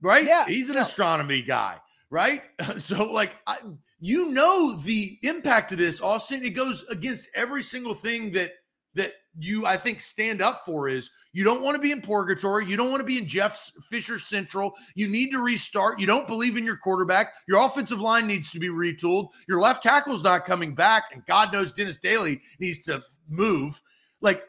Right? 0.00 0.24
Yeah. 0.24 0.46
He's 0.46 0.68
an 0.68 0.76
yeah. 0.76 0.82
astronomy 0.82 1.42
guy, 1.42 1.78
right? 2.10 2.44
So, 2.78 3.02
like, 3.10 3.34
I, 3.48 3.56
you 3.98 4.30
know 4.30 4.76
the 4.76 5.18
impact 5.22 5.72
of 5.72 5.78
this, 5.78 6.00
Austin. 6.00 6.44
It 6.44 6.50
goes 6.50 6.84
against 6.88 7.30
every 7.34 7.62
single 7.62 7.94
thing 7.94 8.30
that 8.30 8.52
that 8.94 9.14
you 9.38 9.66
I 9.66 9.76
think 9.76 10.00
stand 10.00 10.40
up 10.40 10.62
for 10.64 10.88
is 10.88 11.10
you 11.32 11.44
don't 11.44 11.62
want 11.62 11.74
to 11.74 11.80
be 11.80 11.92
in 11.92 12.00
purgatory. 12.00 12.64
You 12.64 12.76
don't 12.76 12.90
want 12.90 13.00
to 13.00 13.06
be 13.06 13.18
in 13.18 13.26
Jeff 13.26 13.70
Fisher 13.90 14.18
Central. 14.18 14.72
You 14.94 15.06
need 15.06 15.30
to 15.32 15.42
restart. 15.42 16.00
You 16.00 16.06
don't 16.06 16.26
believe 16.26 16.56
in 16.56 16.64
your 16.64 16.78
quarterback. 16.78 17.34
Your 17.46 17.64
offensive 17.64 18.00
line 18.00 18.26
needs 18.26 18.50
to 18.52 18.58
be 18.58 18.68
retooled. 18.68 19.28
Your 19.46 19.60
left 19.60 19.82
tackle's 19.82 20.24
not 20.24 20.46
coming 20.46 20.74
back, 20.74 21.04
and 21.12 21.24
God 21.26 21.52
knows 21.52 21.72
Dennis 21.72 21.98
Daley 21.98 22.40
needs 22.58 22.84
to 22.84 23.02
move. 23.28 23.80
Like 24.22 24.44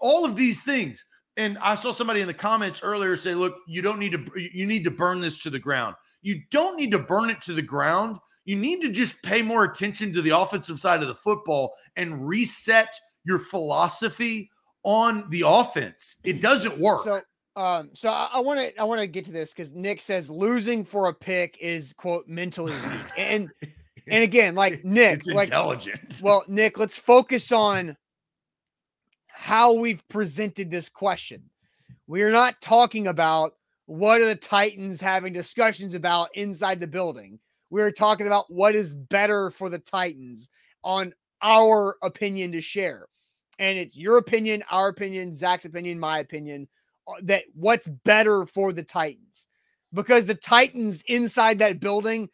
all 0.00 0.24
of 0.24 0.34
these 0.34 0.62
things. 0.62 1.06
And 1.36 1.58
I 1.60 1.74
saw 1.74 1.92
somebody 1.92 2.22
in 2.22 2.26
the 2.26 2.34
comments 2.34 2.82
earlier 2.82 3.14
say, 3.14 3.34
"Look, 3.34 3.56
you 3.68 3.82
don't 3.82 3.98
need 3.98 4.12
to. 4.12 4.24
You 4.36 4.66
need 4.66 4.84
to 4.84 4.90
burn 4.90 5.20
this 5.20 5.38
to 5.40 5.50
the 5.50 5.58
ground. 5.58 5.94
You 6.22 6.40
don't 6.50 6.76
need 6.76 6.90
to 6.90 6.98
burn 6.98 7.30
it 7.30 7.40
to 7.42 7.52
the 7.52 7.62
ground. 7.62 8.18
You 8.46 8.56
need 8.56 8.80
to 8.80 8.90
just 8.90 9.22
pay 9.22 9.42
more 9.42 9.64
attention 9.64 10.12
to 10.12 10.22
the 10.22 10.36
offensive 10.36 10.80
side 10.80 11.02
of 11.02 11.08
the 11.08 11.14
football 11.14 11.74
and 11.94 12.26
reset." 12.26 12.88
Your 13.26 13.38
philosophy 13.38 14.50
on 14.82 15.28
the 15.30 15.42
offense. 15.44 16.18
It 16.24 16.40
doesn't 16.40 16.78
work. 16.78 17.02
So, 17.02 17.20
um, 17.56 17.90
so 17.92 18.08
I 18.08 18.38
want 18.38 18.60
to 18.60 18.80
I 18.80 18.84
want 18.84 19.00
to 19.00 19.06
get 19.06 19.24
to 19.26 19.32
this 19.32 19.52
because 19.52 19.72
Nick 19.72 20.00
says 20.00 20.30
losing 20.30 20.84
for 20.84 21.08
a 21.08 21.14
pick 21.14 21.58
is 21.60 21.92
quote 21.92 22.28
mentally 22.28 22.72
weak, 22.72 23.18
and 23.18 23.50
and 24.08 24.22
again, 24.22 24.54
like 24.54 24.84
Nick, 24.84 25.18
it's 25.18 25.26
like, 25.28 25.48
intelligent. 25.48 26.20
Well, 26.22 26.44
Nick, 26.48 26.78
let's 26.78 26.96
focus 26.96 27.50
on 27.52 27.96
how 29.26 29.72
we've 29.72 30.06
presented 30.08 30.70
this 30.70 30.88
question. 30.88 31.42
We 32.06 32.22
are 32.22 32.30
not 32.30 32.60
talking 32.60 33.08
about 33.08 33.52
what 33.86 34.20
are 34.20 34.26
the 34.26 34.36
Titans 34.36 35.00
having 35.00 35.32
discussions 35.32 35.94
about 35.94 36.28
inside 36.34 36.78
the 36.78 36.86
building. 36.86 37.38
We're 37.70 37.90
talking 37.90 38.26
about 38.26 38.52
what 38.52 38.76
is 38.76 38.94
better 38.94 39.50
for 39.50 39.68
the 39.68 39.78
Titans 39.78 40.48
on 40.84 41.12
our 41.42 41.96
opinion 42.02 42.52
to 42.52 42.60
share 42.60 43.08
and 43.58 43.78
it's 43.78 43.96
your 43.96 44.18
opinion, 44.18 44.62
our 44.70 44.88
opinion, 44.88 45.34
Zach's 45.34 45.64
opinion, 45.64 45.98
my 45.98 46.18
opinion, 46.18 46.68
uh, 47.08 47.14
that 47.22 47.44
what's 47.54 47.88
better 47.88 48.46
for 48.46 48.72
the 48.72 48.82
Titans 48.82 49.46
because 49.92 50.26
the 50.26 50.34
Titans 50.34 51.02
inside 51.06 51.58
that 51.58 51.80
building, 51.80 52.28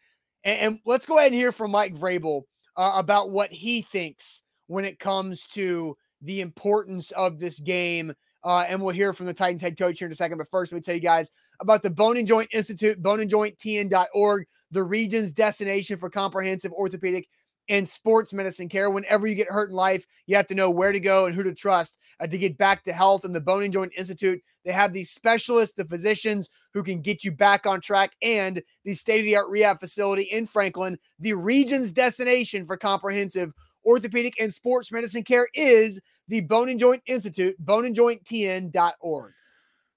and, 0.45 0.61
and 0.61 0.79
let's 0.85 1.07
go 1.07 1.19
ahead 1.19 1.33
and 1.33 1.41
hear 1.41 1.53
from 1.53 1.71
Mike 1.71 1.95
Vrabel 1.95 2.43
uh, 2.77 2.93
about 2.95 3.31
what 3.31 3.53
he 3.53 3.83
thinks 3.83 4.43
when 4.67 4.85
it 4.85 4.99
comes 4.99 5.47
to 5.49 5.97
the 6.23 6.41
importance 6.41 7.11
of 7.13 7.39
this 7.39 7.61
game. 7.61 8.13
Uh, 8.45 8.65
and 8.69 8.81
we'll 8.81 8.95
hear 8.95 9.13
from 9.13 9.27
the 9.27 9.35
Titans 9.35 9.63
head 9.63 9.79
coach 9.79 9.99
here 9.99 10.07
in 10.07 10.13
a 10.13 10.17
second. 10.17 10.39
But 10.39 10.51
first, 10.51 10.73
let 10.73 10.77
me 10.77 10.83
tell 10.83 10.95
you 10.95 11.01
guys 11.01 11.31
about 11.61 11.83
the 11.83 11.91
Bone 11.91 12.17
and 12.17 12.27
Joint 12.27 12.49
Institute, 12.53 13.01
boneandjointtn.org, 13.01 14.47
the 14.73 14.83
region's 14.83 15.33
destination 15.33 15.97
for 15.97 16.11
comprehensive 16.11 16.73
orthopedic 16.73 17.29
and 17.69 17.89
sports 17.89 18.33
medicine 18.33 18.69
care. 18.69 18.91
Whenever 18.91 19.27
you 19.27 19.35
get 19.35 19.51
hurt 19.51 19.71
in 19.71 19.77
life, 19.77 20.07
you 20.27 20.37
have 20.37 20.47
to 20.49 20.55
know 20.55 20.71
where 20.71 20.93
to 20.93 21.01
go 21.01 21.27
and 21.27 21.35
who 21.35 21.43
to 21.43 21.55
trust 21.55 21.99
uh, 22.21 22.27
to 22.27 22.39
get 22.39 22.59
back 22.59 22.83
to 22.85 22.93
health. 22.93 23.25
And 23.25 23.35
the 23.35 23.41
Bone 23.41 23.63
and 23.63 23.73
Joint 23.73 23.93
Institute, 23.97 24.41
they 24.65 24.73
have 24.73 24.93
these 24.93 25.11
specialists, 25.11 25.75
the 25.75 25.85
physicians 25.85 26.49
who 26.75 26.83
can 26.83 27.01
get 27.01 27.25
you 27.25 27.33
back 27.33 27.67
on 27.67 27.81
track, 27.81 28.13
and 28.23 28.63
the 28.85 28.95
state 28.95 29.21
of 29.21 29.25
the 29.25 29.37
art 29.37 29.49
rehab 29.49 29.81
facility 29.81 30.25
in 30.25 30.47
Franklin, 30.47 30.99
the 31.19 31.35
region's 31.35 31.91
destination 31.91 32.67
for 32.67 32.77
comprehensive 32.77 33.53
orthopedic, 33.85 34.35
and 34.41 34.53
sports 34.53 34.93
medicine 34.93 35.25
care 35.25 35.49
is 35.55 36.01
the 36.29 36.41
Bone 36.41 36.69
and 36.69 36.79
Joint 36.79 37.03
Institute, 37.07 37.57
boneandjointtn.org. 37.65 39.33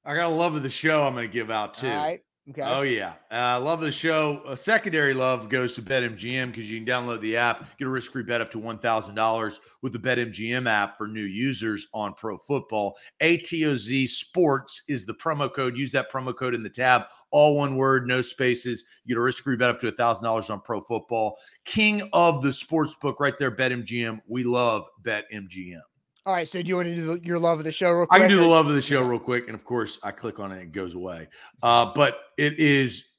I 0.08 0.14
got 0.14 0.26
a 0.26 0.36
love 0.36 0.56
of 0.56 0.64
the 0.64 0.70
show 0.70 1.04
I'm 1.04 1.14
going 1.14 1.28
to 1.28 1.34
give 1.34 1.50
out 1.50 1.74
too. 1.74 1.88
All 1.88 1.96
right. 1.96 2.22
Okay. 2.48 2.62
Oh 2.64 2.84
yeah, 2.84 3.14
uh, 3.32 3.60
love 3.60 3.82
the 3.82 3.92
show. 3.92 4.44
A 4.48 4.56
secondary 4.56 5.16
love 5.16 5.50
goes 5.50 5.74
to 5.74 5.82
BetMGM 5.82 6.52
because 6.52 6.70
you 6.70 6.78
can 6.80 6.86
download 6.86 7.20
the 7.22 7.36
app, 7.36 7.66
get 7.80 7.88
a 7.88 7.90
risk-free 7.90 8.22
bet 8.22 8.40
up 8.40 8.52
to 8.52 8.60
one 8.60 8.78
thousand 8.78 9.16
dollars 9.16 9.62
with 9.82 9.94
the 9.94 9.98
BetMGM 10.00 10.70
app 10.70 10.96
for 10.96 11.08
new 11.08 11.24
users 11.24 11.88
on 11.92 12.14
Pro 12.14 12.38
Football. 12.38 12.96
ATOZ 13.20 14.10
Sports 14.10 14.84
is 14.88 15.08
the 15.08 15.16
promo 15.16 15.52
code. 15.52 15.76
Use 15.76 15.92
that 15.94 16.12
promo 16.12 16.38
code 16.38 16.54
in 16.54 16.62
the 16.62 16.70
tab, 16.70 17.06
all 17.32 17.58
one 17.58 17.78
word, 17.78 18.08
no 18.08 18.22
spaces. 18.22 18.86
You 19.06 19.16
get 19.16 19.20
a 19.20 19.24
risk-free 19.24 19.58
bet 19.58 19.72
up 19.72 19.80
to 19.80 19.92
thousand 19.92 20.26
dollars 20.26 20.52
on 20.52 20.62
Pro 20.62 20.82
Football. 20.82 21.40
King 21.66 22.08
of 22.14 22.44
the 22.44 22.54
sports 22.54 22.94
book, 23.02 23.20
right 23.20 23.38
there. 23.40 23.50
BetMGM. 23.50 24.22
We 24.28 24.44
love 24.44 24.86
BetMGM. 25.02 25.82
All 26.26 26.34
right. 26.34 26.48
So 26.48 26.62
do 26.62 26.68
you 26.68 26.76
want 26.76 26.88
to 26.88 26.96
do 26.96 27.06
the, 27.06 27.26
your 27.26 27.38
love 27.38 27.60
of 27.60 27.66
the 27.66 27.72
show 27.72 27.92
real 27.92 28.08
quick? 28.08 28.20
I 28.20 28.20
can 28.20 28.30
do 28.30 28.40
the 28.40 28.48
love 28.48 28.68
of 28.68 28.74
the 28.74 28.82
show 28.82 29.04
real 29.04 29.20
quick, 29.20 29.46
and 29.48 29.56
of 29.56 29.64
course, 29.64 30.00
I 30.04 30.12
click 30.12 30.40
on 30.40 30.52
it, 30.52 30.56
and 30.56 30.64
it 30.64 30.72
goes 30.72 30.96
away. 30.96 31.28
Uh, 31.62 31.92
but 31.94 32.20
it 32.38 32.60
is 32.60 33.10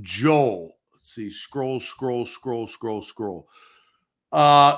Joel. 0.00 0.72
Let's 0.92 1.14
see, 1.14 1.30
scroll, 1.30 1.78
scroll, 1.78 2.26
scroll, 2.26 2.66
scroll, 2.66 3.02
scroll. 3.02 3.48
Uh, 4.32 4.76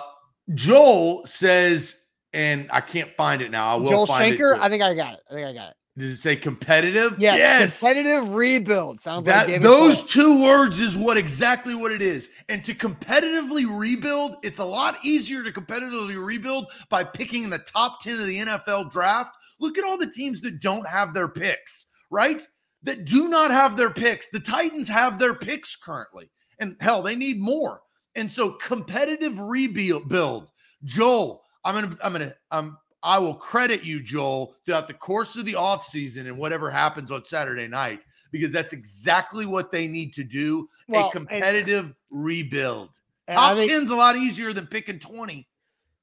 Joel 0.54 1.26
says, 1.26 2.04
and 2.32 2.68
I 2.70 2.80
can't 2.80 3.10
find 3.16 3.40
it 3.40 3.50
now. 3.50 3.72
I 3.72 3.74
will 3.76 3.88
Joel 3.88 4.06
Shanker? 4.06 4.58
I 4.58 4.68
think 4.68 4.82
I 4.82 4.94
got 4.94 5.14
it. 5.14 5.20
I 5.30 5.34
think 5.34 5.46
I 5.46 5.52
got 5.52 5.70
it. 5.70 5.76
Does 6.00 6.14
it 6.14 6.16
say 6.16 6.34
competitive? 6.34 7.16
Yes. 7.18 7.80
Competitive 7.80 8.32
rebuild. 8.34 9.00
Sounds 9.00 9.26
like 9.26 9.34
That 9.34 9.46
David 9.48 9.62
those 9.62 10.02
two 10.04 10.42
words 10.42 10.80
is 10.80 10.96
what 10.96 11.18
exactly 11.18 11.74
what 11.74 11.92
it 11.92 12.00
is. 12.00 12.30
And 12.48 12.64
to 12.64 12.74
competitively 12.74 13.66
rebuild, 13.68 14.36
it's 14.42 14.60
a 14.60 14.64
lot 14.64 14.96
easier 15.04 15.42
to 15.42 15.52
competitively 15.52 16.22
rebuild 16.22 16.66
by 16.88 17.04
picking 17.04 17.44
in 17.44 17.50
the 17.50 17.58
top 17.58 18.00
10 18.00 18.14
of 18.14 18.26
the 18.26 18.38
NFL 18.38 18.90
draft. 18.90 19.36
Look 19.58 19.76
at 19.76 19.84
all 19.84 19.98
the 19.98 20.10
teams 20.10 20.40
that 20.40 20.60
don't 20.60 20.88
have 20.88 21.12
their 21.12 21.28
picks, 21.28 21.86
right? 22.10 22.40
That 22.82 23.04
do 23.04 23.28
not 23.28 23.50
have 23.50 23.76
their 23.76 23.90
picks. 23.90 24.30
The 24.30 24.40
Titans 24.40 24.88
have 24.88 25.18
their 25.18 25.34
picks 25.34 25.76
currently. 25.76 26.30
And 26.60 26.76
hell, 26.80 27.02
they 27.02 27.14
need 27.14 27.40
more. 27.40 27.82
And 28.14 28.32
so 28.32 28.52
competitive 28.52 29.38
rebuild 29.38 30.08
build. 30.08 30.48
Joel, 30.84 31.42
I'm 31.62 31.74
gonna, 31.74 31.98
I'm 32.02 32.12
gonna, 32.12 32.34
um, 32.50 32.78
I 33.02 33.18
will 33.18 33.34
credit 33.34 33.82
you, 33.82 34.02
Joel, 34.02 34.54
throughout 34.66 34.86
the 34.88 34.94
course 34.94 35.36
of 35.36 35.44
the 35.46 35.54
offseason 35.54 36.26
and 36.26 36.36
whatever 36.36 36.70
happens 36.70 37.10
on 37.10 37.24
Saturday 37.24 37.66
night, 37.66 38.04
because 38.30 38.52
that's 38.52 38.72
exactly 38.72 39.46
what 39.46 39.70
they 39.72 39.86
need 39.86 40.12
to 40.14 40.24
do. 40.24 40.68
Well, 40.88 41.02
a 41.02 41.04
and- 41.04 41.12
competitive 41.12 41.94
rebuild. 42.10 42.90
And 43.28 43.36
Top 43.36 43.56
think- 43.56 43.70
10's 43.70 43.90
a 43.90 43.96
lot 43.96 44.16
easier 44.16 44.52
than 44.52 44.66
picking 44.66 44.98
20. 44.98 45.46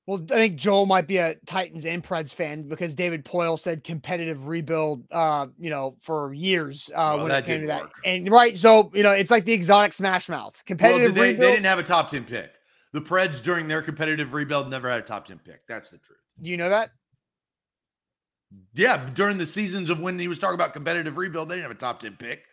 Well, 0.05 0.21
I 0.31 0.35
think 0.35 0.55
Joel 0.55 0.85
might 0.85 1.05
be 1.05 1.17
a 1.17 1.35
Titans 1.45 1.85
and 1.85 2.01
Preds 2.01 2.33
fan 2.33 2.63
because 2.69 2.95
David 2.95 3.25
Poile 3.25 3.59
said 3.59 3.83
competitive 3.83 4.47
rebuild, 4.47 5.03
uh, 5.11 5.47
you 5.57 5.69
know, 5.69 5.97
for 5.99 6.33
years 6.33 6.89
uh, 6.95 7.15
Well, 7.17 7.23
when 7.27 7.31
it 7.33 7.45
came 7.45 7.59
to 7.61 7.67
that. 7.67 7.81
work. 7.81 7.91
And 8.05 8.31
right, 8.31 8.57
so 8.57 8.89
you 8.93 9.03
know, 9.03 9.11
it's 9.11 9.29
like 9.29 9.43
the 9.43 9.51
exotic 9.51 9.91
smash 9.91 10.29
mouth. 10.29 10.63
Competitive 10.65 11.13
they, 11.13 11.19
they 11.21 11.27
rebuild. 11.33 11.51
didn't 11.55 11.65
have 11.65 11.79
a 11.79 11.83
top 11.83 12.09
10 12.09 12.23
pick. 12.23 12.53
The 12.93 13.01
Preds 13.01 13.43
during 13.43 13.67
their 13.67 13.81
competitive 13.81 14.33
rebuild 14.33 14.69
never 14.69 14.89
had 14.89 14.99
a 15.01 15.03
top 15.03 15.27
10 15.27 15.39
pick. 15.39 15.67
That's 15.67 15.89
the 15.89 15.97
truth. 15.97 16.19
Do 16.41 16.49
you 16.51 16.57
know 16.57 16.69
that? 16.69 16.89
Yeah, 18.73 19.09
during 19.13 19.37
the 19.37 19.45
seasons 19.45 19.89
of 19.89 19.99
when 19.99 20.17
he 20.17 20.27
was 20.27 20.39
talking 20.39 20.55
about 20.55 20.73
competitive 20.73 21.17
rebuild, 21.17 21.49
they 21.49 21.55
didn't 21.55 21.63
have 21.63 21.71
a 21.77 21.79
top 21.79 21.99
10 21.99 22.15
pick. 22.17 22.45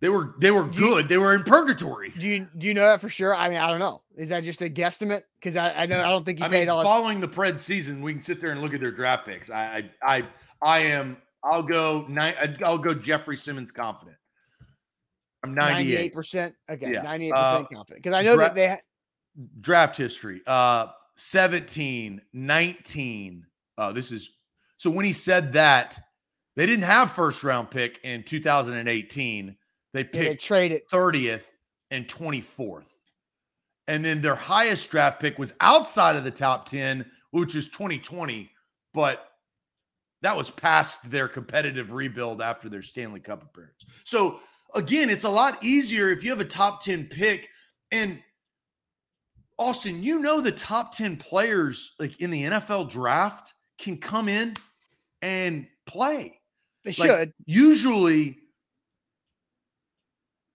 They 0.00 0.08
were 0.08 0.34
they 0.38 0.52
were 0.52 0.62
Do 0.64 0.78
you- 0.78 0.86
good. 0.86 1.08
They 1.08 1.18
were 1.18 1.34
in 1.34 1.42
purgatory. 1.42 2.10
Do 2.16 2.28
you 2.28 2.46
do 2.56 2.68
you 2.68 2.74
know 2.74 2.82
that 2.86 3.00
for 3.00 3.08
sure? 3.08 3.34
I 3.34 3.48
mean, 3.48 3.58
I 3.58 3.68
don't 3.68 3.80
know. 3.80 4.02
Is 4.14 4.28
that 4.28 4.44
just 4.44 4.62
a 4.62 4.70
guesstimate? 4.70 5.22
Because 5.40 5.56
I, 5.56 5.72
I 5.72 5.86
know 5.86 5.98
I 6.00 6.08
don't 6.08 6.24
think 6.24 6.38
you 6.38 6.44
I 6.44 6.48
paid 6.48 6.60
mean, 6.60 6.68
all. 6.68 6.84
following 6.84 7.18
the 7.18 7.26
Pred 7.26 7.58
season, 7.58 8.00
we 8.00 8.12
can 8.12 8.22
sit 8.22 8.40
there 8.40 8.50
and 8.52 8.62
look 8.62 8.74
at 8.74 8.80
their 8.80 8.92
draft 8.92 9.26
picks. 9.26 9.50
I, 9.50 9.90
I, 10.04 10.16
I, 10.18 10.26
I 10.62 10.78
am. 10.80 11.16
I'll 11.42 11.64
go. 11.64 12.04
Nine, 12.08 12.34
I'll 12.64 12.78
go. 12.78 12.94
Jeffrey 12.94 13.36
Simmons 13.36 13.72
confident. 13.72 14.16
I'm 15.42 15.52
98 15.52 16.12
percent. 16.12 16.54
Okay, 16.70 16.92
Yeah. 16.92 17.02
ninety-eight 17.02 17.32
Uh, 17.34 17.52
percent 17.54 17.68
confident. 17.74 18.04
Because 18.04 18.14
I 18.16 18.22
know 18.22 18.36
dra- 18.36 18.44
that 18.44 18.54
they. 18.54 18.68
Ha- 18.68 18.76
Draft 19.60 19.96
history. 19.96 20.42
Uh, 20.46 20.88
17, 21.16 22.20
19. 22.32 23.46
Uh, 23.78 23.92
this 23.92 24.12
is 24.12 24.30
so 24.76 24.90
when 24.90 25.04
he 25.04 25.12
said 25.12 25.52
that 25.52 25.98
they 26.56 26.66
didn't 26.66 26.84
have 26.84 27.12
first 27.12 27.44
round 27.44 27.70
pick 27.70 28.00
in 28.04 28.22
2018. 28.22 29.56
They 29.94 30.00
yeah, 30.00 30.06
they 30.12 30.18
picked 30.18 30.42
traded. 30.42 30.82
30th 30.88 31.42
and 31.90 32.06
24th. 32.08 32.86
And 33.88 34.04
then 34.04 34.20
their 34.20 34.34
highest 34.34 34.90
draft 34.90 35.20
pick 35.20 35.38
was 35.38 35.54
outside 35.60 36.16
of 36.16 36.24
the 36.24 36.30
top 36.30 36.66
10, 36.66 37.04
which 37.30 37.54
is 37.54 37.68
2020, 37.68 38.50
but 38.94 39.28
that 40.22 40.36
was 40.36 40.50
past 40.50 41.10
their 41.10 41.28
competitive 41.28 41.92
rebuild 41.92 42.40
after 42.40 42.68
their 42.68 42.82
Stanley 42.82 43.20
Cup 43.20 43.42
appearance. 43.42 43.84
So 44.04 44.40
again, 44.74 45.10
it's 45.10 45.24
a 45.24 45.30
lot 45.30 45.62
easier 45.62 46.10
if 46.10 46.22
you 46.22 46.30
have 46.30 46.40
a 46.40 46.44
top 46.44 46.82
10 46.82 47.06
pick 47.06 47.48
and 47.90 48.22
Austin, 49.58 50.02
you 50.02 50.18
know 50.20 50.40
the 50.40 50.52
top 50.52 50.94
10 50.94 51.16
players 51.16 51.94
like 51.98 52.20
in 52.20 52.30
the 52.30 52.44
NFL 52.44 52.90
draft 52.90 53.54
can 53.78 53.96
come 53.98 54.28
in 54.28 54.54
and 55.20 55.66
play 55.86 56.40
They 56.84 56.90
like, 56.98 57.10
should. 57.10 57.32
usually 57.46 58.38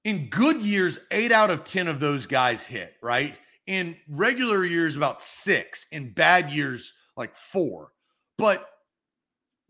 in 0.04 0.30
good 0.30 0.62
years, 0.62 1.00
eight 1.12 1.32
out 1.34 1.50
of 1.50 1.64
10 1.66 1.88
of 1.90 2.00
those 2.00 2.26
guys 2.26 2.66
hit, 2.66 2.96
right? 3.04 3.38
In 3.68 3.98
regular 4.08 4.64
years, 4.64 4.96
about 4.96 5.22
six. 5.22 5.86
In 5.92 6.14
bad 6.14 6.50
years, 6.50 6.94
like 7.18 7.36
four. 7.36 7.90
But 8.38 8.70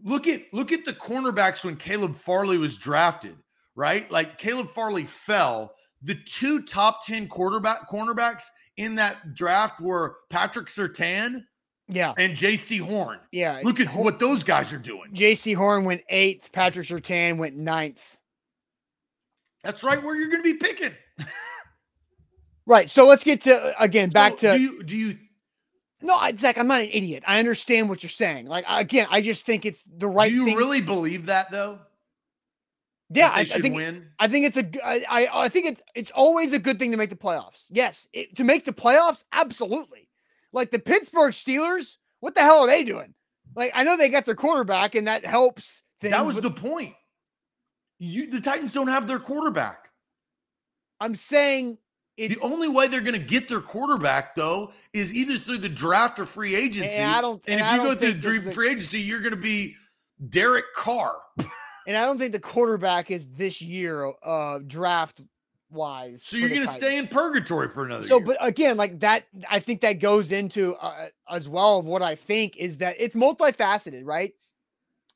look 0.04 0.28
at 0.28 0.44
look 0.54 0.72
at 0.72 0.86
the 0.86 0.94
cornerbacks 0.94 1.66
when 1.66 1.76
Caleb 1.76 2.16
Farley 2.16 2.60
was 2.60 2.78
drafted, 2.78 3.36
right? 3.76 4.10
Like 4.12 4.38
Caleb 4.38 4.70
Farley 4.70 5.06
fell. 5.06 5.74
The 6.04 6.16
two 6.28 6.62
top 6.62 7.04
10 7.08 7.28
quarterback 7.28 7.90
cornerbacks 7.90 8.44
in 8.78 8.96
that 8.96 9.34
draft 9.34 9.82
were 9.82 10.18
Patrick 10.30 10.68
Surtain 10.68 11.44
Yeah, 11.88 12.14
and 12.18 12.36
Jaycee 12.38 12.80
Horn. 12.80 13.20
yeah. 13.32 13.60
Look 13.64 13.80
at 13.80 13.88
Hor- 13.88 14.04
what 14.04 14.20
those 14.20 14.44
guys 14.44 14.72
are 14.74 14.78
doing. 14.80 15.12
Jaycee 15.14 15.56
Horn 15.56 15.84
went 15.86 16.02
eighth. 16.10 16.52
Patrick 16.52 16.88
Surtain 16.88 17.38
went 17.38 17.56
ninth. 17.58 18.18
That's 19.64 19.84
right 19.84 20.02
where 20.02 20.16
you're 20.16 20.30
going 20.30 20.44
to 20.44 20.54
be 20.54 20.58
picking. 20.58 20.94
Right. 22.66 22.90
So 22.90 23.08
let's 23.08 23.24
get 23.24 23.40
to 23.44 23.82
again 23.82 24.10
back 24.10 24.40
So 24.40 24.52
to 24.52 24.58
do 24.58 24.62
you 24.64 24.84
do 24.84 24.98
you 24.98 25.16
no, 26.02 26.16
I- 26.16 26.36
Zach. 26.36 26.58
I'm 26.58 26.68
not 26.68 26.82
an 26.82 26.90
idiot. 26.92 27.24
I 27.26 27.40
understand 27.40 27.88
what 27.88 28.04
you're 28.04 28.10
saying. 28.10 28.48
Like 28.48 28.66
again, 28.68 29.08
I 29.10 29.22
just 29.22 29.46
think 29.46 29.66
it's 29.66 29.84
the 29.86 30.08
right 30.08 30.30
do 30.30 30.36
you 30.36 30.44
thing. 30.46 30.58
really 30.58 30.82
believe 30.82 31.28
that 31.28 31.50
though? 31.50 31.80
Yeah, 33.10 33.30
I, 33.34 33.40
I 33.42 33.46
think 33.46 33.76
win. 33.76 34.10
I 34.20 34.28
think 34.28 34.46
it's 34.46 34.58
a 34.58 34.86
I, 34.86 35.30
I 35.46 35.50
think 35.50 35.66
it's 35.68 35.82
it's 35.96 36.12
always 36.12 36.54
a 36.54 36.60
good 36.60 36.78
thing 36.80 36.92
to 36.92 36.98
make 36.98 37.10
the 37.10 37.16
playoffs. 37.16 37.66
Yes, 37.70 38.08
it, 38.14 38.36
to 38.38 38.44
make 38.44 38.66
the 38.66 38.74
playoffs, 38.74 39.24
absolutely. 39.32 40.10
Like 40.54 40.72
the 40.72 40.80
Pittsburgh 40.80 41.34
Steelers, 41.34 41.98
what 42.20 42.36
the 42.36 42.42
hell 42.42 42.60
are 42.60 42.68
they 42.68 42.84
doing? 42.84 43.14
Like 43.56 43.72
I 43.74 43.84
know 43.84 43.96
they 43.98 44.10
got 44.10 44.26
their 44.26 44.36
quarterback, 44.36 44.96
and 44.96 45.08
that 45.08 45.26
helps. 45.26 45.84
Things, 46.02 46.12
That 46.12 46.26
was 46.26 46.36
but 46.36 46.44
the 46.44 46.52
point. 46.52 46.94
You 48.00 48.30
the 48.30 48.42
Titans 48.42 48.74
don't 48.74 48.88
have 48.90 49.08
their 49.08 49.20
quarterback. 49.20 49.90
I'm 51.00 51.16
saying 51.16 51.78
it's. 52.18 52.40
the 52.40 52.46
only 52.46 52.68
way 52.68 52.88
they're 52.88 53.02
going 53.02 53.14
to 53.20 53.26
get 53.26 53.48
their 53.48 53.62
quarterback 53.62 54.36
though 54.36 54.72
is 54.94 55.14
either 55.14 55.38
through 55.40 55.60
the 55.60 55.70
draft 55.70 56.20
or 56.20 56.26
free 56.26 56.56
agency. 56.56 57.02
I 57.02 57.22
don't- 57.22 57.44
and 57.48 57.60
and 57.60 57.62
if 57.62 57.66
I 57.66 57.76
you 57.78 57.82
go 57.84 57.96
through 57.96 58.12
think 58.12 58.24
free, 58.24 58.34
this 58.38 58.42
is 58.44 58.48
a- 58.48 58.54
free 58.54 58.70
agency, 58.70 59.00
you're 59.00 59.20
going 59.22 59.32
to 59.32 59.38
be 59.38 59.76
Derek 60.30 60.66
Carr. 60.76 61.16
and 61.88 61.98
I 61.98 62.06
don't 62.06 62.20
think 62.20 62.34
the 62.34 62.40
quarterback 62.40 63.10
is 63.10 63.26
this 63.30 63.62
year, 63.62 64.12
uh, 64.22 64.60
draft 64.68 65.22
wise. 65.72 66.22
So 66.24 66.38
you're 66.38 66.50
going 66.50 66.62
to 66.62 66.68
stay 66.68 66.98
in 66.98 67.08
purgatory 67.08 67.70
for 67.70 67.86
another 67.86 68.04
So, 68.04 68.18
year. 68.18 68.26
but 68.26 68.38
again, 68.42 68.78
like 68.78 69.00
that, 69.00 69.24
I 69.50 69.60
think 69.60 69.82
that 69.82 69.94
goes 69.94 70.32
into 70.32 70.76
uh, 70.76 71.08
as 71.30 71.50
well 71.50 71.80
of 71.80 71.86
what 71.86 72.02
I 72.02 72.16
think 72.16 72.58
is 72.58 72.78
that 72.80 72.98
it's 73.00 73.16
multifaceted, 73.16 74.02
right? 74.06 74.34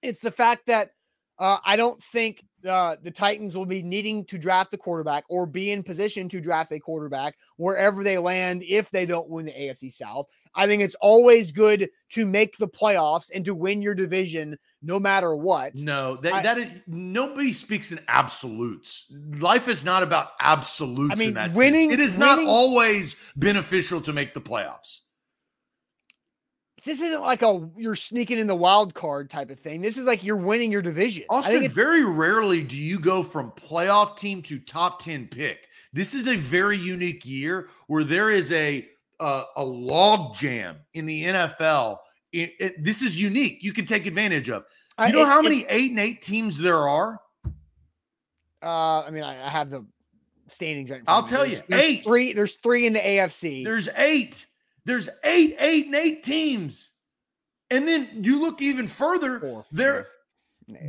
It's 0.02 0.22
the 0.22 0.32
fact 0.32 0.66
that 0.68 0.92
uh, 1.38 1.58
I 1.66 1.76
don't 1.76 2.02
think 2.02 2.44
uh, 2.66 2.96
the 3.02 3.12
Titans 3.12 3.56
will 3.56 3.66
be 3.66 3.82
needing 3.84 4.26
to 4.26 4.38
draft 4.38 4.74
a 4.74 4.78
quarterback 4.78 5.24
or 5.30 5.46
be 5.46 5.72
in 5.72 5.84
position 5.84 6.28
to 6.30 6.42
draft 6.42 6.72
a 6.72 6.80
quarterback 6.80 7.36
wherever 7.58 8.04
they 8.04 8.18
land 8.18 8.64
if 8.64 8.90
they 8.92 9.06
don't 9.06 9.30
win 9.30 9.46
the 9.46 9.52
AFC 9.52 9.92
South. 9.92 10.28
I 10.54 10.68
think 10.68 10.82
it's 10.82 10.96
always 10.96 11.52
good 11.52 11.90
to 12.10 12.26
make 12.26 12.58
the 12.58 12.68
playoffs 12.68 13.30
and 13.34 13.46
to 13.46 13.56
win 13.56 13.82
your 13.82 13.96
division 13.96 14.58
no 14.82 15.00
matter 15.00 15.36
what. 15.36 15.76
No, 15.76 16.18
that, 16.18 16.34
I- 16.34 16.42
that 16.42 16.58
is 16.58 16.68
nobody 16.88 17.54
speaks 17.54 17.92
in 17.92 18.00
absolutes. 18.08 19.12
Life 19.40 19.68
is 19.68 19.86
not 19.86 20.04
about 20.04 20.32
absolutes. 20.40 21.14
I 21.14 21.16
mean, 21.16 21.30
in 21.30 21.34
that 21.36 21.56
winning- 21.56 21.90
sense. 21.92 22.02
it 22.02 22.04
is 22.04 22.18
not 22.18 22.40
always 22.40 23.16
beneficial 23.36 24.02
to 24.02 24.14
make 24.14 24.34
the 24.34 24.42
playoffs. 24.42 25.02
This 26.84 27.00
isn't 27.02 27.22
like 27.22 27.44
a 27.44 27.70
you're 27.78 27.96
sneaking 27.96 28.40
in 28.40 28.48
the 28.48 28.56
wild 28.56 28.94
card 28.94 29.30
type 29.30 29.52
of 29.52 29.60
thing. 29.60 29.82
This 29.82 29.98
is 29.98 30.06
like 30.06 30.24
you're 30.24 30.36
winning 30.36 30.72
your 30.72 30.82
division. 30.82 31.26
I 31.30 31.36
Austin, 31.36 31.60
think 31.62 31.72
very 31.74 32.04
rarely 32.04 32.64
do 32.64 32.76
you 32.76 33.00
go 33.00 33.22
from 33.22 33.52
playoff 33.52 34.18
team 34.18 34.42
to 34.44 34.58
top 34.60 35.00
10 35.02 35.28
pick. 35.28 35.68
This 35.94 36.16
is 36.16 36.28
a 36.28 36.36
very 36.38 36.78
unique 36.78 37.24
year 37.26 37.70
where 37.88 38.04
there 38.04 38.32
is 38.32 38.52
a 38.52 38.88
a, 39.20 39.44
a 39.58 39.64
log 39.64 40.34
jam 40.36 40.78
in 40.96 41.06
the 41.06 41.24
NFL. 41.26 41.98
It, 42.32 42.54
it, 42.60 42.84
this 42.84 43.02
is 43.04 43.22
unique. 43.22 43.64
You 43.64 43.74
can 43.74 43.86
take 43.86 44.08
advantage 44.08 44.50
of. 44.50 44.64
You 44.98 45.06
I- 45.06 45.12
know 45.12 45.22
it- 45.22 45.28
how 45.28 45.42
many 45.42 45.66
eight 45.70 45.92
and 45.92 46.00
eight 46.00 46.22
teams 46.24 46.58
there 46.58 46.88
are? 46.88 47.20
Uh, 48.64 49.02
I 49.06 49.10
mean, 49.12 49.24
I, 49.24 49.46
I 49.46 49.50
have 49.50 49.70
the 49.70 49.86
standings 50.48 50.90
right. 50.90 51.00
in 51.00 51.06
front 51.06 51.16
I'll 51.24 51.28
tell 51.28 51.42
There's- 51.46 51.60
you, 51.60 51.64
there's 51.68 51.84
eight. 51.84 52.04
Three. 52.04 52.34
There's 52.34 52.56
three 52.56 52.88
in 52.88 52.94
the 52.94 53.00
AFC. 53.00 53.64
There's 53.64 53.90
eight. 53.98 54.46
There's 54.86 55.10
eight, 55.24 55.56
eight, 55.60 55.88
and 55.88 55.96
eight 55.96 56.24
teams. 56.24 56.90
And 57.70 57.88
then 57.88 58.10
you 58.22 58.40
look 58.40 58.62
even 58.62 58.88
further. 58.88 59.40
Four. 59.40 59.66
There, 59.72 60.08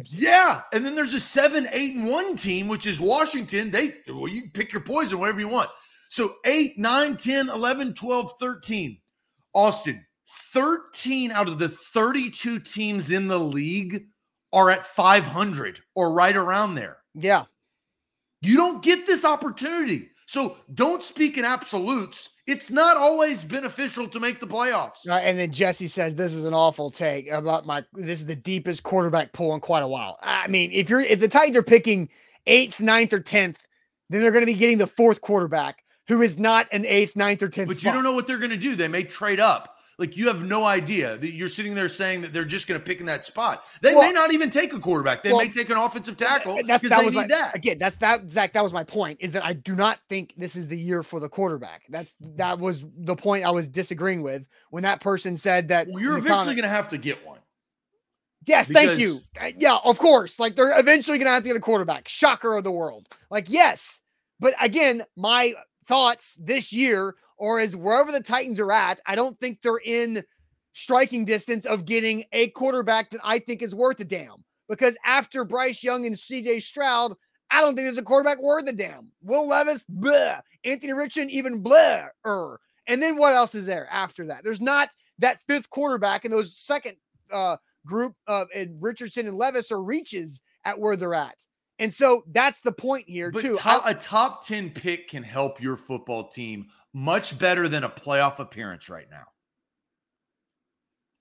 yeah. 0.06 0.62
And 0.72 0.84
then 0.84 0.94
there's 0.94 1.14
a 1.14 1.20
seven, 1.20 1.68
eight, 1.72 1.94
and 1.94 2.08
one 2.08 2.36
team, 2.36 2.68
which 2.68 2.86
is 2.86 3.00
Washington. 3.00 3.70
They 3.70 3.94
well, 4.08 4.28
you 4.28 4.50
pick 4.52 4.72
your 4.72 4.82
poison, 4.82 5.18
whatever 5.18 5.40
you 5.40 5.48
want. 5.48 5.70
So 6.08 6.34
8, 6.44 6.78
9, 6.78 7.16
10, 7.16 7.48
11, 7.48 7.94
12, 7.94 8.34
13. 8.38 8.98
Austin, 9.54 10.04
13 10.52 11.32
out 11.32 11.48
of 11.48 11.58
the 11.58 11.68
32 11.68 12.58
teams 12.60 13.10
in 13.10 13.28
the 13.28 13.38
league 13.38 14.06
are 14.52 14.70
at 14.70 14.84
500 14.84 15.80
or 15.94 16.12
right 16.12 16.36
around 16.36 16.74
there. 16.74 16.98
Yeah. 17.14 17.44
You 18.42 18.56
don't 18.56 18.82
get 18.82 19.06
this 19.06 19.24
opportunity. 19.24 20.10
So 20.26 20.58
don't 20.74 21.02
speak 21.02 21.38
in 21.38 21.44
absolutes. 21.44 22.30
It's 22.46 22.70
not 22.70 22.96
always 22.96 23.44
beneficial 23.44 24.08
to 24.08 24.18
make 24.18 24.40
the 24.40 24.48
playoffs. 24.48 25.08
Uh, 25.08 25.14
and 25.14 25.38
then 25.38 25.52
Jesse 25.52 25.86
says 25.86 26.16
this 26.16 26.34
is 26.34 26.44
an 26.44 26.54
awful 26.54 26.90
take 26.90 27.30
about 27.30 27.66
my. 27.66 27.84
This 27.92 28.20
is 28.20 28.26
the 28.26 28.34
deepest 28.34 28.82
quarterback 28.82 29.32
pool 29.32 29.54
in 29.54 29.60
quite 29.60 29.82
a 29.82 29.88
while. 29.88 30.18
I 30.22 30.48
mean, 30.48 30.70
if 30.72 30.90
you're 30.90 31.00
if 31.00 31.20
the 31.20 31.28
Titans 31.28 31.56
are 31.56 31.62
picking 31.62 32.08
eighth, 32.46 32.80
ninth, 32.80 33.12
or 33.12 33.20
tenth, 33.20 33.62
then 34.10 34.22
they're 34.22 34.32
going 34.32 34.42
to 34.42 34.52
be 34.52 34.54
getting 34.54 34.78
the 34.78 34.88
fourth 34.88 35.20
quarterback 35.20 35.84
who 36.08 36.20
is 36.20 36.36
not 36.36 36.66
an 36.72 36.84
eighth, 36.84 37.14
ninth, 37.14 37.42
or 37.42 37.48
tenth. 37.48 37.68
But 37.68 37.82
you 37.82 37.92
don't 37.92 38.02
know 38.02 38.12
what 38.12 38.26
they're 38.26 38.38
going 38.38 38.50
to 38.50 38.56
do. 38.56 38.74
They 38.74 38.88
may 38.88 39.04
trade 39.04 39.38
up. 39.38 39.76
Like 40.02 40.16
you 40.16 40.26
have 40.26 40.42
no 40.42 40.64
idea 40.64 41.16
that 41.16 41.30
you're 41.30 41.48
sitting 41.48 41.76
there 41.76 41.88
saying 41.88 42.22
that 42.22 42.32
they're 42.32 42.44
just 42.44 42.66
going 42.66 42.80
to 42.80 42.84
pick 42.84 42.98
in 42.98 43.06
that 43.06 43.24
spot. 43.24 43.62
They 43.82 43.94
Well- 43.94 44.02
may 44.02 44.10
not 44.10 44.32
even 44.32 44.50
take 44.50 44.72
a 44.72 44.80
quarterback. 44.80 45.22
They 45.22 45.30
well, 45.30 45.42
may 45.42 45.48
take 45.48 45.70
an 45.70 45.76
offensive 45.76 46.16
tackle 46.16 46.56
because 46.56 46.80
that 46.80 46.98
they 46.98 47.06
need 47.06 47.14
my, 47.14 47.26
that. 47.28 47.54
again. 47.54 47.78
That's 47.78 47.94
that 47.98 48.28
Zach. 48.28 48.52
That 48.52 48.64
was 48.64 48.72
my 48.72 48.82
point. 48.82 49.18
Is 49.20 49.30
that 49.30 49.44
I 49.44 49.52
do 49.52 49.76
not 49.76 50.00
think 50.08 50.34
this 50.36 50.56
is 50.56 50.66
the 50.66 50.76
year 50.76 51.04
for 51.04 51.20
the 51.20 51.28
quarterback. 51.28 51.82
That's 51.88 52.16
that 52.34 52.58
was 52.58 52.84
the 52.96 53.14
point 53.14 53.44
I 53.44 53.52
was 53.52 53.68
disagreeing 53.68 54.22
with 54.22 54.48
when 54.70 54.82
that 54.82 55.00
person 55.00 55.36
said 55.36 55.68
that. 55.68 55.86
Well, 55.86 56.02
you're 56.02 56.18
eventually 56.18 56.56
going 56.56 56.64
to 56.64 56.68
have 56.68 56.88
to 56.88 56.98
get 56.98 57.24
one. 57.24 57.38
Yes, 58.44 58.72
thank 58.72 58.98
you. 58.98 59.20
Yeah, 59.56 59.78
of 59.84 60.00
course. 60.00 60.40
Like 60.40 60.56
they're 60.56 60.76
eventually 60.80 61.18
going 61.18 61.26
to 61.28 61.32
have 61.32 61.44
to 61.44 61.48
get 61.48 61.56
a 61.56 61.60
quarterback. 61.60 62.08
Shocker 62.08 62.56
of 62.56 62.64
the 62.64 62.72
world. 62.72 63.06
Like 63.30 63.48
yes, 63.48 64.00
but 64.40 64.54
again, 64.60 65.04
my 65.16 65.54
thoughts 65.86 66.36
this 66.40 66.72
year, 66.72 67.16
or 67.36 67.60
is 67.60 67.76
wherever 67.76 68.12
the 68.12 68.20
Titans 68.20 68.60
are 68.60 68.72
at, 68.72 69.00
I 69.06 69.14
don't 69.14 69.36
think 69.38 69.60
they're 69.62 69.80
in 69.84 70.22
striking 70.72 71.24
distance 71.24 71.66
of 71.66 71.84
getting 71.84 72.24
a 72.32 72.48
quarterback 72.50 73.10
that 73.10 73.20
I 73.24 73.38
think 73.38 73.62
is 73.62 73.74
worth 73.74 74.00
a 74.00 74.04
damn. 74.04 74.44
Because 74.68 74.96
after 75.04 75.44
Bryce 75.44 75.82
Young 75.82 76.06
and 76.06 76.14
CJ 76.14 76.62
Stroud, 76.62 77.14
I 77.50 77.60
don't 77.60 77.74
think 77.74 77.86
there's 77.86 77.98
a 77.98 78.02
quarterback 78.02 78.40
worth 78.40 78.66
a 78.68 78.72
damn. 78.72 79.08
Will 79.22 79.46
Levis. 79.46 79.84
Anthony 80.64 80.92
Richardson, 80.92 81.28
even 81.30 81.60
blah. 81.60 82.06
And 82.86 83.02
then 83.02 83.16
what 83.16 83.34
else 83.34 83.54
is 83.54 83.66
there 83.66 83.86
after 83.90 84.26
that? 84.26 84.42
There's 84.44 84.60
not 84.60 84.88
that 85.18 85.42
fifth 85.46 85.68
quarterback 85.68 86.24
and 86.24 86.32
those 86.32 86.56
second 86.56 86.96
uh, 87.30 87.56
group 87.86 88.14
of 88.26 88.48
and 88.54 88.82
Richardson 88.82 89.26
and 89.26 89.36
Levis 89.36 89.70
are 89.70 89.82
reaches 89.82 90.40
at 90.64 90.78
where 90.78 90.96
they're 90.96 91.14
at. 91.14 91.38
And 91.82 91.92
so 91.92 92.22
that's 92.28 92.60
the 92.60 92.70
point 92.70 93.08
here, 93.08 93.32
But 93.32 93.42
too. 93.42 93.56
top, 93.56 93.82
a 93.84 93.92
top 93.92 94.46
10 94.46 94.70
pick 94.70 95.08
can 95.08 95.24
help 95.24 95.60
your 95.60 95.76
football 95.76 96.28
team 96.28 96.68
much 96.94 97.36
better 97.40 97.68
than 97.68 97.82
a 97.82 97.90
playoff 97.90 98.38
appearance 98.38 98.88
right 98.88 99.10
now. 99.10 99.24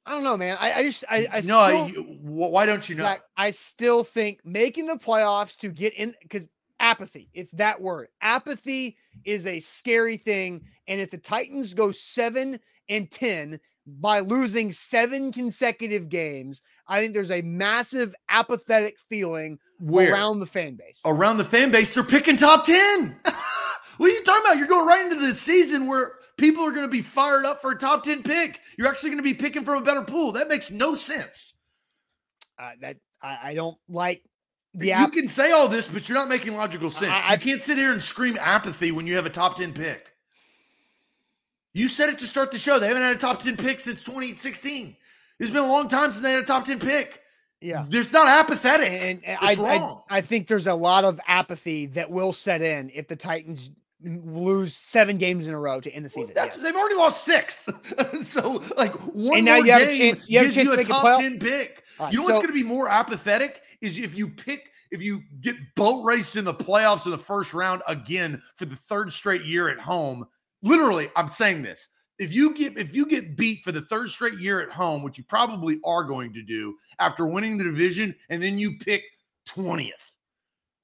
I, 0.06 0.12
I 0.12 0.13
don't 0.13 0.24
know, 0.24 0.38
man. 0.38 0.58
I, 0.60 0.74
I 0.74 0.84
just 0.84 1.04
I, 1.10 1.28
I 1.34 1.41
no, 1.41 1.88
still, 1.88 1.89
you, 1.89 2.17
why 2.21 2.67
don't 2.67 2.88
you 2.88 2.95
know? 2.95 3.15
I 3.36 3.50
still 3.50 4.04
think 4.04 4.41
making 4.45 4.86
the 4.86 4.97
playoffs 4.97 5.58
to 5.58 5.69
get 5.69 5.95
in 5.95 6.13
because 6.21 6.45
apathy, 6.80 7.30
it's 7.34 7.52
that 7.54 7.82
word. 7.82 8.10
Apathy 8.21 8.97
is 9.26 9.47
a 9.47 9.60
scary 9.60 10.17
thing. 10.17 10.63
And 10.88 11.02
if 11.02 11.10
the 11.10 11.17
Titans 11.17 11.74
go 11.74 11.91
seven 11.91 12.60
and 12.88 13.10
10 13.10 13.60
by 13.88 14.19
losing 14.19 14.71
seven 14.71 15.32
consecutive 15.32 16.08
games, 16.08 16.62
I 16.91 16.99
think 16.99 17.13
there's 17.13 17.32
a 17.32 17.41
massive 17.41 18.13
apathetic 18.27 18.99
feeling 19.10 19.60
Where? 19.80 20.12
around 20.12 20.41
the 20.41 20.45
fan 20.45 20.75
base. 20.75 20.99
around 21.06 21.38
the 21.38 21.45
fan 21.45 21.71
base, 21.71 21.93
they're 21.93 22.04
picking 22.04 22.36
top 22.36 22.65
10. 22.65 23.15
what 23.97 24.12
are 24.12 24.13
you 24.13 24.21
talking 24.25 24.45
about? 24.45 24.58
You're 24.58 24.67
going 24.67 24.86
right 24.86 25.10
into 25.10 25.25
the 25.25 25.34
season 25.34 25.88
where 25.88 26.12
people 26.36 26.65
are 26.65 26.71
going 26.71 26.86
to 26.86 26.91
be 26.91 27.01
fired 27.01 27.45
up 27.45 27.62
for 27.62 27.71
a 27.71 27.77
top 27.77 28.04
10 28.04 28.23
pick. 28.23 28.60
You're 28.77 28.89
actually 28.89 29.12
going 29.12 29.23
to 29.23 29.23
be 29.23 29.34
picking 29.34 29.63
from 29.63 29.82
a 29.82 29.86
better 29.86 30.01
pool. 30.01 30.34
That 30.34 30.49
makes 30.49 30.69
no 30.69 30.95
sense. 30.95 31.54
Uh, 32.60 32.71
that 32.82 32.97
I, 33.23 33.38
I 33.41 33.54
don't 33.54 33.77
like 33.88 34.23
the 34.73 34.88
you 34.88 35.08
can 35.08 35.30
say 35.30 35.51
all 35.51 35.69
this, 35.69 35.88
but 35.88 36.10
you're 36.10 36.17
not 36.17 36.27
making 36.27 36.56
logical 36.56 36.89
sense. 36.89 37.10
I- 37.10 37.36
you 37.36 37.39
can't 37.39 37.63
sit 37.63 37.77
here 37.77 37.93
and 37.93 38.04
scream 38.04 38.38
apathy 38.38 38.91
when 38.91 39.08
you 39.08 39.15
have 39.15 39.25
a 39.25 39.30
top 39.30 39.56
10 39.56 39.71
pick. 39.71 40.12
You 41.73 41.88
said 41.88 42.10
it 42.10 42.19
to 42.19 42.25
start 42.25 42.51
the 42.51 42.58
show. 42.58 42.80
They 42.80 42.88
haven't 42.88 43.01
had 43.01 43.15
a 43.15 43.19
top 43.19 43.39
10 43.39 43.56
pick 43.56 43.80
since 43.80 44.04
2016. 44.04 44.97
It's 45.41 45.51
been 45.51 45.63
a 45.63 45.67
long 45.67 45.88
time 45.88 46.12
since 46.12 46.21
they 46.21 46.32
had 46.34 46.43
a 46.43 46.45
top 46.45 46.65
10 46.65 46.80
pick. 46.80 47.21
Yeah. 47.60 47.86
There's 47.89 48.13
not 48.13 48.27
apathetic. 48.27 48.89
And, 48.91 49.25
and 49.25 49.38
I, 49.41 49.51
It's 49.51 49.60
I, 49.60 49.77
wrong. 49.77 50.04
I 50.10 50.21
think 50.21 50.47
there's 50.47 50.67
a 50.67 50.73
lot 50.73 51.04
of 51.04 51.19
apathy 51.27 51.88
that 51.88 52.10
will 52.10 52.34
set 52.34 52.62
in 52.62 52.89
if 52.93 53.08
the 53.08 53.15
Titans 53.15 53.69
lose 54.04 54.75
seven 54.75 55.17
games 55.17 55.47
in 55.47 55.54
a 55.54 55.60
row 55.60 55.80
to 55.80 55.91
end 55.93 56.06
the 56.06 56.12
Well, 56.15 56.25
season. 56.25 56.34
that's, 56.36 56.56
Yes. 56.56 56.63
They've 56.63 56.75
already 56.75 56.95
lost 56.95 57.23
six. 57.23 57.67
so, 58.23 58.63
like, 58.77 58.93
one 59.13 59.38
And 59.39 59.45
now 59.45 59.56
more 59.58 59.65
you 59.65 59.71
have 59.73 59.82
a 59.84 59.86
game 59.86 59.97
chance- 60.15 60.30
you 60.30 60.38
have 60.39 60.45
a 60.45 60.47
gives 60.47 60.56
chance 60.56 60.67
you 60.69 60.73
to 60.75 60.82
a 60.82 60.84
a 60.84 60.88
top 60.88 61.06
playoff- 61.06 61.19
10 61.19 61.39
pick. 61.39 61.84
Right, 61.99 62.12
you 62.13 62.19
know 62.19 62.23
what's 62.25 62.38
going 62.38 62.47
to 62.47 62.54
be 62.54 62.63
more 62.63 62.89
apathetic 62.89 63.62
is 63.82 63.99
if 63.99 64.17
you 64.17 64.27
pick, 64.27 64.71
if 64.89 65.04
you 65.04 65.21
get 65.41 65.56
boat 65.75 66.04
raced 66.04 66.36
in 66.36 66.45
the 66.45 66.54
playoffs 66.54 67.06
in 67.06 67.12
the 67.12 67.17
first 67.17 67.54
round 67.54 67.84
again 67.88 68.41
for 68.56 68.65
the 68.65 68.75
third 68.75 69.12
straight 69.13 69.43
year 69.43 69.69
at 69.69 69.77
home. 69.80 70.25
Literally, 70.63 71.10
I'm 71.15 71.30
saying 71.30 71.62
this. 71.62 71.89
If 72.21 72.31
you 72.31 72.53
get 72.53 72.77
if 72.77 72.95
you 72.95 73.07
get 73.07 73.36
beat 73.36 73.63
for 73.63 73.71
the 73.71 73.81
third 73.81 74.12
straight 74.12 74.39
year 74.39 74.62
at 74.62 74.69
home, 74.69 75.01
which 75.01 75.17
you 75.17 75.23
probably 75.23 75.79
are 75.84 76.03
going 76.03 76.31
to 76.34 76.43
do 76.43 76.75
after 76.99 77.25
winning 77.25 77.57
the 77.57 77.63
division, 77.63 78.15
and 78.29 78.41
then 78.41 78.60
you 78.60 78.77
pick 78.79 79.03
20th. 79.49 79.91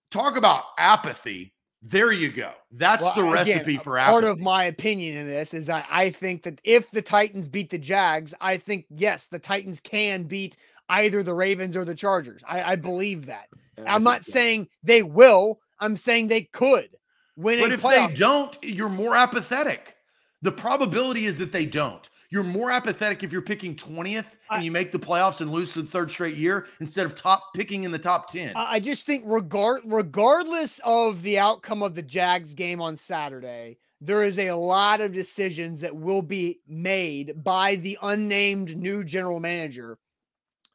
Talk 0.10 0.36
about 0.36 0.64
apathy. 0.80 1.54
There 1.84 2.12
you 2.12 2.32
go. 2.32 2.54
That's 2.72 3.04
Well, 3.04 3.14
the 3.14 3.24
recipe 3.26 3.78
uh, 3.78 3.82
for 3.82 4.00
apathy. 4.00 4.12
Part 4.12 4.24
of 4.24 4.40
my 4.40 4.64
opinion 4.64 5.16
in 5.16 5.28
this 5.28 5.54
is 5.54 5.68
that 5.68 5.86
I 5.92 6.10
think 6.10 6.42
that 6.42 6.60
if 6.64 6.90
the 6.90 7.04
Titans 7.04 7.48
beat 7.48 7.70
the 7.70 7.78
Jags, 7.78 8.34
I 8.42 8.58
think 8.58 8.86
yes, 8.90 9.28
the 9.28 9.38
Titans 9.38 9.80
can 9.80 10.24
beat 10.24 10.58
either 10.90 11.22
the 11.22 11.36
Ravens 11.36 11.78
or 11.78 11.86
the 11.86 11.94
Chargers. 11.94 12.42
I, 12.48 12.72
I 12.72 12.76
believe 12.78 13.28
that. 13.28 13.48
I'm 13.86 14.04
not 14.04 14.26
saying 14.26 14.70
they 14.82 15.04
will. 15.04 15.60
I'm 15.80 15.96
saying 15.96 16.30
they 16.30 16.42
could 16.42 16.90
win. 17.36 17.60
But 17.60 17.70
a 17.70 17.74
if 17.76 17.84
playoff 17.84 18.10
they 18.10 18.16
don't, 18.16 18.58
you're 18.64 18.90
more 18.90 19.16
apathetic. 19.16 19.97
The 20.42 20.52
probability 20.52 21.26
is 21.26 21.38
that 21.40 21.52
they 21.52 21.66
don't. 21.66 22.08
You're 22.30 22.44
more 22.44 22.72
apathetic 22.72 23.24
if 23.24 23.32
you're 23.32 23.42
picking 23.42 23.76
20th 23.76 24.26
I- 24.50 24.58
and 24.58 24.66
you 24.66 24.72
make 24.72 24.92
the 24.92 25.00
playoffs 25.00 25.42
and 25.42 25.52
lose 25.52 25.74
the 25.74 25.84
third 25.84 26.12
straight 26.12 26.36
year 26.36 26.68
instead 26.80 27.06
of 27.06 27.16
top 27.16 27.54
picking 27.54 27.86
in 27.86 27.92
the 27.92 28.00
top 28.00 28.30
10. 28.30 28.56
I 28.56 28.76
I 28.76 28.80
just 28.80 29.06
think 29.06 29.24
regard 29.26 29.82
regardless 29.86 30.80
of 30.84 31.22
the 31.24 31.40
outcome 31.40 31.82
of 31.82 31.96
the 31.96 32.02
Jags 32.04 32.54
game 32.54 32.82
on 32.82 32.96
Saturday, 32.98 33.78
there 34.02 34.24
is 34.24 34.38
a 34.38 34.52
lot 34.52 35.02
of 35.02 35.14
decisions 35.14 35.82
that 35.82 35.96
will 35.96 36.22
be 36.22 36.60
made 36.68 37.44
by 37.44 37.76
the 37.78 37.98
unnamed 38.04 38.76
new 38.78 39.04
general 39.04 39.40
manager 39.40 39.98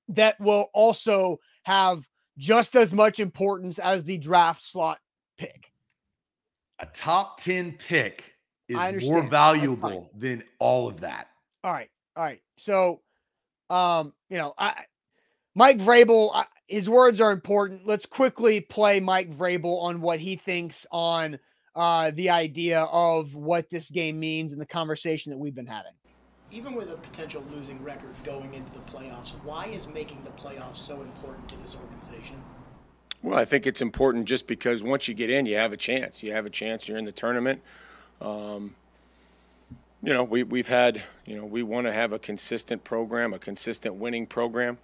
that 0.09 0.41
will 0.41 0.71
also 0.75 1.39
have 1.65 2.09
just 2.39 2.75
as 2.75 2.93
much 2.93 3.21
importance 3.21 3.79
as 3.79 4.05
the 4.05 4.19
draft 4.19 4.65
slot 4.65 4.99
pick. 5.37 5.71
a 6.81 6.87
top 6.87 7.39
10 7.41 7.73
pick 7.73 8.32
is 8.77 9.09
more 9.09 9.23
valuable 9.23 10.11
than 10.15 10.43
all 10.59 10.89
of 10.89 11.01
that. 11.01 11.29
All 11.65 11.73
right. 11.73 11.91
All 12.17 12.25
right. 12.25 12.41
So, 12.59 13.01
um, 13.71 14.13
you 14.29 14.39
know, 14.39 14.55
I 14.59 14.85
Mike 15.55 15.79
Vrabel, 15.79 16.31
I, 16.35 16.47
his 16.67 16.89
words 16.89 17.21
are 17.21 17.33
important. 17.33 17.87
Let's 17.87 18.07
quickly 18.07 18.61
play 18.61 19.01
Mike 19.01 19.31
Vrabel 19.31 19.83
on 19.83 20.01
what 20.01 20.21
he 20.21 20.37
thinks 20.37 20.87
on 20.91 21.39
uh 21.75 22.11
the 22.11 22.29
idea 22.29 22.83
of 22.83 23.35
what 23.35 23.71
this 23.71 23.89
game 23.91 24.21
means 24.21 24.53
and 24.53 24.61
the 24.61 24.67
conversation 24.67 25.31
that 25.31 25.39
we've 25.39 25.55
been 25.55 25.67
having. 25.67 25.93
Even 26.51 26.75
with 26.75 26.91
a 26.91 26.97
potential 26.97 27.43
losing 27.51 27.83
record 27.83 28.15
going 28.25 28.53
into 28.53 28.71
the 28.73 28.81
playoffs, 28.81 29.31
why 29.43 29.67
is 29.67 29.87
making 29.87 30.23
the 30.23 30.31
playoffs 30.31 30.77
so 30.77 31.01
important 31.01 31.49
to 31.49 31.57
this 31.57 31.75
organization? 31.77 32.37
Well, 33.23 33.39
I 33.39 33.45
think 33.45 33.67
it's 33.67 33.81
important 33.81 34.27
just 34.27 34.47
because 34.47 34.83
once 34.83 35.07
you 35.07 35.15
get 35.15 35.31
in, 35.31 35.47
you 35.47 35.57
have 35.57 35.73
a 35.73 35.77
chance. 35.77 36.23
You 36.23 36.33
have 36.33 36.45
a 36.45 36.51
chance. 36.51 36.89
You're 36.89 36.99
in 36.99 37.05
the 37.05 37.13
tournament. 37.13 37.63
Um, 38.23 38.75
you 40.03 40.13
know, 40.13 40.25
we, 40.25 40.43
we've 40.43 40.69
had, 40.69 41.03
you 41.27 41.37
know, 41.37 41.45
we 41.45 41.63
want 41.63 41.87
to 41.87 41.93
have 41.93 42.13
a 42.13 42.19
consistent 42.19 42.85
program, 42.85 43.35
a 43.35 43.39
consistent 43.39 43.97
winning 43.97 44.27
program. 44.27 44.79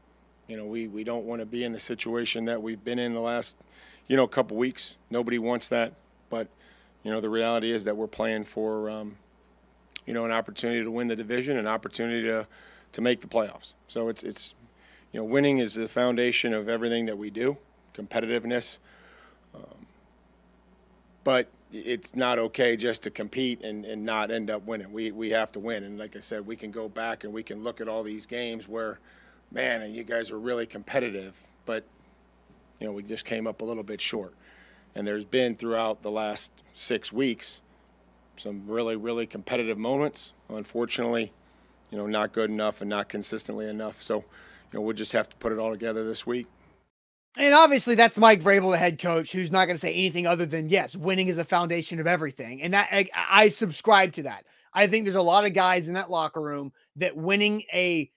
You 0.46 0.57
know, 0.57 0.64
we, 0.64 0.88
we 0.88 1.05
don't 1.05 1.24
want 1.24 1.40
to 1.40 1.46
be 1.46 1.64
in 1.64 1.72
the 1.72 1.79
situation 1.79 2.44
that 2.46 2.62
we've 2.62 2.83
been 2.83 2.98
in 2.98 3.14
the 3.14 3.20
last, 3.20 3.57
you 4.07 4.16
know, 4.16 4.27
couple 4.27 4.57
weeks. 4.57 4.96
Nobody 5.11 5.38
wants 5.38 5.68
that. 5.68 5.92
But, 6.31 6.48
you 7.03 7.11
know, 7.11 7.20
the 7.20 7.31
reality 7.31 7.72
is 7.72 7.85
that 7.85 7.96
we're 7.96 8.07
playing 8.07 8.44
for, 8.44 8.90
um, 8.90 9.16
you 10.07 10.14
know, 10.14 10.24
an 10.24 10.33
opportunity 10.33 10.83
to 10.83 10.90
win 10.90 11.09
the 11.09 11.16
division, 11.16 11.57
an 11.57 11.66
opportunity 11.66 12.22
to 12.22 12.46
to 12.90 13.03
make 13.03 13.20
the 13.20 13.27
playoffs. 13.27 13.74
So 13.87 14.09
it's 14.09 14.22
it's 14.22 14.55
you 15.12 15.20
know, 15.20 15.24
winning 15.24 15.59
is 15.59 15.74
the 15.74 15.88
foundation 15.88 16.55
of 16.55 16.68
everything 16.68 17.07
that 17.07 17.18
we 17.18 17.31
do, 17.31 17.59
competitiveness. 17.94 18.79
Um, 19.55 19.87
but 21.24 21.48
it's 21.72 22.16
not 22.16 22.38
okay 22.38 22.76
just 22.76 23.02
to 23.02 23.11
compete 23.11 23.62
and, 23.62 23.85
and 23.85 24.04
not 24.04 24.31
end 24.31 24.50
up 24.50 24.66
winning. 24.66 24.92
We 24.92 25.11
we 25.11 25.31
have 25.31 25.52
to 25.52 25.61
win. 25.61 25.85
And 25.85 25.98
like 25.98 26.16
I 26.16 26.20
said, 26.20 26.46
we 26.46 26.57
can 26.57 26.70
go 26.70 26.88
back 26.88 27.24
and 27.24 27.33
we 27.33 27.42
can 27.42 27.62
look 27.62 27.81
at 27.81 27.88
all 27.88 28.02
these 28.02 28.26
games 28.26 28.68
where, 28.68 28.98
man, 29.50 29.92
you 29.92 30.04
guys 30.04 30.31
are 30.31 30.38
really 30.38 30.66
competitive, 30.66 31.37
but 31.66 31.85
you 32.81 32.87
know, 32.87 32.92
we 32.92 33.02
just 33.02 33.24
came 33.24 33.46
up 33.46 33.61
a 33.61 33.64
little 33.64 33.83
bit 33.83 34.00
short. 34.00 34.35
And 34.94 35.07
there's 35.07 35.24
been 35.24 35.54
throughout 35.54 36.02
the 36.02 36.11
last 36.11 36.52
six 36.74 37.12
weeks 37.12 37.61
some 38.37 38.64
really, 38.66 38.96
really 38.96 39.26
competitive 39.26 39.78
moments. 39.78 40.33
Unfortunately, 40.48 41.33
you 41.90 41.98
know, 41.98 42.07
not 42.07 42.33
good 42.33 42.50
enough 42.50 42.81
and 42.81 42.88
not 42.88 43.09
consistently 43.09 43.68
enough. 43.68 44.02
So, 44.02 44.18
you 44.18 44.24
know, 44.78 44.81
we'll 44.81 44.96
just 44.96 45.12
have 45.12 45.28
to 45.28 45.37
put 45.37 45.52
it 45.52 45.59
all 45.59 45.70
together 45.70 46.04
this 46.04 46.26
week. 46.26 46.46
And 47.38 47.55
obviously, 47.55 47.94
that's 47.94 48.18
Mike 48.18 48.42
Vrabel, 48.42 48.72
the 48.72 48.79
head 48.79 49.01
coach, 49.01 49.31
who's 49.31 49.53
not 49.53 49.66
going 49.66 49.77
to 49.77 49.81
say 49.81 49.94
anything 49.94 50.27
other 50.27 50.44
than 50.44 50.68
yes, 50.68 50.96
winning 50.96 51.29
is 51.29 51.37
the 51.37 51.44
foundation 51.44 52.01
of 52.01 52.09
everything. 52.09 52.62
And 52.62 52.74
that 52.74 52.88
I, 52.90 53.09
I 53.14 53.48
subscribe 53.48 54.12
to 54.14 54.24
that. 54.24 54.44
I 54.74 54.88
think 54.88 55.05
there's 55.05 55.14
a 55.14 55.22
lot 55.22 55.46
of 55.46 55.55
guys 55.55 55.87
in 55.87 55.94
that 55.94 56.11
locker 56.11 56.42
room 56.42 56.72
that 56.96 57.16
winning 57.16 57.62
a 57.72 58.11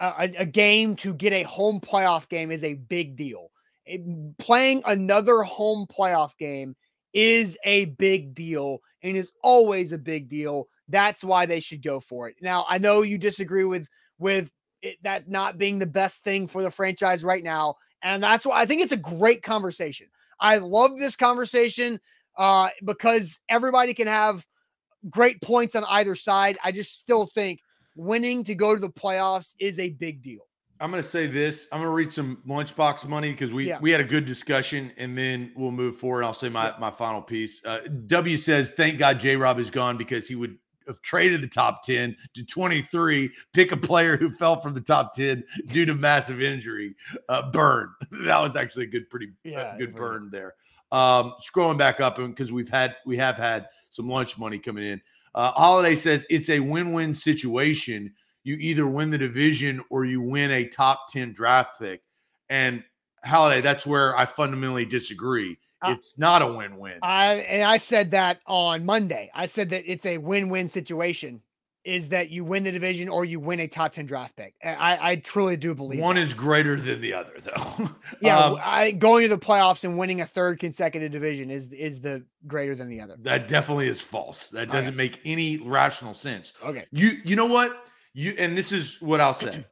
a, 0.00 0.32
a 0.38 0.46
game 0.46 0.94
to 0.96 1.12
get 1.12 1.32
a 1.32 1.42
home 1.42 1.80
playoff 1.80 2.28
game 2.28 2.52
is 2.52 2.62
a 2.62 2.74
big 2.74 3.16
deal. 3.16 3.50
It, 3.84 4.38
playing 4.38 4.82
another 4.86 5.42
home 5.42 5.86
playoff 5.86 6.36
game 6.38 6.76
is 7.12 7.58
a 7.64 7.86
big 7.86 8.32
deal 8.32 8.78
and 9.02 9.16
is 9.16 9.32
always 9.42 9.90
a 9.90 9.98
big 9.98 10.28
deal. 10.28 10.68
That's 10.88 11.24
why 11.24 11.46
they 11.46 11.58
should 11.58 11.82
go 11.82 11.98
for 11.98 12.28
it. 12.28 12.36
Now, 12.40 12.64
I 12.68 12.78
know 12.78 13.02
you 13.02 13.18
disagree 13.18 13.64
with 13.64 13.88
with 14.20 14.52
it, 14.82 15.02
that 15.02 15.28
not 15.28 15.58
being 15.58 15.80
the 15.80 15.86
best 15.86 16.22
thing 16.22 16.46
for 16.46 16.62
the 16.62 16.70
franchise 16.70 17.24
right 17.24 17.42
now, 17.42 17.74
and 18.02 18.22
that's 18.22 18.46
why 18.46 18.60
I 18.60 18.66
think 18.66 18.82
it's 18.82 18.92
a 18.92 18.96
great 18.96 19.42
conversation. 19.42 20.08
I 20.40 20.58
love 20.58 20.98
this 20.98 21.16
conversation 21.16 22.00
uh, 22.36 22.70
because 22.84 23.40
everybody 23.48 23.94
can 23.94 24.06
have 24.06 24.46
great 25.10 25.40
points 25.42 25.74
on 25.74 25.84
either 25.84 26.14
side. 26.14 26.58
I 26.62 26.72
just 26.72 26.98
still 26.98 27.26
think 27.26 27.60
winning 27.96 28.44
to 28.44 28.54
go 28.54 28.74
to 28.74 28.80
the 28.80 28.90
playoffs 28.90 29.54
is 29.58 29.78
a 29.78 29.90
big 29.90 30.22
deal. 30.22 30.40
I'm 30.80 30.90
going 30.92 31.02
to 31.02 31.08
say 31.08 31.26
this. 31.26 31.66
I'm 31.72 31.80
going 31.80 31.90
to 31.90 31.94
read 31.94 32.12
some 32.12 32.40
lunchbox 32.46 33.06
money 33.06 33.32
because 33.32 33.52
we 33.52 33.66
yeah. 33.68 33.80
we 33.80 33.90
had 33.90 34.00
a 34.00 34.04
good 34.04 34.24
discussion, 34.24 34.92
and 34.96 35.18
then 35.18 35.52
we'll 35.56 35.72
move 35.72 35.96
forward. 35.96 36.22
I'll 36.22 36.32
say 36.32 36.48
my 36.48 36.72
my 36.78 36.92
final 36.92 37.20
piece. 37.20 37.64
Uh, 37.64 37.80
w 38.06 38.36
says, 38.36 38.70
"Thank 38.70 38.98
God 38.98 39.18
J. 39.18 39.34
Rob 39.34 39.58
is 39.58 39.70
gone 39.70 39.96
because 39.96 40.28
he 40.28 40.36
would 40.36 40.56
have 40.88 41.00
traded 41.02 41.42
the 41.42 41.48
top 41.48 41.84
10 41.84 42.16
to 42.34 42.44
23, 42.44 43.30
pick 43.52 43.72
a 43.72 43.76
player 43.76 44.16
who 44.16 44.34
fell 44.34 44.60
from 44.60 44.74
the 44.74 44.80
top 44.80 45.14
10 45.14 45.44
due 45.66 45.86
to 45.86 45.94
massive 45.94 46.42
injury. 46.42 46.96
Uh, 47.28 47.50
burn. 47.50 47.90
that 48.24 48.38
was 48.38 48.56
actually 48.56 48.84
a 48.84 48.88
good, 48.88 49.08
pretty 49.08 49.28
yeah, 49.44 49.76
good 49.78 49.94
burn 49.94 50.28
there. 50.32 50.54
Um, 50.90 51.34
scrolling 51.46 51.78
back 51.78 52.00
up 52.00 52.16
because 52.16 52.50
we've 52.50 52.68
had 52.68 52.96
we 53.04 53.16
have 53.18 53.36
had 53.36 53.68
some 53.90 54.08
lunch 54.08 54.38
money 54.38 54.58
coming 54.58 54.84
in. 54.84 55.00
Uh, 55.34 55.52
Holiday 55.52 55.94
says 55.94 56.26
it's 56.30 56.48
a 56.48 56.60
win-win 56.60 57.14
situation. 57.14 58.12
You 58.44 58.56
either 58.56 58.86
win 58.86 59.10
the 59.10 59.18
division 59.18 59.82
or 59.90 60.04
you 60.04 60.22
win 60.22 60.50
a 60.50 60.66
top 60.66 61.12
10 61.12 61.32
draft 61.34 61.78
pick. 61.78 62.00
And 62.48 62.82
Holiday, 63.24 63.60
that's 63.60 63.86
where 63.86 64.16
I 64.16 64.24
fundamentally 64.24 64.86
disagree. 64.86 65.58
Uh, 65.80 65.94
it's 65.96 66.18
not 66.18 66.42
a 66.42 66.46
win-win. 66.46 66.98
I 67.02 67.34
and 67.34 67.62
I 67.62 67.76
said 67.76 68.10
that 68.10 68.40
on 68.46 68.84
Monday. 68.84 69.30
I 69.34 69.46
said 69.46 69.70
that 69.70 69.90
it's 69.90 70.06
a 70.06 70.18
win-win 70.18 70.68
situation. 70.68 71.42
Is 71.84 72.08
that 72.10 72.28
you 72.28 72.44
win 72.44 72.64
the 72.64 72.72
division 72.72 73.08
or 73.08 73.24
you 73.24 73.40
win 73.40 73.60
a 73.60 73.68
top 73.68 73.94
10 73.94 74.04
draft 74.04 74.36
pick? 74.36 74.54
I, 74.62 74.98
I 75.12 75.16
truly 75.16 75.56
do 75.56 75.74
believe 75.74 76.00
one 76.00 76.16
that. 76.16 76.22
is 76.22 76.34
greater 76.34 76.78
than 76.78 77.00
the 77.00 77.14
other, 77.14 77.32
though. 77.40 77.88
yeah, 78.20 78.36
um, 78.36 78.58
I 78.60 78.90
going 78.90 79.22
to 79.22 79.28
the 79.34 79.40
playoffs 79.40 79.84
and 79.84 79.96
winning 79.96 80.20
a 80.20 80.26
third 80.26 80.58
consecutive 80.58 81.12
division 81.12 81.50
is 81.50 81.72
is 81.72 82.00
the 82.00 82.26
greater 82.46 82.74
than 82.74 82.90
the 82.90 83.00
other. 83.00 83.16
That 83.20 83.48
definitely 83.48 83.88
is 83.88 84.02
false. 84.02 84.50
That 84.50 84.70
doesn't 84.70 84.94
okay. 84.94 84.96
make 84.96 85.20
any 85.24 85.58
rational 85.58 86.12
sense. 86.12 86.52
Okay. 86.62 86.84
You 86.90 87.12
you 87.24 87.36
know 87.36 87.46
what? 87.46 87.84
You 88.12 88.34
and 88.38 88.58
this 88.58 88.72
is 88.72 89.00
what 89.00 89.20
I'll 89.20 89.32
say. 89.32 89.64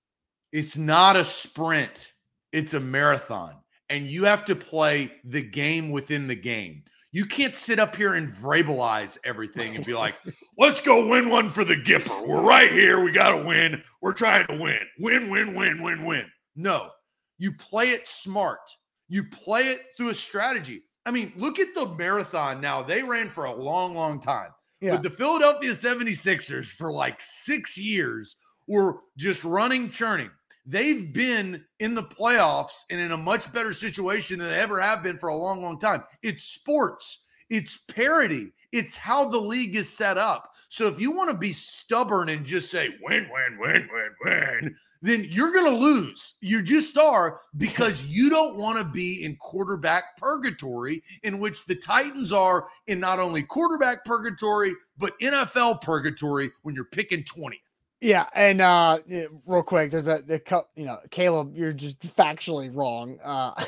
it's 0.52 0.78
not 0.78 1.16
a 1.16 1.24
sprint, 1.24 2.12
it's 2.52 2.72
a 2.72 2.80
marathon 2.80 3.54
and 3.90 4.06
you 4.06 4.24
have 4.24 4.44
to 4.46 4.56
play 4.56 5.12
the 5.24 5.42
game 5.42 5.90
within 5.90 6.26
the 6.26 6.34
game. 6.34 6.82
You 7.10 7.24
can't 7.24 7.54
sit 7.54 7.78
up 7.78 7.96
here 7.96 8.14
and 8.14 8.28
vrabelize 8.28 9.16
everything 9.24 9.74
and 9.74 9.84
be 9.84 9.94
like, 9.94 10.14
let's 10.58 10.80
go 10.80 11.08
win 11.08 11.30
one 11.30 11.48
for 11.48 11.64
the 11.64 11.76
Gipper. 11.76 12.26
We're 12.26 12.42
right 12.42 12.70
here. 12.70 13.00
We 13.00 13.12
got 13.12 13.30
to 13.30 13.44
win. 13.44 13.82
We're 14.02 14.12
trying 14.12 14.46
to 14.48 14.56
win. 14.56 14.80
Win, 14.98 15.30
win, 15.30 15.54
win, 15.54 15.82
win, 15.82 16.04
win. 16.04 16.26
No, 16.54 16.90
you 17.38 17.52
play 17.52 17.90
it 17.90 18.06
smart. 18.06 18.60
You 19.08 19.24
play 19.24 19.68
it 19.68 19.80
through 19.96 20.10
a 20.10 20.14
strategy. 20.14 20.82
I 21.06 21.10
mean, 21.10 21.32
look 21.36 21.58
at 21.58 21.74
the 21.74 21.86
marathon 21.94 22.60
now. 22.60 22.82
They 22.82 23.02
ran 23.02 23.30
for 23.30 23.46
a 23.46 23.54
long, 23.54 23.94
long 23.94 24.20
time. 24.20 24.50
Yeah. 24.82 24.96
But 24.96 25.02
the 25.02 25.10
Philadelphia 25.10 25.70
76ers 25.70 26.66
for 26.66 26.92
like 26.92 27.16
six 27.20 27.78
years 27.78 28.36
were 28.66 28.98
just 29.16 29.44
running, 29.44 29.88
churning 29.88 30.30
they've 30.68 31.12
been 31.12 31.64
in 31.80 31.94
the 31.94 32.02
playoffs 32.02 32.84
and 32.90 33.00
in 33.00 33.12
a 33.12 33.16
much 33.16 33.50
better 33.52 33.72
situation 33.72 34.38
than 34.38 34.48
they 34.48 34.58
ever 34.60 34.78
have 34.78 35.02
been 35.02 35.18
for 35.18 35.30
a 35.30 35.36
long, 35.36 35.62
long 35.62 35.78
time. 35.78 36.04
It's 36.22 36.44
sports, 36.44 37.24
it's 37.48 37.78
parity, 37.88 38.52
it's 38.70 38.96
how 38.96 39.24
the 39.26 39.40
league 39.40 39.74
is 39.74 39.88
set 39.88 40.18
up. 40.18 40.52
So 40.68 40.86
if 40.86 41.00
you 41.00 41.10
want 41.10 41.30
to 41.30 41.36
be 41.36 41.54
stubborn 41.54 42.28
and 42.28 42.44
just 42.44 42.70
say 42.70 42.90
win, 43.02 43.28
win, 43.32 43.58
win, 43.58 43.88
win, 43.90 44.10
win, 44.22 44.76
then 45.00 45.24
you're 45.30 45.52
going 45.52 45.72
to 45.72 45.80
lose. 45.80 46.34
You 46.40 46.60
just 46.60 46.98
are 46.98 47.40
because 47.56 48.04
you 48.04 48.28
don't 48.28 48.56
want 48.56 48.76
to 48.78 48.84
be 48.84 49.24
in 49.24 49.36
quarterback 49.36 50.16
purgatory, 50.18 51.02
in 51.22 51.38
which 51.38 51.64
the 51.64 51.76
Titans 51.76 52.32
are 52.32 52.66
in 52.88 53.00
not 53.00 53.20
only 53.20 53.42
quarterback 53.42 54.04
purgatory, 54.04 54.74
but 54.98 55.18
NFL 55.20 55.80
purgatory 55.80 56.50
when 56.62 56.74
you're 56.74 56.84
picking 56.84 57.22
20th. 57.22 57.60
Yeah, 58.00 58.26
and 58.34 58.60
uh 58.60 59.00
real 59.46 59.62
quick, 59.64 59.90
there's 59.90 60.06
a 60.06 60.22
the 60.24 60.40
you 60.76 60.86
know, 60.86 60.98
Caleb, 61.10 61.52
you're 61.56 61.72
just 61.72 61.98
factually 62.16 62.70
wrong. 62.74 63.18
Uh 63.24 63.60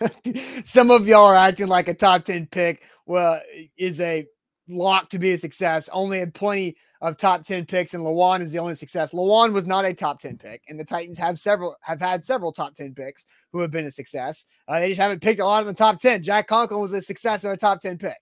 some 0.64 0.90
of 0.90 1.06
y'all 1.06 1.26
are 1.26 1.36
acting 1.36 1.68
like 1.68 1.86
a 1.86 1.94
top 1.94 2.24
10 2.24 2.46
pick 2.46 2.82
well 3.06 3.40
is 3.76 4.00
a 4.00 4.26
lock 4.68 5.10
to 5.10 5.18
be 5.20 5.32
a 5.32 5.38
success. 5.38 5.88
Only 5.92 6.18
had 6.18 6.34
plenty 6.34 6.76
of 7.02 7.16
top 7.16 7.44
10 7.44 7.66
picks, 7.66 7.94
and 7.94 8.04
Lewan 8.04 8.42
is 8.42 8.50
the 8.50 8.58
only 8.58 8.74
success. 8.74 9.12
Lewan 9.12 9.52
was 9.52 9.66
not 9.66 9.84
a 9.84 9.94
top 9.94 10.20
10 10.20 10.38
pick, 10.38 10.60
and 10.68 10.78
the 10.78 10.84
Titans 10.84 11.16
have 11.18 11.38
several 11.38 11.76
have 11.82 12.00
had 12.00 12.24
several 12.24 12.52
top 12.52 12.74
10 12.74 12.94
picks 12.94 13.26
who 13.52 13.60
have 13.60 13.70
been 13.70 13.86
a 13.86 13.92
success. 13.92 14.44
Uh, 14.66 14.80
they 14.80 14.88
just 14.88 15.00
haven't 15.00 15.22
picked 15.22 15.38
a 15.38 15.44
lot 15.44 15.60
of 15.60 15.66
the 15.68 15.74
top 15.74 16.00
10. 16.00 16.24
Jack 16.24 16.48
Conklin 16.48 16.80
was 16.80 16.92
a 16.94 17.00
success 17.00 17.44
of 17.44 17.52
a 17.52 17.56
top 17.56 17.80
10 17.80 17.96
pick. 17.96 18.16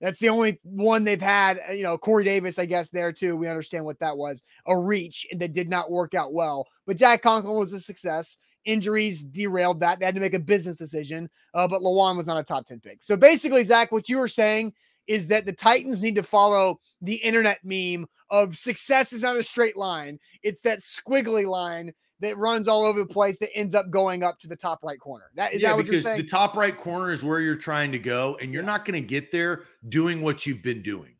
That's 0.00 0.18
the 0.18 0.28
only 0.28 0.58
one 0.62 1.04
they've 1.04 1.20
had. 1.20 1.60
Uh, 1.68 1.72
you 1.72 1.82
know, 1.82 1.96
Corey 1.96 2.24
Davis, 2.24 2.58
I 2.58 2.66
guess, 2.66 2.88
there 2.88 3.12
too. 3.12 3.36
We 3.36 3.48
understand 3.48 3.84
what 3.84 3.98
that 4.00 4.16
was 4.16 4.42
a 4.66 4.78
reach 4.78 5.26
that 5.36 5.52
did 5.52 5.68
not 5.68 5.90
work 5.90 6.14
out 6.14 6.32
well. 6.32 6.66
But 6.86 6.96
Jack 6.96 7.22
Conklin 7.22 7.58
was 7.58 7.72
a 7.72 7.80
success. 7.80 8.36
Injuries 8.64 9.22
derailed 9.22 9.80
that. 9.80 9.98
They 9.98 10.06
had 10.06 10.14
to 10.14 10.20
make 10.20 10.34
a 10.34 10.38
business 10.38 10.76
decision. 10.76 11.30
Uh, 11.54 11.68
but 11.68 11.82
Lewan 11.82 12.16
was 12.16 12.26
not 12.26 12.38
a 12.38 12.42
top 12.42 12.66
10 12.66 12.80
pick. 12.80 13.02
So 13.02 13.16
basically, 13.16 13.64
Zach, 13.64 13.92
what 13.92 14.08
you 14.08 14.18
were 14.18 14.28
saying 14.28 14.72
is 15.06 15.26
that 15.28 15.46
the 15.46 15.52
Titans 15.52 16.00
need 16.00 16.14
to 16.14 16.22
follow 16.22 16.80
the 17.02 17.16
internet 17.16 17.58
meme 17.62 18.06
of 18.30 18.56
success 18.56 19.12
is 19.12 19.22
not 19.22 19.36
a 19.36 19.42
straight 19.42 19.76
line, 19.76 20.18
it's 20.42 20.60
that 20.62 20.80
squiggly 20.80 21.46
line 21.46 21.92
that 22.20 22.36
runs 22.38 22.68
all 22.68 22.84
over 22.84 22.98
the 22.98 23.06
place 23.06 23.38
that 23.38 23.50
ends 23.54 23.74
up 23.74 23.90
going 23.90 24.22
up 24.22 24.38
to 24.40 24.48
the 24.48 24.56
top 24.56 24.82
right 24.82 24.98
corner. 24.98 25.30
That 25.34 25.52
is 25.52 25.62
yeah, 25.62 25.70
that 25.70 25.76
what 25.76 25.86
you're 25.86 26.00
saying? 26.00 26.16
Because 26.18 26.30
the 26.30 26.36
top 26.36 26.56
right 26.56 26.76
corner 26.76 27.10
is 27.10 27.24
where 27.24 27.40
you're 27.40 27.56
trying 27.56 27.92
to 27.92 27.98
go, 27.98 28.38
and 28.40 28.52
you're 28.52 28.62
yeah. 28.62 28.66
not 28.66 28.84
going 28.84 29.00
to 29.00 29.06
get 29.06 29.30
there 29.30 29.62
doing 29.88 30.22
what 30.22 30.46
you've 30.46 30.62
been 30.62 30.82
doing. 30.82 31.10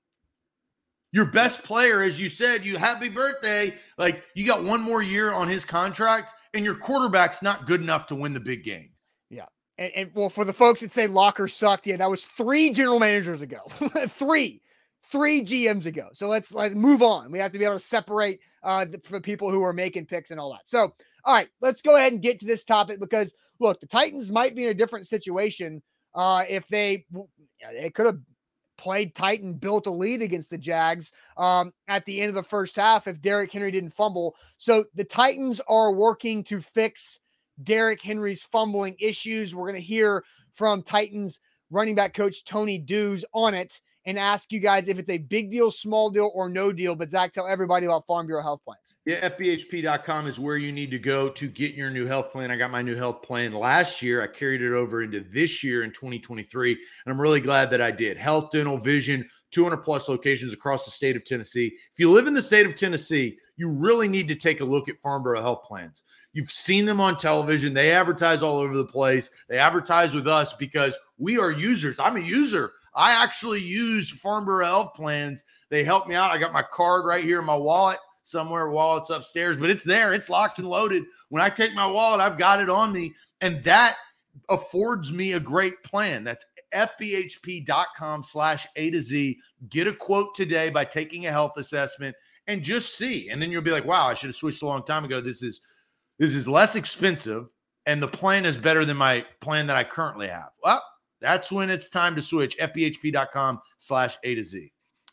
Your 1.13 1.27
best 1.27 1.63
player, 1.63 2.03
as 2.03 2.21
you 2.21 2.29
said, 2.29 2.65
you 2.65 2.77
happy 2.77 3.09
birthday. 3.09 3.75
Like 3.99 4.25
you 4.35 4.47
got 4.47 4.65
one 4.65 4.81
more 4.81 5.03
year 5.03 5.33
on 5.33 5.49
his 5.49 5.65
contract, 5.65 6.35
and 6.55 6.65
your 6.65 6.75
quarterback's 6.75 7.43
not 7.43 7.67
good 7.67 7.81
enough 7.81 8.07
to 8.07 8.15
win 8.15 8.33
the 8.33 8.41
big 8.41 8.65
game. 8.65 8.91
Yeah. 9.31 9.47
And, 9.79 9.93
and 9.95 10.11
well, 10.15 10.29
for 10.29 10.45
the 10.45 10.53
folks 10.53 10.81
that 10.81 10.93
say 10.93 11.07
Locker 11.07 11.49
sucked, 11.49 11.87
yeah, 11.87 11.97
that 11.97 12.11
was 12.11 12.25
three 12.25 12.71
general 12.71 12.99
managers 12.99 13.43
ago. 13.43 13.61
three 14.09 14.61
three 15.11 15.43
GMs 15.43 15.87
ago. 15.87 16.09
So 16.13 16.29
let's 16.29 16.53
let's 16.53 16.75
move 16.75 17.03
on. 17.03 17.31
We 17.31 17.39
have 17.39 17.53
to 17.53 17.59
be 17.59 17.65
able 17.65 17.75
to 17.75 17.81
separate 17.81 18.41
uh 18.63 18.85
the, 18.85 19.01
for 19.05 19.21
people 19.21 19.51
who 19.51 19.63
are 19.63 19.73
making 19.73 20.07
picks 20.07 20.31
and 20.31 20.41
all 20.41 20.53
that. 20.53 20.69
So 20.69 20.95
all 21.25 21.35
right, 21.35 21.49
let's 21.61 21.83
go 21.83 21.97
ahead 21.97 22.13
and 22.13 22.23
get 22.23 22.39
to 22.41 22.47
this 22.47 22.65
topic 22.65 23.01
because 23.01 23.35
look, 23.61 23.81
the 23.81 23.87
Titans 23.87 24.31
might 24.31 24.55
be 24.55 24.65
in 24.65 24.71
a 24.71 24.75
different 24.75 25.07
situation 25.07 25.83
uh 26.15 26.45
if 26.49 26.69
they 26.69 27.05
they 27.73 27.91
could 27.91 28.07
have 28.07 28.19
played 28.77 29.15
Titan, 29.15 29.55
built 29.55 29.87
a 29.87 29.91
lead 29.91 30.23
against 30.23 30.51
the 30.51 30.59
Jags 30.59 31.13
um, 31.37 31.73
at 31.89 32.05
the 32.05 32.21
end 32.21 32.29
of 32.29 32.35
the 32.35 32.43
first 32.43 32.77
half 32.77 33.07
if 33.07 33.21
Derrick 33.21 33.53
Henry 33.53 33.71
didn't 33.71 33.91
fumble. 33.91 34.35
So 34.57 34.85
the 34.95 35.05
Titans 35.05 35.61
are 35.69 35.93
working 35.93 36.43
to 36.45 36.61
fix 36.61 37.21
Derrick 37.63 38.03
Henry's 38.03 38.43
fumbling 38.43 38.97
issues. 38.99 39.55
We're 39.55 39.69
going 39.69 39.81
to 39.81 39.87
hear 39.87 40.25
from 40.53 40.83
Titans 40.83 41.41
running 41.71 41.95
back 41.95 42.15
coach 42.15 42.45
Tony 42.45 42.79
Dews 42.79 43.25
on 43.33 43.55
it 43.55 43.81
and 44.07 44.19
ask 44.19 44.53
you 44.53 44.61
guys 44.61 44.89
if 44.89 44.99
it's 44.99 45.11
a 45.11 45.19
big 45.19 45.51
deal, 45.51 45.71
small 45.71 46.11
deal, 46.11 46.31
or 46.35 46.49
no 46.49 46.73
deal. 46.73 46.95
But 46.95 47.11
Zach, 47.11 47.33
tell 47.33 47.47
everybody 47.47 47.87
about 47.87 48.07
Farm 48.07 48.27
Bureau 48.27 48.43
Health 48.43 48.61
Plans. 48.65 48.95
Yeah, 49.07 49.29
FBHP.com 49.31 50.27
is 50.27 50.39
where 50.39 50.57
you 50.57 50.73
need 50.73 50.91
to 50.91 50.99
go 50.99 51.29
to 51.31 51.49
get 51.49 51.75
your 51.75 51.91
new 51.91 52.07
health 52.07 52.31
plan. 52.33 52.51
I 52.51 52.57
got 52.57 52.71
my 52.71 52.83
new 52.83 52.97
health 52.97 53.23
plan 53.23 53.53
last 53.53 54.03
year. 54.03 54.23
I 54.23 54.27
carried 54.27 54.63
it 54.63 54.73
over 54.73 55.03
into 55.03 55.21
this 55.21 55.65
year 55.65 55.85
in 55.85 55.91
2023, 55.91 56.73
and 56.73 56.81
I'm 57.07 57.21
really 57.21 57.41
glad 57.41 57.71
that 57.71 57.81
I 57.81 57.91
did. 57.91 58.17
Health, 58.17 58.51
dental, 58.51 58.79
vision, 58.79 59.29
200 59.53 59.79
plus 59.79 60.09
locations 60.09 60.53
across 60.53 60.85
the 60.85 60.91
state 60.91 61.17
of 61.17 61.25
Tennessee. 61.25 61.69
If 61.93 61.99
you 61.99 62.11
live 62.11 62.27
in 62.27 62.35
the 62.35 62.43
state 62.43 62.67
of 62.67 62.75
Tennessee, 62.75 63.39
you 63.57 63.71
really 63.71 64.09
need 64.09 64.27
to 64.29 64.35
take 64.35 64.61
a 64.61 64.65
look 64.65 64.89
at 64.89 65.01
Farm 65.01 65.23
Bureau 65.23 65.41
Health 65.41 65.63
Plans. 65.65 66.03
You've 66.33 66.51
seen 66.51 66.85
them 66.85 67.01
on 67.01 67.17
television. 67.17 67.73
They 67.73 67.93
advertise 67.93 68.43
all 68.43 68.59
over 68.59 68.77
the 68.77 68.85
place. 68.85 69.31
They 69.49 69.59
advertise 69.59 70.13
with 70.13 70.27
us 70.27 70.53
because 70.53 70.99
we 71.19 71.39
are 71.39 71.53
users. 71.53 72.01
I'm 72.01 72.17
a 72.17 72.21
user. 72.21 72.73
I 72.95 73.23
actually 73.23 73.61
use 73.61 74.11
Farm 74.11 74.45
Bureau 74.45 74.67
Health 74.67 74.95
Plans. 74.95 75.45
They 75.71 75.85
help 75.85 76.07
me 76.07 76.15
out. 76.15 76.31
I 76.31 76.39
got 76.39 76.53
my 76.53 76.63
card 76.63 77.05
right 77.05 77.25
here 77.25 77.41
in 77.41 77.45
my 77.45 77.57
wallet 77.57 77.99
somewhere 78.23 78.69
while 78.69 78.97
it's 78.97 79.11
upstairs, 79.11 79.57
but 79.57 79.71
it's 79.71 79.85
there. 79.85 80.13
It's 80.13 80.31
locked 80.31 80.59
and 80.59 80.69
loaded. 80.69 81.05
When 81.29 81.43
I 81.43 81.51
take 81.51 81.75
my 81.75 81.87
wallet, 81.87 82.21
I've 82.21 82.39
got 82.39 82.61
it 82.61 82.71
on 82.71 82.93
me. 82.93 83.15
And 83.41 83.63
that 83.65 83.97
affords 84.49 85.13
me 85.13 85.33
a 85.33 85.41
great 85.41 85.83
plan. 85.83 86.25
That's 86.25 86.45
fbhp.com 86.75 88.23
slash 88.23 88.67
A 88.77 88.91
to 88.91 89.01
Z. 89.01 89.39
Get 89.69 89.87
a 89.87 89.93
quote 89.93 90.35
today 90.35 90.71
by 90.71 90.85
taking 90.85 91.27
a 91.27 91.33
health 91.33 91.53
assessment 91.57 92.17
and 92.47 92.63
just 92.63 92.97
see. 92.97 93.31
And 93.31 93.41
then 93.41 93.51
you'll 93.51 93.63
be 93.63 93.71
like, 93.71 93.85
wow, 93.85 94.07
I 94.07 94.15
should 94.15 94.29
have 94.29 94.37
switched 94.37 94.63
a 94.63 94.67
long 94.67 94.85
time 94.85 95.05
ago. 95.05 95.21
This 95.21 95.43
is 95.43 95.61
this 96.19 96.35
is 96.35 96.47
less 96.47 96.77
expensive 96.77 97.53
and 97.87 98.01
the 98.01 98.09
plan 98.09 98.45
is 98.45 98.57
better 98.57 98.85
than 98.85 98.97
my 98.97 99.25
plan 99.41 99.67
that 99.67 99.77
I 99.77 99.85
currently 99.85 100.29
have. 100.29 100.51
Well, 100.63 100.83
that's 101.25 101.51
when 101.51 101.71
it's 101.71 101.89
time 101.89 102.15
to 102.15 102.23
switch. 102.23 102.59
fbhp.com 102.59 103.61
slash 103.79 104.19
A 104.25 104.35
to 104.35 104.45
Z. 104.45 104.71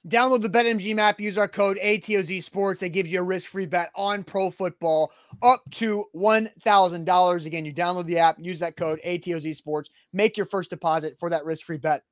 Download 0.08 0.42
the 0.42 0.50
BetMGM 0.50 0.98
app, 0.98 1.20
use 1.20 1.38
our 1.38 1.48
code 1.48 1.78
ATOZ 1.82 2.42
Sports. 2.42 2.82
That 2.82 2.90
gives 2.90 3.12
you 3.12 3.20
a 3.20 3.24
risk 3.24 3.50
free 3.50 3.68
bet 3.68 3.92
on 3.96 4.24
pro 4.24 4.50
football 4.50 5.12
up 5.44 5.62
to 5.74 6.06
$1,000. 6.16 7.46
Again, 7.46 7.66
you 7.66 7.74
download 7.74 8.08
the 8.08 8.18
app, 8.18 8.38
use 8.40 8.58
that 8.60 8.76
code 8.76 9.00
ATOZ 9.06 9.56
Sports, 9.56 9.92
make 10.12 10.38
your 10.38 10.48
first 10.48 10.72
deposit 10.72 11.20
for 11.20 11.30
that 11.30 11.46
risk 11.46 11.68
free 11.68 11.78
bet 11.78 12.04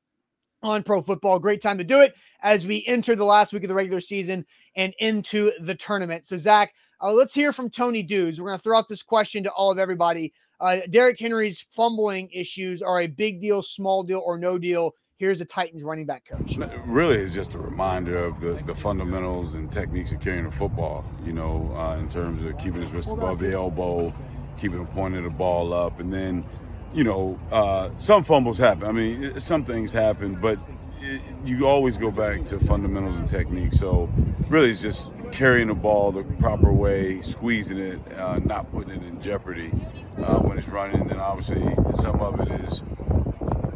on 0.61 0.83
pro 0.83 1.01
football. 1.01 1.39
Great 1.39 1.63
time 1.63 1.79
to 1.79 1.83
do 1.83 2.01
it 2.01 2.13
as 2.41 2.67
we 2.67 2.85
enter 2.85 3.15
the 3.15 3.25
last 3.25 3.53
week 3.53 3.63
of 3.63 3.69
the 3.69 3.75
regular 3.75 4.01
season 4.01 4.45
and 4.75 4.93
into 4.99 5.51
the 5.61 5.73
tournament. 5.73 6.27
So, 6.27 6.37
Zach, 6.37 6.73
uh, 7.01 7.11
let's 7.11 7.33
hear 7.33 7.51
from 7.51 7.71
Tony 7.71 8.03
Dews. 8.03 8.39
We're 8.39 8.49
going 8.49 8.59
to 8.59 8.63
throw 8.63 8.77
out 8.77 8.87
this 8.87 9.01
question 9.01 9.43
to 9.45 9.51
all 9.51 9.71
of 9.71 9.79
everybody. 9.79 10.31
Uh, 10.59 10.79
Derrick 10.89 11.19
Henry's 11.19 11.65
fumbling 11.71 12.29
issues 12.33 12.81
are 12.81 13.01
a 13.01 13.07
big 13.07 13.41
deal, 13.41 13.61
small 13.61 14.03
deal, 14.03 14.21
or 14.25 14.37
no 14.37 14.57
deal 14.57 14.93
here's 15.19 15.39
the 15.39 15.45
Titans 15.45 15.83
running 15.83 16.05
back 16.05 16.25
coach. 16.25 16.57
Really, 16.85 17.17
it's 17.17 17.35
just 17.35 17.53
a 17.53 17.59
reminder 17.59 18.17
of 18.17 18.39
the, 18.39 18.53
the 18.65 18.73
fundamentals 18.73 19.53
and 19.53 19.71
techniques 19.71 20.11
of 20.11 20.21
carrying 20.21 20.45
the 20.45 20.51
football, 20.51 21.05
you 21.25 21.33
know, 21.33 21.71
uh, 21.75 21.97
in 21.97 22.09
terms 22.09 22.43
of 22.45 22.57
keeping 22.57 22.81
his 22.81 22.91
wrist 22.91 23.11
above 23.11 23.39
the 23.39 23.53
elbow, 23.53 24.13
keeping 24.59 24.79
the 24.79 24.85
point 24.91 25.15
of 25.15 25.25
the 25.25 25.29
ball 25.29 25.73
up, 25.73 25.99
and 25.99 26.11
then, 26.11 26.45
you 26.93 27.03
know, 27.03 27.37
uh, 27.51 27.89
some 27.97 28.23
fumbles 28.23 28.57
happen. 28.57 28.87
I 28.87 28.91
mean, 28.93 29.39
some 29.39 29.65
things 29.65 29.91
happen, 29.91 30.35
but 30.35 30.57
it, 31.01 31.21
you 31.45 31.67
always 31.67 31.97
go 31.97 32.11
back 32.11 32.45
to 32.45 32.59
fundamentals 32.59 33.17
and 33.17 33.29
techniques. 33.29 33.77
So, 33.77 34.09
really, 34.47 34.71
it's 34.71 34.81
just 34.81 35.11
carrying 35.31 35.67
the 35.67 35.75
ball 35.75 36.11
the 36.11 36.23
proper 36.23 36.71
way, 36.71 37.21
squeezing 37.21 37.77
it, 37.77 37.99
uh, 38.17 38.39
not 38.39 38.71
putting 38.71 38.91
it 38.91 39.03
in 39.03 39.21
jeopardy 39.21 39.71
uh, 40.17 40.39
when 40.39 40.57
it's 40.57 40.67
running. 40.67 41.01
And 41.01 41.09
then, 41.09 41.19
obviously, 41.19 41.61
some 41.95 42.19
of 42.21 42.39
it 42.39 42.49
is 42.61 42.79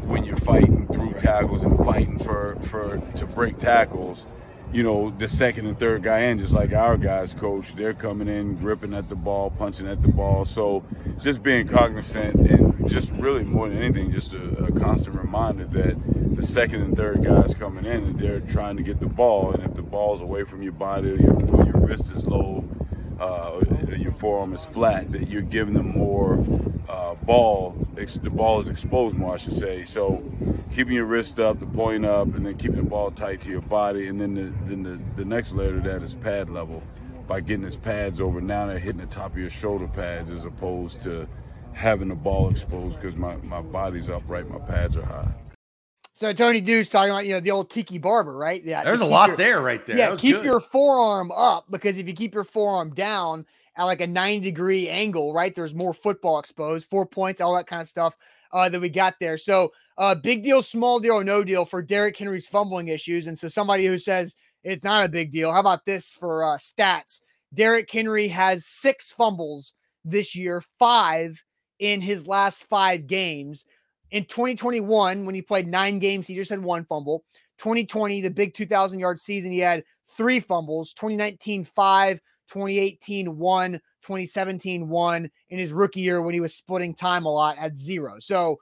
when 0.03 0.23
you're 0.23 0.37
fighting 0.37 0.87
through 0.87 1.13
tackles 1.13 1.63
and 1.63 1.77
fighting 1.77 2.19
for, 2.19 2.57
for 2.65 3.01
to 3.15 3.25
break 3.25 3.57
tackles, 3.57 4.25
you 4.73 4.81
know, 4.81 5.11
the 5.11 5.27
second 5.27 5.67
and 5.67 5.77
third 5.77 6.01
guy 6.01 6.21
in, 6.23 6.39
just 6.39 6.51
like 6.51 6.73
our 6.73 6.97
guys, 6.97 7.33
coach, 7.33 7.75
they're 7.75 7.93
coming 7.93 8.27
in, 8.27 8.55
gripping 8.55 8.93
at 8.95 9.07
the 9.07 9.15
ball, 9.15 9.51
punching 9.51 9.87
at 9.87 10.01
the 10.01 10.07
ball. 10.07 10.45
So 10.45 10.83
just 11.19 11.43
being 11.43 11.67
cognizant 11.67 12.35
and 12.49 12.89
just 12.89 13.11
really 13.11 13.43
more 13.43 13.69
than 13.69 13.77
anything, 13.77 14.11
just 14.11 14.33
a, 14.33 14.65
a 14.65 14.71
constant 14.71 15.15
reminder 15.15 15.65
that 15.65 16.35
the 16.35 16.43
second 16.43 16.81
and 16.81 16.97
third 16.97 17.23
guys 17.23 17.53
coming 17.53 17.85
in 17.85 18.03
and 18.03 18.19
they're 18.19 18.39
trying 18.39 18.75
to 18.77 18.83
get 18.83 18.99
the 18.99 19.05
ball. 19.05 19.51
And 19.51 19.63
if 19.63 19.75
the 19.75 19.83
ball's 19.83 20.21
away 20.21 20.43
from 20.43 20.63
your 20.63 20.73
body 20.73 21.09
your, 21.09 21.65
your 21.65 21.77
wrist 21.77 22.11
is 22.11 22.25
low, 22.25 22.67
uh, 23.19 23.61
your 23.95 24.11
forearm 24.11 24.53
is 24.53 24.65
flat, 24.65 25.11
that 25.11 25.29
you're 25.29 25.43
giving 25.43 25.75
them 25.75 25.89
more 25.89 26.43
uh, 26.89 27.13
ball. 27.13 27.82
The 27.95 28.29
ball 28.29 28.59
is 28.59 28.69
exposed 28.69 29.15
more, 29.15 29.35
I 29.35 29.37
should 29.37 29.53
say. 29.53 29.83
So 29.83 30.23
keeping 30.73 30.93
your 30.93 31.05
wrist 31.05 31.39
up, 31.39 31.59
the 31.59 31.65
point 31.65 32.05
up, 32.05 32.33
and 32.35 32.45
then 32.45 32.57
keeping 32.57 32.77
the 32.77 32.83
ball 32.83 33.11
tight 33.11 33.41
to 33.41 33.51
your 33.51 33.61
body, 33.61 34.07
and 34.07 34.19
then 34.19 34.33
the 34.35 34.53
then 34.65 34.83
the, 34.83 34.99
the 35.15 35.25
next 35.25 35.53
layer 35.53 35.73
to 35.73 35.81
that 35.81 36.03
is 36.03 36.15
pad 36.15 36.49
level. 36.49 36.83
By 37.27 37.39
getting 37.39 37.63
his 37.63 37.77
pads 37.77 38.19
over, 38.19 38.41
now 38.41 38.67
they're 38.67 38.79
hitting 38.79 38.99
the 38.99 39.07
top 39.07 39.31
of 39.31 39.37
your 39.37 39.49
shoulder 39.49 39.87
pads 39.87 40.29
as 40.29 40.43
opposed 40.43 40.99
to 41.01 41.27
having 41.71 42.09
the 42.09 42.15
ball 42.15 42.49
exposed 42.49 42.99
because 42.99 43.15
my, 43.15 43.37
my 43.37 43.61
body's 43.61 44.09
upright, 44.09 44.49
my 44.49 44.59
pads 44.59 44.97
are 44.97 45.05
high. 45.05 45.33
So 46.15 46.31
Tony 46.31 46.61
Dews 46.61 46.89
talking 46.89 47.09
about 47.09 47.25
you 47.25 47.33
know 47.33 47.39
the 47.39 47.51
old 47.51 47.71
Tiki 47.71 47.97
Barber, 47.97 48.35
right? 48.37 48.63
Yeah, 48.63 48.83
there's 48.83 49.01
a 49.01 49.05
lot 49.05 49.29
your, 49.29 49.37
there, 49.37 49.61
right 49.61 49.85
there. 49.87 49.97
Yeah, 49.97 50.15
keep 50.15 50.35
good. 50.35 50.45
your 50.45 50.59
forearm 50.59 51.31
up 51.31 51.65
because 51.71 51.97
if 51.97 52.07
you 52.07 52.13
keep 52.13 52.35
your 52.35 52.43
forearm 52.43 52.93
down 52.93 53.45
at 53.75 53.85
like 53.85 54.01
a 54.01 54.07
90 54.07 54.41
degree 54.41 54.89
angle, 54.89 55.33
right? 55.33 55.53
There's 55.53 55.73
more 55.73 55.93
football 55.93 56.39
exposed, 56.39 56.87
four 56.87 57.05
points, 57.05 57.41
all 57.41 57.55
that 57.55 57.67
kind 57.67 57.81
of 57.81 57.89
stuff 57.89 58.15
uh, 58.51 58.69
that 58.69 58.81
we 58.81 58.89
got 58.89 59.15
there. 59.19 59.37
So 59.37 59.71
uh, 59.97 60.15
big 60.15 60.43
deal, 60.43 60.61
small 60.61 60.99
deal, 60.99 61.15
or 61.15 61.23
no 61.23 61.43
deal 61.43 61.65
for 61.65 61.81
Derrick 61.81 62.17
Henry's 62.17 62.47
fumbling 62.47 62.87
issues. 62.87 63.27
And 63.27 63.37
so 63.37 63.47
somebody 63.47 63.85
who 63.85 63.97
says 63.97 64.35
it's 64.63 64.83
not 64.83 65.05
a 65.05 65.09
big 65.09 65.31
deal, 65.31 65.51
how 65.51 65.59
about 65.59 65.85
this 65.85 66.11
for 66.11 66.43
uh, 66.43 66.57
stats? 66.57 67.21
Derrick 67.53 67.91
Henry 67.91 68.27
has 68.29 68.65
six 68.65 69.11
fumbles 69.11 69.73
this 70.05 70.35
year, 70.35 70.63
five 70.79 71.43
in 71.79 72.01
his 72.01 72.27
last 72.27 72.63
five 72.63 73.07
games. 73.07 73.65
In 74.11 74.25
2021, 74.25 75.25
when 75.25 75.35
he 75.35 75.41
played 75.41 75.67
nine 75.67 75.99
games, 75.99 76.27
he 76.27 76.35
just 76.35 76.49
had 76.49 76.63
one 76.63 76.85
fumble. 76.85 77.23
2020, 77.57 78.21
the 78.21 78.29
big 78.29 78.53
2,000 78.53 78.99
yard 78.99 79.19
season, 79.19 79.51
he 79.51 79.59
had 79.59 79.83
three 80.15 80.39
fumbles. 80.39 80.93
2019, 80.93 81.63
five. 81.63 82.19
2018, 82.53 83.37
one. 83.37 83.73
2017, 84.03 84.87
one. 84.87 85.29
In 85.49 85.59
his 85.59 85.73
rookie 85.73 86.01
year, 86.01 86.21
when 86.21 86.33
he 86.33 86.39
was 86.39 86.55
splitting 86.55 86.93
time 86.93 87.25
a 87.25 87.31
lot, 87.31 87.57
at 87.57 87.75
zero. 87.75 88.15
So 88.19 88.57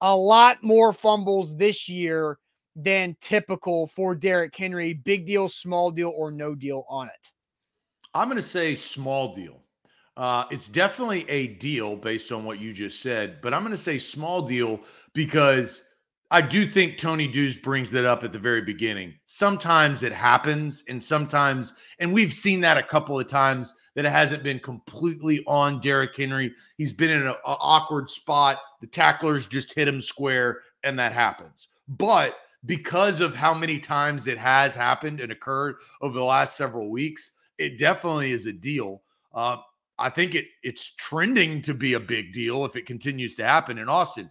a 0.00 0.14
lot 0.14 0.58
more 0.62 0.92
fumbles 0.92 1.56
this 1.56 1.88
year 1.88 2.38
than 2.74 3.16
typical 3.20 3.86
for 3.86 4.14
Derrick 4.14 4.56
Henry. 4.56 4.94
Big 4.94 5.26
deal, 5.26 5.48
small 5.48 5.90
deal, 5.90 6.12
or 6.16 6.30
no 6.30 6.54
deal 6.54 6.84
on 6.88 7.06
it? 7.06 7.32
I'm 8.14 8.28
going 8.28 8.36
to 8.36 8.42
say 8.42 8.74
small 8.74 9.34
deal. 9.34 9.60
Uh, 10.16 10.44
it's 10.50 10.68
definitely 10.68 11.28
a 11.28 11.48
deal 11.48 11.94
based 11.94 12.32
on 12.32 12.44
what 12.44 12.58
you 12.58 12.72
just 12.72 13.00
said, 13.00 13.40
but 13.40 13.54
I'm 13.54 13.62
going 13.62 13.70
to 13.70 13.76
say 13.76 13.98
small 13.98 14.42
deal 14.42 14.80
because 15.14 15.84
I 16.30 16.42
do 16.42 16.66
think 16.66 16.98
Tony 16.98 17.26
Dews 17.26 17.56
brings 17.56 17.90
that 17.92 18.04
up 18.04 18.22
at 18.22 18.32
the 18.34 18.38
very 18.38 18.60
beginning. 18.60 19.14
Sometimes 19.24 20.02
it 20.02 20.12
happens, 20.12 20.84
and 20.88 21.02
sometimes, 21.02 21.74
and 22.00 22.12
we've 22.12 22.34
seen 22.34 22.60
that 22.60 22.76
a 22.76 22.82
couple 22.82 23.18
of 23.18 23.26
times 23.26 23.74
that 23.94 24.04
it 24.04 24.12
hasn't 24.12 24.42
been 24.42 24.60
completely 24.60 25.42
on 25.46 25.80
Derrick 25.80 26.14
Henry. 26.14 26.52
He's 26.76 26.92
been 26.92 27.10
in 27.10 27.26
an 27.26 27.34
awkward 27.44 28.10
spot. 28.10 28.58
The 28.80 28.86
tacklers 28.86 29.46
just 29.46 29.72
hit 29.72 29.88
him 29.88 30.02
square, 30.02 30.60
and 30.84 30.98
that 30.98 31.12
happens. 31.12 31.68
But 31.88 32.36
because 32.66 33.20
of 33.20 33.34
how 33.34 33.54
many 33.54 33.78
times 33.78 34.26
it 34.26 34.38
has 34.38 34.74
happened 34.74 35.20
and 35.20 35.32
occurred 35.32 35.76
over 36.02 36.18
the 36.18 36.24
last 36.24 36.56
several 36.56 36.90
weeks, 36.90 37.32
it 37.56 37.78
definitely 37.78 38.32
is 38.32 38.46
a 38.46 38.52
deal. 38.52 39.02
Uh, 39.34 39.56
I 39.98 40.10
think 40.10 40.34
it 40.34 40.46
it's 40.62 40.94
trending 40.96 41.62
to 41.62 41.74
be 41.74 41.94
a 41.94 42.00
big 42.00 42.32
deal 42.32 42.64
if 42.64 42.76
it 42.76 42.86
continues 42.86 43.34
to 43.36 43.46
happen 43.46 43.78
in 43.78 43.88
Austin. 43.88 44.30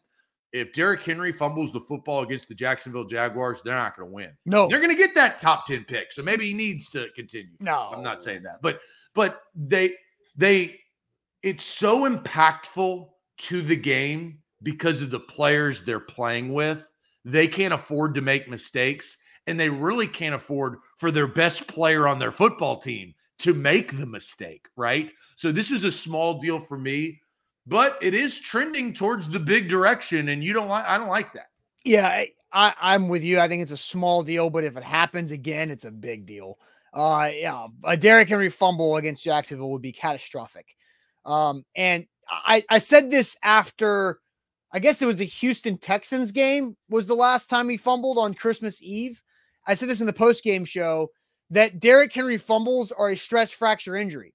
If 0.53 0.71
Derrick 0.73 1.03
Henry 1.03 1.31
fumbles 1.31 1.73
the 1.73 1.81
football 1.81 2.21
against 2.21 2.47
the 2.47 2.55
Jacksonville 2.55 3.03
Jaguars, 3.03 3.61
they're 3.61 3.75
not 3.75 3.97
going 3.97 4.09
to 4.09 4.13
win. 4.13 4.31
No, 4.45 4.67
they're 4.67 4.79
going 4.79 4.91
to 4.91 4.97
get 4.97 5.13
that 5.15 5.39
top 5.39 5.65
ten 5.65 5.83
pick. 5.83 6.11
So 6.11 6.23
maybe 6.23 6.47
he 6.47 6.53
needs 6.53 6.89
to 6.91 7.07
continue. 7.15 7.51
No, 7.59 7.91
I'm 7.93 8.03
not 8.03 8.23
saying 8.23 8.43
that, 8.43 8.61
but 8.61 8.79
but 9.13 9.41
they 9.55 9.91
they 10.35 10.79
it's 11.43 11.65
so 11.65 12.09
impactful 12.09 13.09
to 13.37 13.61
the 13.61 13.75
game 13.75 14.39
because 14.63 15.01
of 15.01 15.11
the 15.11 15.19
players 15.19 15.81
they're 15.81 15.99
playing 15.99 16.53
with. 16.53 16.89
They 17.25 17.47
can't 17.47 17.73
afford 17.73 18.15
to 18.15 18.21
make 18.21 18.49
mistakes, 18.49 19.17
and 19.47 19.59
they 19.59 19.69
really 19.69 20.07
can't 20.07 20.35
afford 20.35 20.77
for 20.97 21.11
their 21.11 21.27
best 21.27 21.67
player 21.67 22.07
on 22.07 22.19
their 22.19 22.31
football 22.31 22.77
team 22.77 23.13
to 23.39 23.53
make 23.53 23.97
the 23.97 24.05
mistake, 24.05 24.67
right? 24.75 25.11
So 25.35 25.51
this 25.51 25.71
is 25.71 25.83
a 25.83 25.91
small 25.91 26.39
deal 26.39 26.59
for 26.59 26.77
me, 26.77 27.21
but 27.67 27.97
it 28.01 28.13
is 28.13 28.39
trending 28.39 28.93
towards 28.93 29.27
the 29.27 29.39
big 29.39 29.67
direction, 29.67 30.29
and 30.29 30.43
you 30.43 30.53
don't 30.53 30.69
like. 30.69 30.85
I 30.85 30.97
don't 30.97 31.09
like 31.09 31.33
that. 31.33 31.49
Yeah, 31.83 32.25
I, 32.51 32.73
I'm 32.79 33.09
with 33.09 33.23
you. 33.23 33.39
I 33.39 33.47
think 33.47 33.61
it's 33.61 33.71
a 33.71 33.77
small 33.77 34.23
deal, 34.23 34.49
but 34.49 34.63
if 34.63 34.77
it 34.77 34.83
happens 34.83 35.31
again, 35.31 35.69
it's 35.69 35.85
a 35.85 35.91
big 35.91 36.25
deal. 36.25 36.57
Uh, 36.93 37.29
yeah, 37.33 37.67
a 37.83 37.97
Derrick 37.97 38.29
Henry 38.29 38.49
fumble 38.49 38.97
against 38.97 39.23
Jacksonville 39.23 39.71
would 39.71 39.81
be 39.81 39.91
catastrophic. 39.91 40.65
Um, 41.25 41.63
and 41.75 42.07
I, 42.29 42.63
I 42.69 42.79
said 42.79 43.11
this 43.11 43.35
after, 43.43 44.19
I 44.71 44.79
guess 44.79 45.01
it 45.01 45.05
was 45.05 45.17
the 45.17 45.25
Houston 45.25 45.77
Texans 45.77 46.31
game 46.31 46.75
was 46.89 47.05
the 47.05 47.15
last 47.15 47.49
time 47.49 47.69
he 47.69 47.77
fumbled 47.77 48.17
on 48.17 48.33
Christmas 48.33 48.81
Eve. 48.81 49.21
I 49.67 49.75
said 49.75 49.89
this 49.89 49.99
in 49.99 50.07
the 50.07 50.13
post 50.13 50.43
game 50.43 50.63
show 50.65 51.09
that 51.49 51.79
Derrick 51.79 52.13
Henry 52.13 52.37
fumbles 52.37 52.91
are 52.91 53.09
a 53.09 53.17
stress 53.17 53.51
fracture 53.51 53.95
injury. 53.95 54.33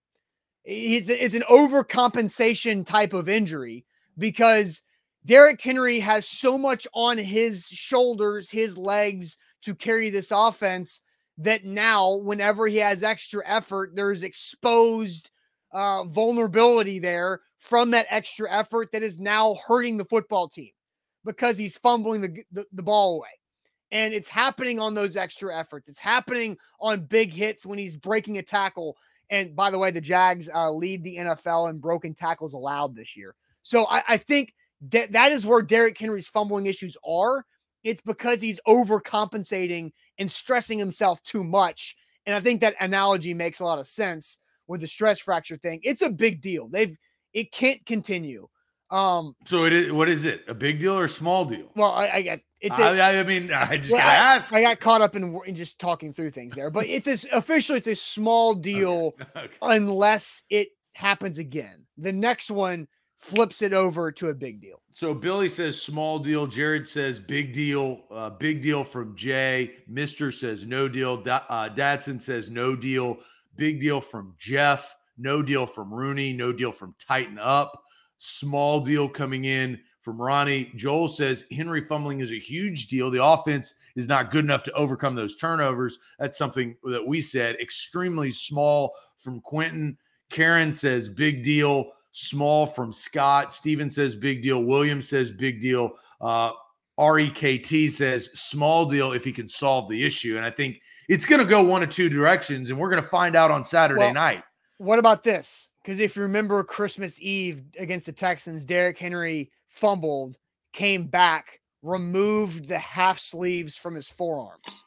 It's, 0.65 1.09
it's 1.09 1.35
an 1.35 1.45
overcompensation 1.51 2.87
type 2.87 3.13
of 3.13 3.29
injury 3.29 3.85
because 4.19 4.83
Derrick 5.25 5.61
Henry 5.61 5.99
has 6.01 6.27
so 6.27 6.57
much 6.57 6.87
on 6.95 7.19
his 7.19 7.67
shoulders, 7.67 8.51
his 8.51 8.77
legs 8.77 9.39
to 9.63 9.75
carry 9.75 10.11
this 10.11 10.31
offense 10.31 11.03
that 11.39 11.65
now, 11.65 12.17
whenever 12.17 12.67
he 12.67 12.77
has 12.79 13.03
extra 13.03 13.43
effort, 13.47 13.93
there's 13.95 14.23
exposed 14.23 15.31
uh, 15.73 16.05
vulnerability 16.05 16.99
there 16.99 17.41
from 17.59 17.91
that 17.93 18.07
extra 18.11 18.53
effort 18.53 18.91
that 18.93 19.03
is 19.03 19.19
now 19.19 19.57
hurting 19.67 19.97
the 19.97 20.05
football 20.05 20.49
team 20.49 20.71
because 21.25 21.57
he's 21.57 21.79
fumbling 21.79 22.21
the, 22.21 22.43
the, 22.51 22.67
the 22.73 22.83
ball 22.83 23.17
away. 23.17 23.29
And 23.93 24.13
it's 24.15 24.29
happening 24.29 24.81
on 24.81 24.95
those 24.95 25.17
extra 25.17 25.57
efforts. 25.57 25.89
It's 25.89 25.99
happening 25.99 26.57
on 26.81 27.05
big 27.05 27.33
hits 27.33 27.65
when 27.65 27.79
he's 27.79 27.97
breaking 27.97 28.39
a 28.39 28.43
tackle. 28.43 28.97
And 29.33 29.57
by 29.57 29.71
the 29.71 29.79
way, 29.79 29.91
the 29.91 30.01
Jags 30.01 30.51
uh, 30.55 30.71
lead 30.71 31.03
the 31.03 31.17
NFL 31.17 31.71
in 31.71 31.79
broken 31.79 32.15
tackles 32.15 32.53
allowed 32.53 32.95
this 32.95 33.17
year. 33.17 33.35
So 33.63 33.87
I, 33.87 34.03
I 34.07 34.17
think 34.19 34.53
that 34.91 35.13
that 35.13 35.33
is 35.33 35.47
where 35.47 35.63
Derrick 35.63 35.99
Henry's 35.99 36.29
fumbling 36.29 36.67
issues 36.67 36.99
are. 37.05 37.47
It's 37.83 38.03
because 38.03 38.43
he's 38.43 38.61
overcompensating 38.69 39.93
and 40.19 40.31
stressing 40.31 40.79
himself 40.79 41.23
too 41.23 41.43
much. 41.43 41.97
And 42.27 42.37
I 42.37 42.41
think 42.41 42.61
that 42.61 42.77
analogy 42.79 43.33
makes 43.33 43.61
a 43.61 43.65
lot 43.65 43.79
of 43.79 43.87
sense 43.87 44.37
with 44.69 44.83
the 44.83 44.87
stress 44.87 45.19
fracture 45.19 45.57
thing. 45.57 45.81
It's 45.83 46.03
a 46.03 46.11
big 46.11 46.43
deal. 46.43 46.69
They've 46.69 46.97
it 47.33 47.51
can't 47.53 47.85
continue. 47.87 48.49
Um, 48.91 49.35
so 49.47 49.65
it 49.65 49.73
is. 49.73 49.93
What 49.93 50.11
is 50.11 50.27
it? 50.27 50.45
A 50.47 50.55
big 50.55 50.79
deal 50.79 50.99
or 50.99 51.07
a 51.07 51.09
small 51.09 51.47
deal? 51.47 51.73
Well, 51.75 51.93
I, 51.93 52.09
I 52.09 52.23
guess 52.23 52.41
it's. 52.63 52.79
A, 52.79 52.83
I, 52.83 53.19
I 53.19 53.23
mean, 53.25 53.53
I 53.53 53.77
just 53.77 53.93
well, 53.93 54.01
gotta 54.01 54.19
I, 54.19 54.37
ask. 54.37 54.55
I 54.55 54.63
got 54.63 54.81
caught 54.81 55.03
up 55.03 55.17
in, 55.17 55.39
in, 55.47 55.55
just 55.55 55.79
talking 55.79 56.13
through 56.13 56.31
things 56.31 56.55
there, 56.55 56.71
but 56.71 56.87
it's 56.87 57.05
this 57.05 57.27
officially 57.33 57.79
it's 57.79 57.89
a 57.89 57.95
small 57.95 58.55
deal 58.71 59.15
Okay. 59.21 59.31
Okay. 59.37 59.55
unless 59.63 60.43
it 60.49 60.69
happens 60.95 61.39
again. 61.39 61.85
The 61.99 62.13
next 62.13 62.51
one 62.51 62.89
flips 63.19 63.63
it 63.63 63.73
over 63.73 64.11
to 64.13 64.29
a 64.29 64.35
big 64.35 64.61
deal. 64.61 64.83
So 64.91 65.15
Billy 65.15 65.49
says 65.49 65.81
small 65.81 66.19
deal. 66.19 66.47
Jared 66.47 66.89
says 66.89 67.19
big 67.19 67.53
deal. 67.53 68.03
Uh, 68.11 68.31
big 68.31 68.63
deal 68.63 68.85
from 68.85 69.17
Jay. 69.17 69.75
Mister 69.89 70.31
says 70.31 70.67
no 70.67 70.89
deal. 70.89 71.17
Da- 71.17 71.45
uh, 71.49 71.69
Dadson 71.69 72.21
says 72.21 72.51
no 72.51 72.77
deal. 72.77 73.19
Big 73.57 73.81
deal 73.81 74.01
from 74.01 74.35
Jeff. 74.39 74.95
No 75.19 75.43
deal 75.43 75.67
from 75.67 75.93
Rooney. 75.93 76.33
No 76.33 76.53
deal 76.53 76.73
from 76.73 76.95
Tighten 76.99 77.39
Up. 77.39 77.83
Small 78.19 78.81
deal 78.81 79.09
coming 79.09 79.45
in 79.45 79.81
from 80.03 80.21
Ronnie. 80.21 80.71
Joel 80.77 81.09
says 81.09 81.45
Henry 81.51 81.81
fumbling 81.81 82.21
is 82.21 82.33
a 82.33 82.39
huge 82.39 82.89
deal. 82.89 83.11
The 83.11 83.25
offense 83.25 83.75
is 83.97 84.09
not 84.09 84.31
good 84.31 84.45
enough 84.45 84.65
to 84.65 84.73
overcome 84.73 85.15
those 85.15 85.37
turnovers. 85.37 85.99
That's 86.19 86.37
something 86.37 86.77
that 86.85 87.07
we 87.07 87.21
said. 87.21 87.57
Extremely 87.61 88.31
small 88.31 88.95
from 89.19 89.41
Quentin. 89.41 89.97
Karen 90.31 90.75
says 90.75 91.09
big 91.09 91.43
deal. 91.43 91.93
Small 92.11 92.67
from 92.67 92.93
Scott. 92.93 93.53
Steven 93.53 93.89
says 93.89 94.15
big 94.15 94.43
deal. 94.43 94.65
Williams 94.65 95.09
says 95.09 95.31
big 95.31 95.61
deal. 95.61 95.93
Uh, 96.21 96.53
REKT 96.99 97.91
says 97.91 98.29
small 98.35 98.85
deal 98.85 99.13
if 99.13 99.25
he 99.25 99.33
can 99.33 99.49
solve 99.49 99.89
the 99.89 100.05
issue. 100.05 100.37
And 100.37 100.45
I 100.45 100.51
think 100.51 100.83
it's 101.09 101.25
going 101.25 101.41
to 101.41 101.47
go 101.47 101.63
one 101.63 101.83
of 101.83 101.91
two 101.91 102.09
directions, 102.09 102.71
and 102.71 102.79
we're 102.79 102.91
going 102.91 103.03
to 103.03 103.09
find 103.09 103.35
out 103.35 103.51
on 103.51 103.65
Saturday 103.65 104.01
Well, 104.01 104.15
night. 104.15 104.43
What 104.79 104.99
about 104.99 105.23
this? 105.23 105.69
Because 105.83 105.99
if 105.99 106.15
you 106.17 106.23
remember 106.23 106.63
Christmas 106.63 107.21
Eve 107.21 107.63
against 107.79 108.07
the 108.07 108.13
Texans, 108.13 108.65
Derrick 108.65 108.99
Henry 108.99 109.51
fumbled, 109.67 110.39
came 110.73 111.05
back, 111.07 111.61
removed 111.83 112.69
the 112.69 112.79
half 112.79 113.19
sleeves 113.19 113.77
from 113.77 113.95
his 113.97 114.09
forearms. 114.09 114.85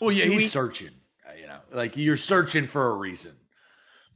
Well, 0.00 0.10
yeah, 0.12 0.24
Do 0.24 0.30
he's 0.32 0.40
we- 0.40 0.48
searching. 0.48 0.90
uh, 1.28 1.32
You 1.38 1.46
know, 1.46 1.58
like 1.72 1.96
you're 1.96 2.16
searching 2.16 2.66
for 2.66 2.90
a 2.92 2.96
reason. 2.96 3.32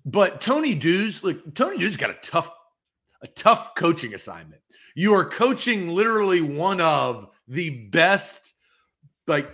But 0.05 0.41
Tony 0.41 0.75
Dews, 0.75 1.23
look, 1.23 1.55
Tony 1.55 1.79
Dews 1.79 1.97
got 1.97 2.11
a 2.11 2.17
tough, 2.23 2.51
a 3.23 3.27
tough 3.27 3.75
coaching 3.75 4.15
assignment. 4.15 4.63
You 4.95 5.13
are 5.15 5.25
coaching 5.25 5.89
literally 5.89 6.41
one 6.41 6.81
of 6.81 7.29
the 7.47 7.87
best, 7.89 8.55
like 9.27 9.51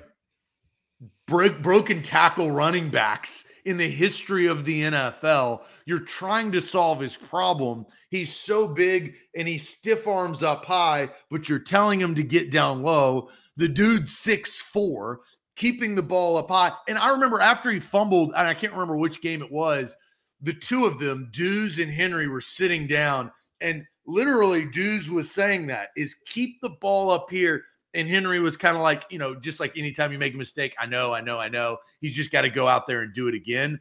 break, 1.27 1.63
broken 1.63 2.03
tackle 2.03 2.51
running 2.51 2.91
backs 2.91 3.47
in 3.65 3.77
the 3.77 3.89
history 3.89 4.47
of 4.47 4.65
the 4.65 4.83
NFL. 4.83 5.63
You're 5.87 6.01
trying 6.01 6.53
to 6.53 6.61
solve 6.61 7.01
his 7.01 7.17
problem. 7.17 7.87
He's 8.11 8.35
so 8.35 8.69
big 8.69 9.15
and 9.35 9.49
he 9.49 9.59
stiff 9.59 10.07
arms 10.07 10.43
up 10.43 10.65
high, 10.65 11.11
but 11.31 11.49
you're 11.49 11.59
telling 11.59 12.01
him 12.01 12.15
to 12.15 12.23
get 12.23 12.51
down 12.51 12.83
low. 12.83 13.31
The 13.57 13.69
dude's 13.69 14.17
six 14.17 14.61
four, 14.61 15.21
keeping 15.57 15.95
the 15.95 16.03
ball 16.03 16.37
up 16.37 16.51
high. 16.51 16.73
And 16.89 16.99
I 16.99 17.11
remember 17.11 17.41
after 17.41 17.71
he 17.71 17.81
fumbled, 17.81 18.33
and 18.37 18.47
I 18.47 18.55
can't 18.55 18.73
remember 18.73 18.97
which 18.97 19.23
game 19.23 19.43
it 19.43 19.51
was, 19.51 19.97
the 20.43 20.53
two 20.53 20.85
of 20.85 20.99
them, 20.99 21.31
Dews 21.33 21.79
and 21.79 21.91
Henry, 21.91 22.29
were 22.29 22.41
sitting 22.41 22.87
down. 22.87 23.31
And 23.61 23.85
literally, 24.07 24.67
Dews 24.67 25.11
was 25.11 25.31
saying 25.31 25.67
that 25.69 25.89
is 25.97 26.17
keep 26.27 26.61
the 26.61 26.77
ball 26.81 27.11
up 27.11 27.31
here. 27.31 27.65
And 27.95 28.09
Henry 28.09 28.41
was 28.41 28.57
kind 28.57 28.77
of 28.77 28.83
like, 28.83 29.05
you 29.11 29.19
know, 29.19 29.35
just 29.35 29.61
like 29.61 29.79
anytime 29.79 30.13
you 30.13 30.19
make 30.19 30.35
a 30.35 30.37
mistake, 30.39 30.75
I 30.79 30.87
know, 30.87 31.15
I 31.15 31.21
know, 31.21 31.39
I 31.39 31.49
know. 31.49 31.79
He's 32.01 32.15
just 32.15 32.33
got 32.33 32.43
to 32.43 32.51
go 32.51 32.67
out 32.67 32.87
there 32.87 33.03
and 33.03 33.15
do 33.15 33.29
it 33.29 33.35
again. 33.35 33.81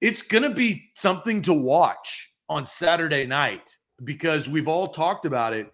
It's 0.00 0.22
going 0.22 0.42
to 0.42 0.50
be 0.50 0.90
something 0.94 1.42
to 1.42 1.54
watch 1.54 2.32
on 2.48 2.64
Saturday 2.64 3.26
night 3.26 3.76
because 4.04 4.48
we've 4.48 4.68
all 4.68 4.88
talked 4.88 5.26
about 5.26 5.52
it. 5.52 5.70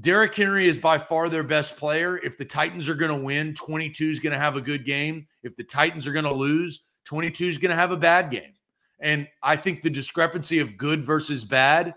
Derrick 0.00 0.34
Henry 0.34 0.66
is 0.66 0.78
by 0.78 0.96
far 0.98 1.28
their 1.28 1.42
best 1.42 1.76
player. 1.76 2.18
If 2.18 2.38
the 2.38 2.44
Titans 2.44 2.88
are 2.88 2.94
going 2.94 3.16
to 3.16 3.24
win, 3.24 3.54
22 3.54 4.06
is 4.06 4.20
going 4.20 4.32
to 4.32 4.38
have 4.38 4.56
a 4.56 4.60
good 4.60 4.84
game. 4.84 5.26
If 5.42 5.56
the 5.56 5.64
Titans 5.64 6.06
are 6.06 6.12
going 6.12 6.24
to 6.24 6.32
lose, 6.32 6.82
22 7.04 7.44
is 7.44 7.58
going 7.58 7.70
to 7.70 7.76
have 7.76 7.90
a 7.90 7.96
bad 7.96 8.30
game. 8.30 8.52
And 9.00 9.28
I 9.42 9.56
think 9.56 9.82
the 9.82 9.90
discrepancy 9.90 10.60
of 10.60 10.76
good 10.76 11.04
versus 11.04 11.44
bad 11.44 11.94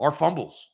are 0.00 0.12
fumbles. 0.12 0.70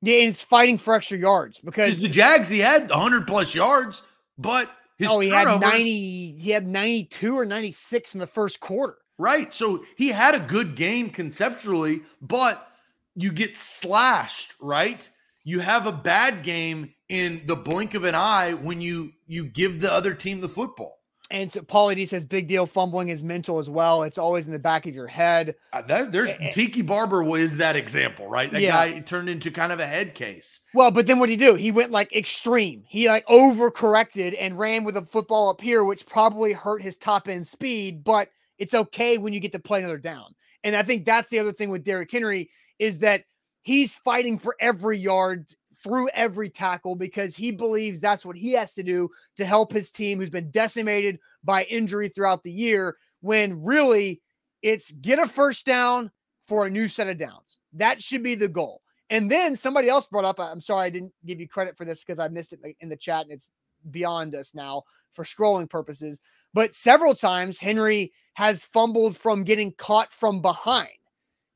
Yeah, 0.00 0.18
and 0.18 0.28
it's 0.28 0.42
fighting 0.42 0.78
for 0.78 0.94
extra 0.94 1.18
yards 1.18 1.58
because 1.58 2.00
the 2.00 2.08
Jags, 2.08 2.48
he 2.48 2.60
had 2.60 2.88
100 2.88 3.26
plus 3.26 3.54
yards, 3.54 4.02
but 4.36 4.70
his 4.96 5.08
oh, 5.08 5.18
he 5.20 5.28
had 5.28 5.60
90, 5.60 6.36
he 6.36 6.50
had 6.50 6.66
92 6.66 7.38
or 7.38 7.44
96 7.44 8.14
in 8.14 8.20
the 8.20 8.26
first 8.26 8.60
quarter. 8.60 8.98
Right. 9.18 9.52
So 9.52 9.84
he 9.96 10.08
had 10.08 10.34
a 10.34 10.40
good 10.40 10.76
game 10.76 11.10
conceptually, 11.10 12.02
but 12.22 12.72
you 13.16 13.32
get 13.32 13.56
slashed, 13.56 14.54
right? 14.60 15.08
You 15.44 15.58
have 15.58 15.86
a 15.86 15.92
bad 15.92 16.44
game 16.44 16.94
in 17.08 17.42
the 17.46 17.56
blink 17.56 17.94
of 17.94 18.04
an 18.04 18.14
eye 18.14 18.54
when 18.54 18.80
you 18.80 19.12
you 19.26 19.44
give 19.44 19.80
the 19.80 19.92
other 19.92 20.14
team 20.14 20.40
the 20.40 20.48
football. 20.48 20.97
And 21.30 21.52
so 21.52 21.60
Paulie 21.60 21.94
D 21.94 22.06
says 22.06 22.24
big 22.24 22.46
deal 22.46 22.64
fumbling 22.64 23.10
is 23.10 23.22
mental 23.22 23.58
as 23.58 23.68
well. 23.68 24.02
It's 24.02 24.16
always 24.16 24.46
in 24.46 24.52
the 24.52 24.58
back 24.58 24.86
of 24.86 24.94
your 24.94 25.06
head. 25.06 25.54
Uh, 25.74 25.82
that, 25.82 26.10
there's 26.10 26.30
eh. 26.30 26.50
Tiki 26.52 26.80
Barber 26.80 27.22
was 27.22 27.58
that 27.58 27.76
example, 27.76 28.28
right? 28.28 28.50
That 28.50 28.62
Yeah. 28.62 28.70
guy 28.70 29.00
turned 29.00 29.28
into 29.28 29.50
kind 29.50 29.70
of 29.70 29.78
a 29.78 29.86
head 29.86 30.14
case. 30.14 30.60
Well, 30.72 30.90
but 30.90 31.06
then 31.06 31.18
what 31.18 31.26
did 31.26 31.38
he 31.38 31.46
do? 31.46 31.54
He 31.54 31.70
went 31.70 31.90
like 31.90 32.16
extreme. 32.16 32.82
He 32.88 33.08
like 33.08 33.26
overcorrected 33.26 34.36
and 34.40 34.58
ran 34.58 34.84
with 34.84 34.96
a 34.96 35.04
football 35.04 35.50
up 35.50 35.60
here, 35.60 35.84
which 35.84 36.06
probably 36.06 36.54
hurt 36.54 36.82
his 36.82 36.96
top 36.96 37.28
end 37.28 37.46
speed, 37.46 38.04
but 38.04 38.28
it's 38.58 38.74
okay 38.74 39.18
when 39.18 39.34
you 39.34 39.40
get 39.40 39.52
to 39.52 39.58
play 39.58 39.80
another 39.80 39.98
down. 39.98 40.34
And 40.64 40.74
I 40.74 40.82
think 40.82 41.04
that's 41.04 41.28
the 41.28 41.38
other 41.40 41.52
thing 41.52 41.68
with 41.68 41.84
Derrick 41.84 42.10
Henry 42.10 42.50
is 42.78 43.00
that 43.00 43.24
he's 43.62 43.96
fighting 43.98 44.38
for 44.38 44.56
every 44.60 44.98
yard 44.98 45.46
through 45.88 46.10
every 46.10 46.50
tackle 46.50 46.94
because 46.94 47.34
he 47.34 47.50
believes 47.50 47.98
that's 47.98 48.26
what 48.26 48.36
he 48.36 48.52
has 48.52 48.74
to 48.74 48.82
do 48.82 49.08
to 49.36 49.46
help 49.46 49.72
his 49.72 49.90
team 49.90 50.18
who's 50.18 50.28
been 50.28 50.50
decimated 50.50 51.18
by 51.42 51.64
injury 51.64 52.10
throughout 52.10 52.42
the 52.42 52.52
year 52.52 52.96
when 53.20 53.62
really 53.62 54.20
it's 54.60 54.92
get 54.92 55.18
a 55.18 55.26
first 55.26 55.64
down 55.64 56.10
for 56.46 56.66
a 56.66 56.70
new 56.70 56.88
set 56.88 57.08
of 57.08 57.18
downs. 57.18 57.56
That 57.72 58.02
should 58.02 58.22
be 58.22 58.34
the 58.34 58.48
goal. 58.48 58.82
And 59.08 59.30
then 59.30 59.56
somebody 59.56 59.88
else 59.88 60.06
brought 60.06 60.26
up, 60.26 60.38
I'm 60.38 60.60
sorry 60.60 60.86
I 60.86 60.90
didn't 60.90 61.14
give 61.24 61.40
you 61.40 61.48
credit 61.48 61.74
for 61.76 61.86
this 61.86 62.00
because 62.00 62.18
I 62.18 62.28
missed 62.28 62.52
it 62.52 62.60
in 62.80 62.90
the 62.90 62.96
chat 62.96 63.22
and 63.22 63.32
it's 63.32 63.48
beyond 63.90 64.34
us 64.34 64.54
now 64.54 64.82
for 65.14 65.24
scrolling 65.24 65.70
purposes. 65.70 66.20
But 66.52 66.74
several 66.74 67.14
times 67.14 67.58
Henry 67.58 68.12
has 68.34 68.62
fumbled 68.62 69.16
from 69.16 69.42
getting 69.42 69.72
caught 69.72 70.12
from 70.12 70.42
behind. 70.42 70.88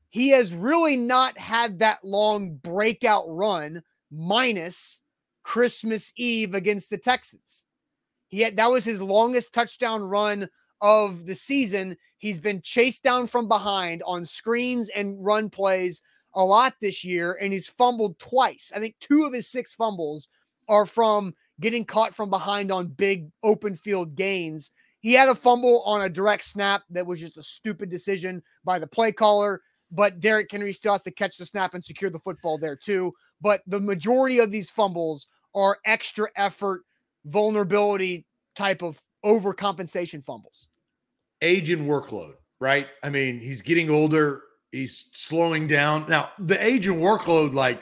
He 0.09 0.29
has 0.29 0.55
really 0.55 0.95
not 0.95 1.37
had 1.37 1.79
that 1.79 2.03
long 2.03 2.55
breakout 2.55 3.25
run 3.27 3.83
minus 4.13 5.01
Christmas 5.43 6.11
Eve 6.15 6.53
against 6.53 6.89
the 6.89 6.97
Texans. 6.97 7.65
He 8.27 8.41
had 8.41 8.57
that 8.57 8.71
was 8.71 8.85
his 8.85 9.01
longest 9.01 9.53
touchdown 9.53 10.03
run 10.03 10.47
of 10.81 11.25
the 11.25 11.35
season. 11.35 11.97
He's 12.17 12.39
been 12.39 12.61
chased 12.61 13.03
down 13.03 13.27
from 13.27 13.47
behind 13.47 14.03
on 14.05 14.25
screens 14.25 14.89
and 14.89 15.23
run 15.23 15.49
plays 15.49 16.01
a 16.35 16.43
lot 16.43 16.73
this 16.81 17.03
year, 17.03 17.37
and 17.41 17.53
he's 17.53 17.67
fumbled 17.67 18.17
twice. 18.19 18.71
I 18.75 18.79
think 18.79 18.95
two 18.99 19.25
of 19.25 19.33
his 19.33 19.47
six 19.47 19.73
fumbles 19.73 20.29
are 20.67 20.85
from 20.85 21.35
getting 21.59 21.85
caught 21.85 22.15
from 22.15 22.29
behind 22.29 22.71
on 22.71 22.87
big 22.87 23.29
open 23.43 23.75
field 23.75 24.15
gains. 24.15 24.71
He 25.01 25.13
had 25.13 25.29
a 25.29 25.35
fumble 25.35 25.83
on 25.83 26.01
a 26.01 26.09
direct 26.09 26.43
snap 26.43 26.83
that 26.89 27.05
was 27.05 27.19
just 27.19 27.37
a 27.37 27.43
stupid 27.43 27.89
decision 27.89 28.41
by 28.63 28.79
the 28.79 28.87
play 28.87 29.11
caller, 29.11 29.61
but 29.93 30.19
Derrick 30.19 30.51
Henry 30.51 30.73
still 30.73 30.93
has 30.93 31.03
to 31.03 31.11
catch 31.11 31.37
the 31.37 31.45
snap 31.45 31.73
and 31.73 31.83
secure 31.83 32.09
the 32.09 32.19
football 32.19 32.57
there 32.57 32.75
too. 32.75 33.13
But 33.39 33.61
the 33.67 33.79
majority 33.79 34.39
of 34.39 34.51
these 34.51 34.69
fumbles 34.69 35.27
are 35.55 35.77
extra 35.85 36.27
effort 36.35 36.83
vulnerability 37.25 38.25
type 38.55 38.81
of 38.81 38.99
overcompensation 39.25 40.23
fumbles? 40.23 40.67
Age 41.41 41.69
and 41.69 41.89
workload, 41.89 42.33
right? 42.59 42.87
I 43.03 43.09
mean, 43.09 43.39
he's 43.39 43.61
getting 43.61 43.89
older, 43.89 44.41
he's 44.71 45.05
slowing 45.13 45.67
down. 45.67 46.05
Now, 46.09 46.29
the 46.39 46.63
age 46.63 46.87
and 46.87 47.01
workload, 47.01 47.53
like 47.53 47.81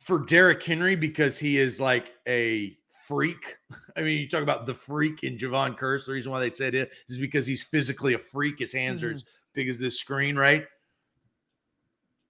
for 0.00 0.20
Derrick 0.20 0.62
Henry, 0.62 0.96
because 0.96 1.38
he 1.38 1.58
is 1.58 1.80
like 1.80 2.14
a 2.28 2.76
freak. 3.06 3.56
I 3.96 4.02
mean, 4.02 4.20
you 4.20 4.28
talk 4.28 4.42
about 4.42 4.66
the 4.66 4.74
freak 4.74 5.24
in 5.24 5.38
Jevon 5.38 5.78
Kearse. 5.78 6.06
The 6.06 6.12
reason 6.12 6.30
why 6.30 6.40
they 6.40 6.50
said 6.50 6.74
it 6.74 6.92
is 7.08 7.18
because 7.18 7.46
he's 7.46 7.64
physically 7.64 8.14
a 8.14 8.18
freak. 8.18 8.58
His 8.58 8.72
hands 8.72 9.00
mm-hmm. 9.00 9.10
are 9.10 9.14
as 9.14 9.24
big 9.54 9.68
as 9.68 9.78
this 9.78 9.98
screen, 9.98 10.36
right? 10.36 10.66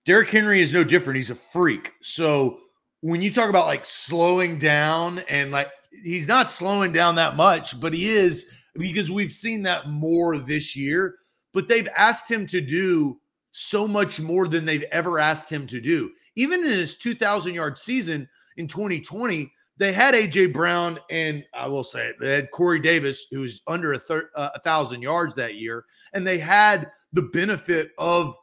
Derrick 0.05 0.31
Henry 0.31 0.61
is 0.61 0.73
no 0.73 0.85
different. 0.85 1.17
He's 1.17 1.31
a 1.31 1.35
freak. 1.35 1.93
So 2.03 2.61
when 3.01 3.23
you 3.23 3.33
talk 3.33 3.49
about 3.49 3.67
like 3.67 3.87
slowing 3.87 4.59
down 4.59 5.21
and 5.29 5.51
like 5.51 5.69
he's 6.03 6.29
not 6.29 6.51
slowing 6.51 6.93
down 6.93 7.15
that 7.17 7.37
much, 7.37 7.79
but 7.81 7.95
he 7.95 8.09
is 8.09 8.47
because 8.75 9.11
we've 9.11 9.33
seen 9.33 9.63
that 9.63 9.89
more 9.89 10.39
this 10.39 10.77
year. 10.77 11.17
But 11.53 11.69
they've 11.69 11.89
asked 11.97 12.31
him 12.31 12.47
to 12.49 12.61
do 12.61 13.19
so 13.53 13.87
much 13.87 14.21
more 14.21 14.49
than 14.49 14.65
they've 14.65 14.87
ever 14.91 15.19
asked 15.19 15.49
him 15.49 15.67
to 15.69 15.81
do. 15.81 16.11
Even 16.35 16.65
in 16.65 16.71
his 16.71 16.97
2,000 16.97 17.55
yard 17.55 17.79
season 17.79 18.29
in 18.57 18.67
2020, 18.67 19.51
they 19.77 19.93
had 19.93 20.15
AJ 20.15 20.53
Brown 20.53 20.99
and 21.11 21.45
I 21.55 21.67
will 21.69 21.85
say 21.85 22.09
it, 22.09 22.17
they 22.21 22.33
had 22.33 22.51
Corey 22.51 22.81
Davis, 22.81 23.27
who 23.31 23.41
was 23.41 23.63
under 23.67 23.93
a, 23.93 23.99
thir- 23.99 24.31
uh, 24.37 24.51
a 24.55 24.61
thousand 24.61 25.03
yards 25.03 25.35
that 25.35 25.55
year, 25.55 25.85
and 26.13 26.27
they 26.27 26.39
had 26.39 26.91
the 27.13 27.23
benefit 27.23 27.93
of 27.99 28.35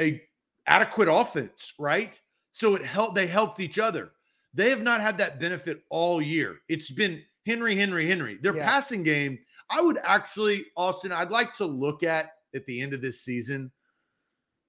a 0.00 0.20
adequate 0.68 1.08
offense, 1.08 1.72
right? 1.78 2.20
So 2.50 2.74
it 2.74 2.84
helped. 2.84 3.14
They 3.14 3.26
helped 3.26 3.60
each 3.60 3.78
other. 3.78 4.10
They 4.54 4.70
have 4.70 4.82
not 4.82 5.00
had 5.00 5.18
that 5.18 5.40
benefit 5.40 5.82
all 5.90 6.20
year. 6.22 6.56
It's 6.68 6.90
been 6.90 7.22
Henry, 7.46 7.76
Henry, 7.76 8.08
Henry. 8.08 8.38
Their 8.40 8.56
yeah. 8.56 8.66
passing 8.66 9.02
game, 9.02 9.38
I 9.70 9.80
would 9.80 9.98
actually, 10.02 10.66
Austin, 10.76 11.12
I'd 11.12 11.30
like 11.30 11.52
to 11.54 11.64
look 11.64 12.02
at 12.02 12.32
at 12.54 12.64
the 12.66 12.80
end 12.80 12.94
of 12.94 13.02
this 13.02 13.22
season. 13.22 13.70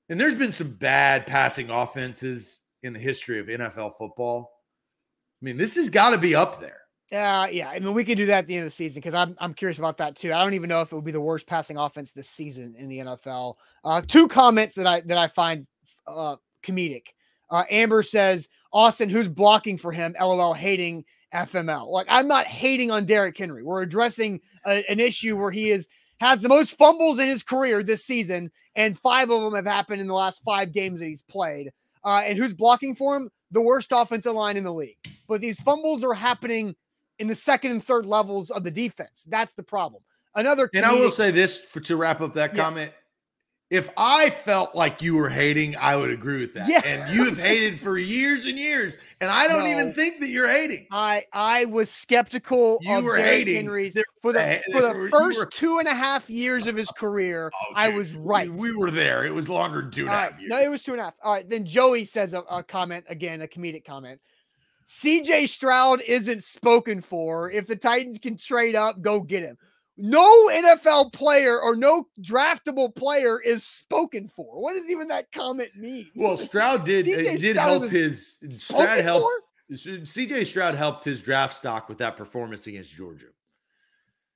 And 0.09 0.19
there's 0.19 0.35
been 0.35 0.53
some 0.53 0.71
bad 0.71 1.27
passing 1.27 1.69
offenses 1.69 2.63
in 2.83 2.93
the 2.93 2.99
history 2.99 3.39
of 3.39 3.47
NFL 3.47 3.97
football. 3.97 4.51
I 5.41 5.45
mean, 5.45 5.57
this 5.57 5.75
has 5.75 5.89
got 5.89 6.09
to 6.11 6.17
be 6.17 6.35
up 6.35 6.59
there. 6.59 6.77
Yeah, 7.11 7.41
uh, 7.41 7.47
yeah. 7.47 7.69
I 7.69 7.79
mean, 7.79 7.93
we 7.93 8.03
can 8.03 8.17
do 8.17 8.27
that 8.27 8.39
at 8.39 8.47
the 8.47 8.55
end 8.55 8.65
of 8.65 8.67
the 8.67 8.75
season 8.75 8.99
because 8.99 9.15
I'm 9.15 9.35
I'm 9.39 9.53
curious 9.53 9.79
about 9.79 9.97
that 9.97 10.15
too. 10.15 10.31
I 10.31 10.43
don't 10.43 10.53
even 10.53 10.69
know 10.69 10.81
if 10.81 10.91
it 10.91 10.95
would 10.95 11.05
be 11.05 11.11
the 11.11 11.21
worst 11.21 11.47
passing 11.47 11.77
offense 11.77 12.11
this 12.11 12.29
season 12.29 12.75
in 12.77 12.87
the 12.87 12.99
NFL. 12.99 13.55
Uh, 13.83 14.01
two 14.05 14.27
comments 14.27 14.75
that 14.75 14.85
I 14.85 15.01
that 15.01 15.17
I 15.17 15.27
find 15.27 15.65
uh, 16.09 16.35
comedic. 16.63 17.07
Uh, 17.49 17.63
Amber 17.69 18.03
says, 18.03 18.47
Austin, 18.71 19.09
who's 19.09 19.27
blocking 19.27 19.77
for 19.77 19.91
him? 19.91 20.15
LOL, 20.19 20.53
hating 20.53 21.05
FML. 21.33 21.87
Like, 21.87 22.07
I'm 22.09 22.27
not 22.27 22.47
hating 22.47 22.91
on 22.91 23.05
Derrick 23.05 23.37
Henry. 23.37 23.63
We're 23.63 23.81
addressing 23.81 24.41
a, 24.65 24.83
an 24.89 24.99
issue 24.99 25.37
where 25.37 25.51
he 25.51 25.71
is 25.71 25.87
has 26.19 26.41
the 26.41 26.49
most 26.49 26.77
fumbles 26.77 27.17
in 27.17 27.27
his 27.27 27.43
career 27.43 27.81
this 27.81 28.03
season, 28.03 28.51
and 28.75 28.99
five 28.99 29.29
of 29.31 29.41
them 29.41 29.55
have 29.55 29.65
happened 29.65 30.01
in 30.01 30.07
the 30.07 30.13
last 30.13 30.43
five 30.43 30.73
games 30.73 30.99
that 30.99 31.07
he's 31.07 31.21
played. 31.21 31.71
Uh, 32.03 32.23
and 32.25 32.37
who's 32.37 32.53
blocking 32.53 32.93
for 32.93 33.15
him? 33.15 33.29
The 33.51 33.61
worst 33.61 33.91
offensive 33.91 34.33
line 34.33 34.57
in 34.57 34.63
the 34.63 34.73
league. 34.73 34.97
But 35.27 35.41
these 35.41 35.59
fumbles 35.59 36.03
are 36.03 36.13
happening 36.13 36.75
in 37.19 37.27
the 37.27 37.35
second 37.35 37.71
and 37.71 37.83
third 37.83 38.05
levels 38.05 38.49
of 38.51 38.63
the 38.63 38.71
defense. 38.71 39.25
That's 39.27 39.53
the 39.53 39.63
problem. 39.63 40.03
Another, 40.35 40.69
and 40.73 40.85
I 40.85 40.93
will 40.93 41.09
say 41.09 41.31
this 41.31 41.57
for, 41.57 41.79
to 41.81 41.95
wrap 41.95 42.21
up 42.21 42.35
that 42.35 42.55
yeah. 42.55 42.63
comment: 42.63 42.91
if 43.69 43.89
I 43.97 44.31
felt 44.31 44.73
like 44.73 45.01
you 45.01 45.15
were 45.15 45.29
hating, 45.29 45.75
I 45.75 45.95
would 45.95 46.09
agree 46.09 46.39
with 46.39 46.55
that. 46.55 46.67
Yeah. 46.67 46.81
And 46.83 47.13
you've 47.13 47.37
hated 47.37 47.79
for 47.79 47.99
years 47.99 48.45
and 48.45 48.57
years, 48.57 48.97
and 49.21 49.29
I 49.29 49.47
don't 49.47 49.65
no, 49.65 49.69
even 49.69 49.93
think 49.93 50.19
that 50.21 50.29
you're 50.29 50.49
hating. 50.49 50.87
I 50.91 51.25
I 51.33 51.65
was 51.65 51.89
skeptical 51.89 52.79
you 52.81 52.97
of 52.97 53.03
were 53.03 53.17
Derrick 53.17 53.31
hating. 53.31 53.55
Henry's 53.55 53.95
for 54.23 54.33
the 54.33 54.61
for 54.71 54.81
the 54.81 55.09
first 55.11 55.39
were, 55.39 55.45
two 55.45 55.77
and 55.77 55.87
a 55.87 55.93
half 55.93 56.29
years 56.29 56.65
of 56.65 56.75
his 56.75 56.89
career. 56.91 57.51
Okay. 57.71 57.81
I 57.81 57.89
was 57.89 58.13
right. 58.13 58.49
We, 58.49 58.71
we, 58.71 58.77
were 58.77 58.89
there. 58.89 59.25
It 59.25 59.33
was 59.33 59.47
longer 59.47 59.81
than 59.81 59.91
two 59.91 60.01
and 60.03 60.09
a 60.09 60.13
half 60.13 60.39
years. 60.39 60.49
No, 60.49 60.59
it 60.59 60.69
was 60.69 60.81
two 60.81 60.93
and 60.93 61.01
a 61.01 61.03
half. 61.03 61.13
All 61.21 61.33
right. 61.33 61.47
Then 61.47 61.65
Joey 61.65 62.03
says 62.05 62.33
a, 62.33 62.39
a 62.49 62.63
comment 62.63 63.05
again, 63.09 63.41
a 63.41 63.47
comedic 63.47 63.85
comment. 63.85 64.19
CJ 64.87 65.49
Stroud 65.49 66.01
isn't 66.01 66.41
spoken 66.41 67.01
for. 67.01 67.51
If 67.51 67.67
the 67.67 67.75
Titans 67.75 68.17
can 68.17 68.37
trade 68.37 68.75
up, 68.75 69.01
go 69.01 69.19
get 69.19 69.43
him 69.43 69.57
no 69.99 70.49
NFL 70.49 71.13
player 71.13 71.59
or 71.59 71.75
no 71.75 72.07
draftable 72.21 72.93
player 72.93 73.41
is 73.41 73.63
spoken 73.63 74.27
for. 74.27 74.61
What 74.61 74.73
does 74.73 74.89
even 74.89 75.07
that 75.09 75.31
comment 75.31 75.75
mean? 75.75 76.09
Well, 76.15 76.37
Stroud 76.37 76.85
did 76.85 77.05
did 77.05 77.55
help 77.55 77.89
his 77.89 78.37
Stroud 78.51 79.03
help. 79.03 79.23
CJ 79.71 80.45
Stroud 80.45 80.75
helped 80.75 81.03
his 81.03 81.21
draft 81.21 81.53
stock 81.53 81.89
with 81.89 81.99
that 81.99 82.17
performance 82.17 82.67
against 82.67 82.95
Georgia. 82.95 83.27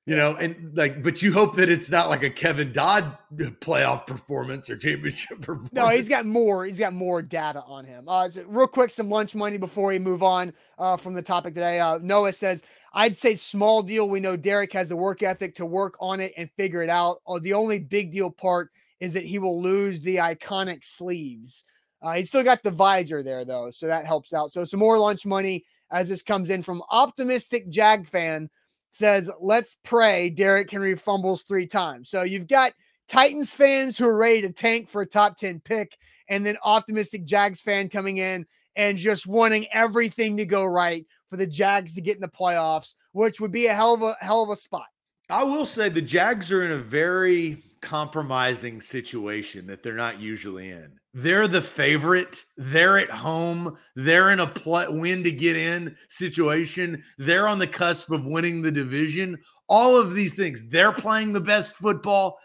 You 0.05 0.17
know, 0.17 0.35
and 0.35 0.75
like, 0.75 1.01
but 1.01 1.21
you 1.21 1.31
hope 1.31 1.55
that 1.55 1.69
it's 1.69 1.89
not 1.89 2.09
like 2.09 2.23
a 2.23 2.29
Kevin 2.29 2.73
Dodd 2.73 3.17
playoff 3.61 4.05
performance 4.05 4.69
or 4.69 4.75
championship 4.75 5.39
performance. 5.39 5.69
No, 5.73 5.87
he's 5.87 6.09
got 6.09 6.25
more. 6.25 6.65
He's 6.65 6.77
got 6.77 6.91
more 6.91 7.21
data 7.21 7.63
on 7.65 7.85
him. 7.85 8.09
Uh, 8.09 8.27
so 8.27 8.43
real 8.47 8.67
quick, 8.67 8.91
some 8.91 9.09
lunch 9.09 9.33
money 9.33 9.57
before 9.57 9.87
we 9.87 9.99
move 9.99 10.21
on 10.21 10.51
uh, 10.77 10.97
from 10.97 11.13
the 11.13 11.21
topic 11.21 11.53
today. 11.53 11.79
Uh, 11.79 11.99
Noah 12.01 12.33
says, 12.33 12.63
I'd 12.93 13.17
say 13.17 13.35
small 13.35 13.81
deal. 13.81 14.07
We 14.07 14.19
know 14.19 14.35
Derrick 14.35 14.71
has 14.73 14.89
the 14.89 14.95
work 14.95 15.23
ethic 15.23 15.55
to 15.55 15.65
work 15.65 15.95
on 15.99 16.19
it 16.19 16.33
and 16.37 16.51
figure 16.51 16.83
it 16.83 16.89
out. 16.89 17.21
Oh, 17.25 17.39
the 17.39 17.53
only 17.53 17.79
big 17.79 18.11
deal 18.11 18.29
part 18.29 18.69
is 18.99 19.13
that 19.13 19.25
he 19.25 19.39
will 19.39 19.61
lose 19.61 19.99
the 19.99 20.17
iconic 20.17 20.85
sleeves. 20.85 21.63
Uh, 22.01 22.13
he's 22.13 22.27
still 22.27 22.43
got 22.43 22.61
the 22.61 22.71
visor 22.71 23.23
there 23.23 23.45
though, 23.45 23.71
so 23.71 23.87
that 23.87 24.05
helps 24.05 24.33
out. 24.33 24.51
So 24.51 24.63
some 24.63 24.79
more 24.79 24.99
lunch 24.99 25.25
money 25.25 25.63
as 25.91 26.09
this 26.09 26.21
comes 26.21 26.49
in 26.49 26.61
from 26.61 26.83
optimistic 26.89 27.69
Jag 27.69 28.07
fan 28.07 28.49
says, 28.91 29.29
let's 29.41 29.77
pray 29.83 30.29
Derrick 30.29 30.69
Henry 30.69 30.95
fumbles 30.95 31.43
three 31.43 31.65
times. 31.65 32.09
So 32.09 32.21
you've 32.21 32.47
got 32.47 32.73
Titans 33.07 33.53
fans 33.53 33.97
who 33.97 34.05
are 34.05 34.15
ready 34.15 34.41
to 34.41 34.51
tank 34.51 34.89
for 34.89 35.01
a 35.01 35.05
top 35.05 35.37
10 35.37 35.61
pick, 35.61 35.97
and 36.29 36.45
then 36.45 36.57
optimistic 36.63 37.25
Jags 37.25 37.59
fan 37.59 37.89
coming 37.89 38.17
in 38.17 38.45
and 38.75 38.97
just 38.97 39.27
wanting 39.27 39.67
everything 39.71 40.37
to 40.37 40.45
go 40.45 40.65
right 40.65 41.05
for 41.33 41.37
the 41.37 41.47
Jags 41.47 41.95
to 41.95 42.01
get 42.01 42.13
in 42.13 42.21
the 42.21 42.27
playoffs, 42.27 42.93
which 43.11 43.41
would 43.41 43.51
be 43.51 43.65
a 43.65 43.73
hell 43.73 43.95
of 43.95 44.03
a 44.03 44.15
hell 44.19 44.43
of 44.43 44.51
a 44.51 44.55
spot. 44.55 44.85
I 45.31 45.43
will 45.43 45.65
say 45.65 45.89
the 45.89 45.99
Jags 45.99 46.51
are 46.51 46.63
in 46.63 46.73
a 46.73 46.77
very 46.77 47.57
compromising 47.81 48.79
situation 48.79 49.65
that 49.65 49.81
they're 49.81 49.95
not 49.95 50.19
usually 50.19 50.69
in. 50.69 50.99
They're 51.15 51.47
the 51.47 51.61
favorite. 51.61 52.43
They're 52.55 52.99
at 52.99 53.09
home. 53.09 53.79
They're 53.95 54.29
in 54.29 54.41
a 54.41 54.53
win 54.91 55.23
to 55.23 55.31
get 55.31 55.57
in 55.57 55.95
situation. 56.07 57.03
They're 57.17 57.47
on 57.47 57.57
the 57.57 57.65
cusp 57.65 58.11
of 58.11 58.25
winning 58.25 58.61
the 58.61 58.71
division. 58.71 59.39
All 59.67 59.99
of 59.99 60.13
these 60.13 60.35
things. 60.35 60.61
They're 60.69 60.91
playing 60.91 61.33
the 61.33 61.41
best 61.41 61.73
football. 61.73 62.37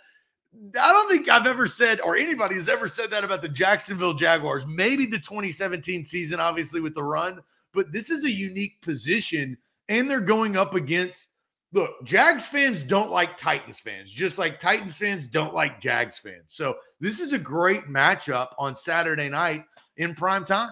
I 0.80 0.93
don't 0.93 1.11
think 1.11 1.28
I've 1.28 1.47
ever 1.47 1.66
said, 1.66 2.01
or 2.01 2.16
anybody 2.16 2.55
has 2.55 2.70
ever 2.70 2.89
said 2.89 3.11
that 3.11 3.22
about 3.22 3.43
the 3.43 3.51
Jacksonville 3.51 4.14
Jaguars. 4.14 4.64
Maybe 4.66 5.05
the 5.05 5.18
2017 5.18 6.07
season, 6.07 6.41
obviously, 6.41 6.80
with 6.80 6.95
the 6.95 7.05
run, 7.05 7.41
but 7.73 7.93
this 7.93 8.11
is 8.11 8.25
a 8.25 8.31
unique 8.31 8.81
position. 8.83 9.57
And 9.89 10.11
they're 10.11 10.21
going 10.21 10.57
up 10.57 10.75
against 10.75 11.31
look, 11.73 11.91
Jags 12.05 12.47
fans 12.47 12.83
don't 12.83 13.11
like 13.11 13.37
Titans 13.37 13.81
fans, 13.81 14.12
just 14.12 14.39
like 14.39 14.59
Titans 14.59 14.99
fans 14.99 15.27
don't 15.27 15.55
like 15.55 15.81
Jags 15.81 16.19
fans. 16.19 16.45
So 16.49 16.77
this 17.01 17.21
is 17.21 17.33
a 17.33 17.39
great 17.39 17.87
matchup 17.89 18.49
on 18.59 18.75
Saturday 18.75 19.29
night 19.29 19.64
in 19.97 20.14
prime 20.14 20.45
time. 20.45 20.71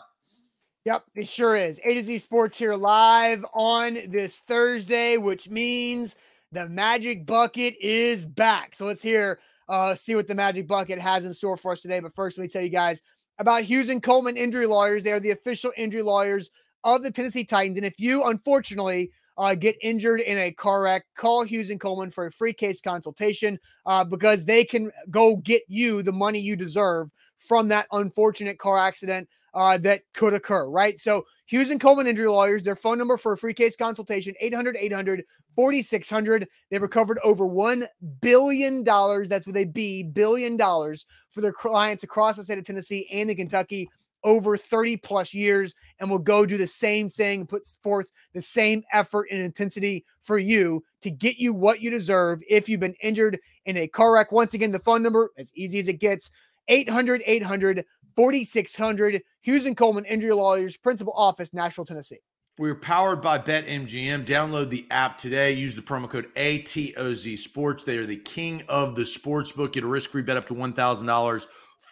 Yep, 0.84 1.04
it 1.16 1.28
sure 1.28 1.56
is. 1.56 1.80
A 1.84 1.94
to 1.94 2.02
Z 2.02 2.18
Sports 2.18 2.56
here 2.56 2.74
live 2.74 3.44
on 3.54 3.98
this 4.08 4.40
Thursday, 4.40 5.16
which 5.16 5.50
means 5.50 6.14
the 6.52 6.68
Magic 6.68 7.26
Bucket 7.26 7.74
is 7.80 8.24
back. 8.24 8.74
So 8.74 8.86
let's 8.86 9.02
hear, 9.02 9.40
uh, 9.68 9.96
see 9.96 10.14
what 10.14 10.28
the 10.28 10.34
Magic 10.34 10.68
Bucket 10.68 11.00
has 11.00 11.24
in 11.24 11.34
store 11.34 11.56
for 11.56 11.72
us 11.72 11.82
today. 11.82 11.98
But 11.98 12.14
first, 12.14 12.38
let 12.38 12.42
me 12.42 12.48
tell 12.48 12.62
you 12.62 12.68
guys 12.68 13.02
about 13.38 13.64
Hughes 13.64 13.88
and 13.88 14.00
Coleman 14.00 14.36
Injury 14.36 14.66
Lawyers. 14.66 15.02
They 15.02 15.10
are 15.10 15.18
the 15.18 15.32
official 15.32 15.72
injury 15.76 16.02
lawyers 16.02 16.50
of 16.86 17.02
the 17.02 17.10
Tennessee 17.10 17.44
Titans. 17.44 17.76
And 17.76 17.84
if 17.84 18.00
you, 18.00 18.24
unfortunately, 18.24 19.10
uh, 19.36 19.54
get 19.54 19.76
injured 19.82 20.20
in 20.20 20.38
a 20.38 20.52
car 20.52 20.82
wreck, 20.82 21.04
call 21.16 21.42
Hughes 21.42 21.68
and 21.68 21.80
Coleman 21.80 22.10
for 22.10 22.26
a 22.26 22.32
free 22.32 22.54
case 22.54 22.80
consultation 22.80 23.58
uh, 23.84 24.04
because 24.04 24.44
they 24.46 24.64
can 24.64 24.90
go 25.10 25.36
get 25.36 25.62
you 25.68 26.02
the 26.02 26.12
money 26.12 26.38
you 26.38 26.56
deserve 26.56 27.10
from 27.38 27.68
that 27.68 27.86
unfortunate 27.92 28.58
car 28.58 28.78
accident 28.78 29.28
uh, 29.52 29.76
that 29.78 30.02
could 30.14 30.32
occur, 30.32 30.68
right? 30.68 30.98
So, 30.98 31.24
Hughes 31.46 31.70
and 31.70 31.80
Coleman 31.80 32.06
Injury 32.06 32.28
Lawyers, 32.28 32.62
their 32.62 32.76
phone 32.76 32.98
number 32.98 33.16
for 33.16 33.32
a 33.32 33.36
free 33.36 33.54
case 33.54 33.76
consultation, 33.76 34.34
800 34.40 34.76
800 34.76 35.24
4600. 35.54 36.46
They've 36.70 36.82
recovered 36.82 37.18
over 37.24 37.46
$1 37.46 37.86
billion. 38.20 38.84
That's 38.84 39.46
with 39.46 39.56
a 39.56 39.64
B, 39.64 40.02
billion 40.02 40.56
dollars 40.56 41.06
for 41.30 41.40
their 41.40 41.52
clients 41.52 42.02
across 42.02 42.36
the 42.36 42.44
state 42.44 42.58
of 42.58 42.64
Tennessee 42.64 43.08
and 43.10 43.30
in 43.30 43.36
Kentucky 43.36 43.88
over 44.26 44.56
30 44.56 44.98
plus 44.98 45.32
years 45.32 45.74
and 46.00 46.10
will 46.10 46.18
go 46.18 46.44
do 46.44 46.58
the 46.58 46.66
same 46.66 47.08
thing, 47.08 47.46
put 47.46 47.66
forth 47.82 48.10
the 48.34 48.42
same 48.42 48.82
effort 48.92 49.28
and 49.30 49.40
intensity 49.40 50.04
for 50.20 50.36
you 50.36 50.84
to 51.00 51.10
get 51.10 51.36
you 51.38 51.54
what 51.54 51.80
you 51.80 51.90
deserve 51.90 52.42
if 52.50 52.68
you've 52.68 52.80
been 52.80 52.96
injured 53.02 53.38
in 53.64 53.78
a 53.78 53.86
car 53.86 54.12
wreck. 54.12 54.32
Once 54.32 54.52
again, 54.52 54.72
the 54.72 54.78
phone 54.80 55.02
number, 55.02 55.30
as 55.38 55.50
easy 55.54 55.78
as 55.78 55.88
it 55.88 56.00
gets, 56.00 56.30
800 56.68 57.22
800 57.24 57.84
4600. 58.16 59.22
Hughes 59.42 59.66
and 59.66 59.76
Coleman 59.76 60.04
Injury 60.06 60.32
Lawyers, 60.32 60.76
Principal 60.76 61.12
Office, 61.14 61.54
Nashville, 61.54 61.84
Tennessee. 61.84 62.18
We're 62.58 62.74
powered 62.74 63.20
by 63.20 63.38
BetMGM. 63.38 64.24
Download 64.24 64.70
the 64.70 64.86
app 64.90 65.18
today. 65.18 65.52
Use 65.52 65.74
the 65.74 65.82
promo 65.82 66.08
code 66.08 66.34
ATOZ 66.34 67.36
Sports. 67.36 67.84
They 67.84 67.98
are 67.98 68.06
the 68.06 68.16
king 68.16 68.62
of 68.68 68.96
the 68.96 69.04
sports 69.04 69.52
book. 69.52 69.74
Get 69.74 69.84
a 69.84 69.86
risk 69.86 70.10
free 70.10 70.22
bet 70.22 70.38
up 70.38 70.46
to 70.46 70.54
$1,000 70.54 71.46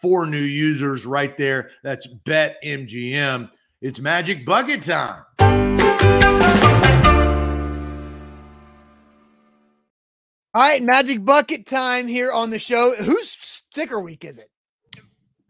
for 0.04 0.26
new 0.26 0.36
users 0.36 1.06
right 1.06 1.34
there. 1.38 1.70
That's 1.82 2.06
BetMGM. 2.26 3.50
It's 3.80 4.00
Magic 4.00 4.44
Bucket 4.44 4.82
time. 4.82 5.24
All 10.52 10.60
right, 10.62 10.82
Magic 10.82 11.24
Bucket 11.24 11.64
time 11.64 12.06
here 12.06 12.30
on 12.30 12.50
the 12.50 12.58
show. 12.58 12.94
Whose 12.96 13.30
sticker 13.30 13.98
week 13.98 14.26
is 14.26 14.36
it? 14.36 14.50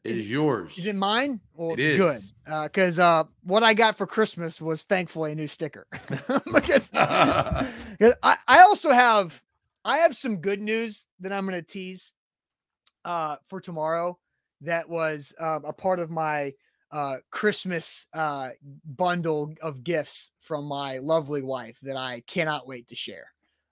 It 0.05 0.13
is 0.13 0.31
yours. 0.31 0.79
Is 0.79 0.87
it 0.87 0.95
mine? 0.95 1.41
Well, 1.55 1.73
It 1.73 1.81
is. 1.81 1.99
good. 1.99 2.21
Because 2.63 3.01
uh, 3.01 3.25
what 3.43 3.65
I 3.65 3.75
got 3.75 3.99
for 3.99 4.07
Christmas 4.07 4.61
was 4.61 4.85
thankfully 4.85 5.33
a 5.33 5.35
new 5.35 5.49
sticker. 5.49 5.89
because 6.55 6.93
I, 6.95 7.67
I 8.23 8.61
also 8.61 8.93
have 8.93 9.43
I 9.85 9.99
have 9.99 10.15
some 10.15 10.37
good 10.37 10.63
news 10.63 11.07
that 11.21 11.33
I'm 11.33 11.45
going 11.45 11.61
to 11.61 11.67
tease 11.67 12.13
uh, 13.05 13.37
for 13.49 13.61
tomorrow. 13.61 14.17
That 14.65 14.89
was 14.89 15.35
uh, 15.39 15.61
a 15.65 15.73
part 15.73 16.01
of 16.01 16.11
my 16.11 16.53
uh, 16.91 17.17
Christmas 17.31 18.07
uh, 18.15 18.51
bundle 18.85 19.53
of 19.61 19.83
gifts 19.83 20.33
from 20.41 20.65
my 20.67 20.99
lovely 20.99 21.43
wife 21.43 21.79
that 21.83 21.97
I 21.97 22.23
cannot 22.27 22.69
wait 22.69 22.89
to 22.89 22.95
share. 22.95 23.27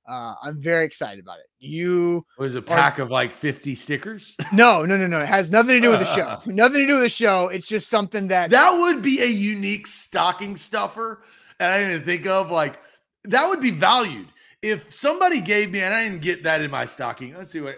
Uh, 0.09 0.35
I'm 0.43 0.61
very 0.61 0.85
excited 0.85 1.23
about 1.23 1.39
it. 1.39 1.47
You 1.61 2.27
was 2.37 2.57
a 2.57 2.63
pack 2.63 2.99
of 2.99 3.11
like 3.11 3.35
50 3.35 3.77
stickers. 3.77 4.37
no, 4.53 4.85
no, 4.85 4.97
no, 4.97 5.07
no. 5.07 5.21
It 5.21 5.29
has 5.29 5.53
nothing 5.53 5.77
to 5.77 5.81
do 5.81 5.91
with 5.91 6.01
the 6.01 6.15
show. 6.15 6.41
nothing 6.51 6.81
to 6.81 6.87
do 6.87 6.95
with 6.95 7.05
the 7.05 7.09
show. 7.09 7.49
It's 7.49 7.69
just 7.69 7.89
something 7.89 8.29
that 8.29 8.51
That 8.51 8.73
would 8.73 9.03
be 9.03 9.23
a 9.23 9.27
unique 9.27 9.87
stocking 9.87 10.57
stuffer. 10.57 11.23
And 11.61 11.71
I 11.71 11.79
didn't 11.79 12.05
think 12.05 12.27
of 12.27 12.51
like 12.51 12.81
that 13.25 13.49
would 13.49 13.61
be 13.61 13.71
valued. 13.71 14.29
If 14.63 14.93
somebody 14.93 15.41
gave 15.41 15.71
me, 15.71 15.81
and 15.81 15.95
I 15.95 16.05
didn't 16.05 16.23
get 16.23 16.43
that 16.45 16.61
in 16.61 16.71
my 16.71 16.85
stocking. 16.85 17.37
Let's 17.37 17.51
see 17.51 17.61
what 17.61 17.77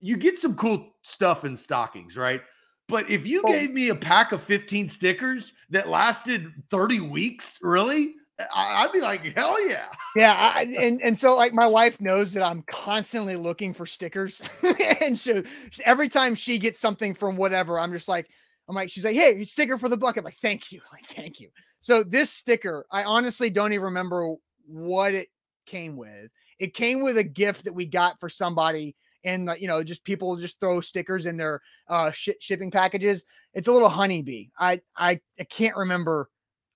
you 0.00 0.16
get 0.16 0.38
some 0.38 0.54
cool 0.54 0.96
stuff 1.02 1.44
in 1.44 1.56
stockings, 1.56 2.16
right? 2.16 2.42
But 2.88 3.08
if 3.08 3.26
you 3.26 3.42
Oh. 3.44 3.52
gave 3.52 3.70
me 3.70 3.90
a 3.90 3.94
pack 3.94 4.32
of 4.32 4.42
15 4.42 4.88
stickers 4.88 5.52
that 5.70 5.88
lasted 5.88 6.52
30 6.70 7.00
weeks, 7.00 7.58
really? 7.62 8.14
I'd 8.54 8.90
be 8.92 9.00
like, 9.00 9.20
hell 9.36 9.64
yeah. 9.68 9.88
Yeah, 10.16 10.32
I, 10.34 10.62
and 10.62 11.00
and 11.02 11.20
so 11.20 11.36
like 11.36 11.52
my 11.52 11.66
wife 11.66 12.00
knows 12.00 12.32
that 12.32 12.42
I'm 12.42 12.62
constantly 12.62 13.36
looking 13.36 13.74
for 13.74 13.84
stickers, 13.84 14.42
and 15.02 15.18
so 15.18 15.42
every 15.84 16.08
time 16.08 16.34
she 16.34 16.58
gets 16.58 16.80
something 16.80 17.14
from 17.14 17.36
whatever, 17.36 17.78
I'm 17.78 17.92
just 17.92 18.08
like, 18.08 18.30
I'm 18.68 18.74
like, 18.74 18.88
she's 18.88 19.04
like, 19.04 19.14
hey, 19.14 19.44
sticker 19.44 19.76
for 19.78 19.88
the 19.90 19.96
bucket. 19.98 20.20
I'm 20.20 20.24
like, 20.24 20.38
thank 20.38 20.72
you, 20.72 20.80
like, 20.90 21.04
thank 21.14 21.38
you. 21.38 21.50
So 21.80 22.02
this 22.02 22.30
sticker, 22.30 22.86
I 22.90 23.04
honestly 23.04 23.50
don't 23.50 23.72
even 23.74 23.84
remember 23.84 24.34
what 24.66 25.12
it 25.14 25.28
came 25.66 25.96
with. 25.96 26.30
It 26.58 26.72
came 26.74 27.02
with 27.02 27.18
a 27.18 27.24
gift 27.24 27.64
that 27.64 27.74
we 27.74 27.84
got 27.86 28.18
for 28.20 28.28
somebody, 28.30 28.96
and 29.24 29.50
uh, 29.50 29.54
you 29.58 29.68
know, 29.68 29.82
just 29.82 30.04
people 30.04 30.36
just 30.36 30.60
throw 30.60 30.80
stickers 30.80 31.26
in 31.26 31.36
their 31.36 31.60
uh 31.88 32.10
shi 32.10 32.34
shipping 32.40 32.70
packages. 32.70 33.24
It's 33.54 33.68
a 33.68 33.72
little 33.72 33.88
honeybee. 33.88 34.48
I 34.58 34.80
I 34.96 35.20
I 35.38 35.44
can't 35.44 35.76
remember 35.76 36.28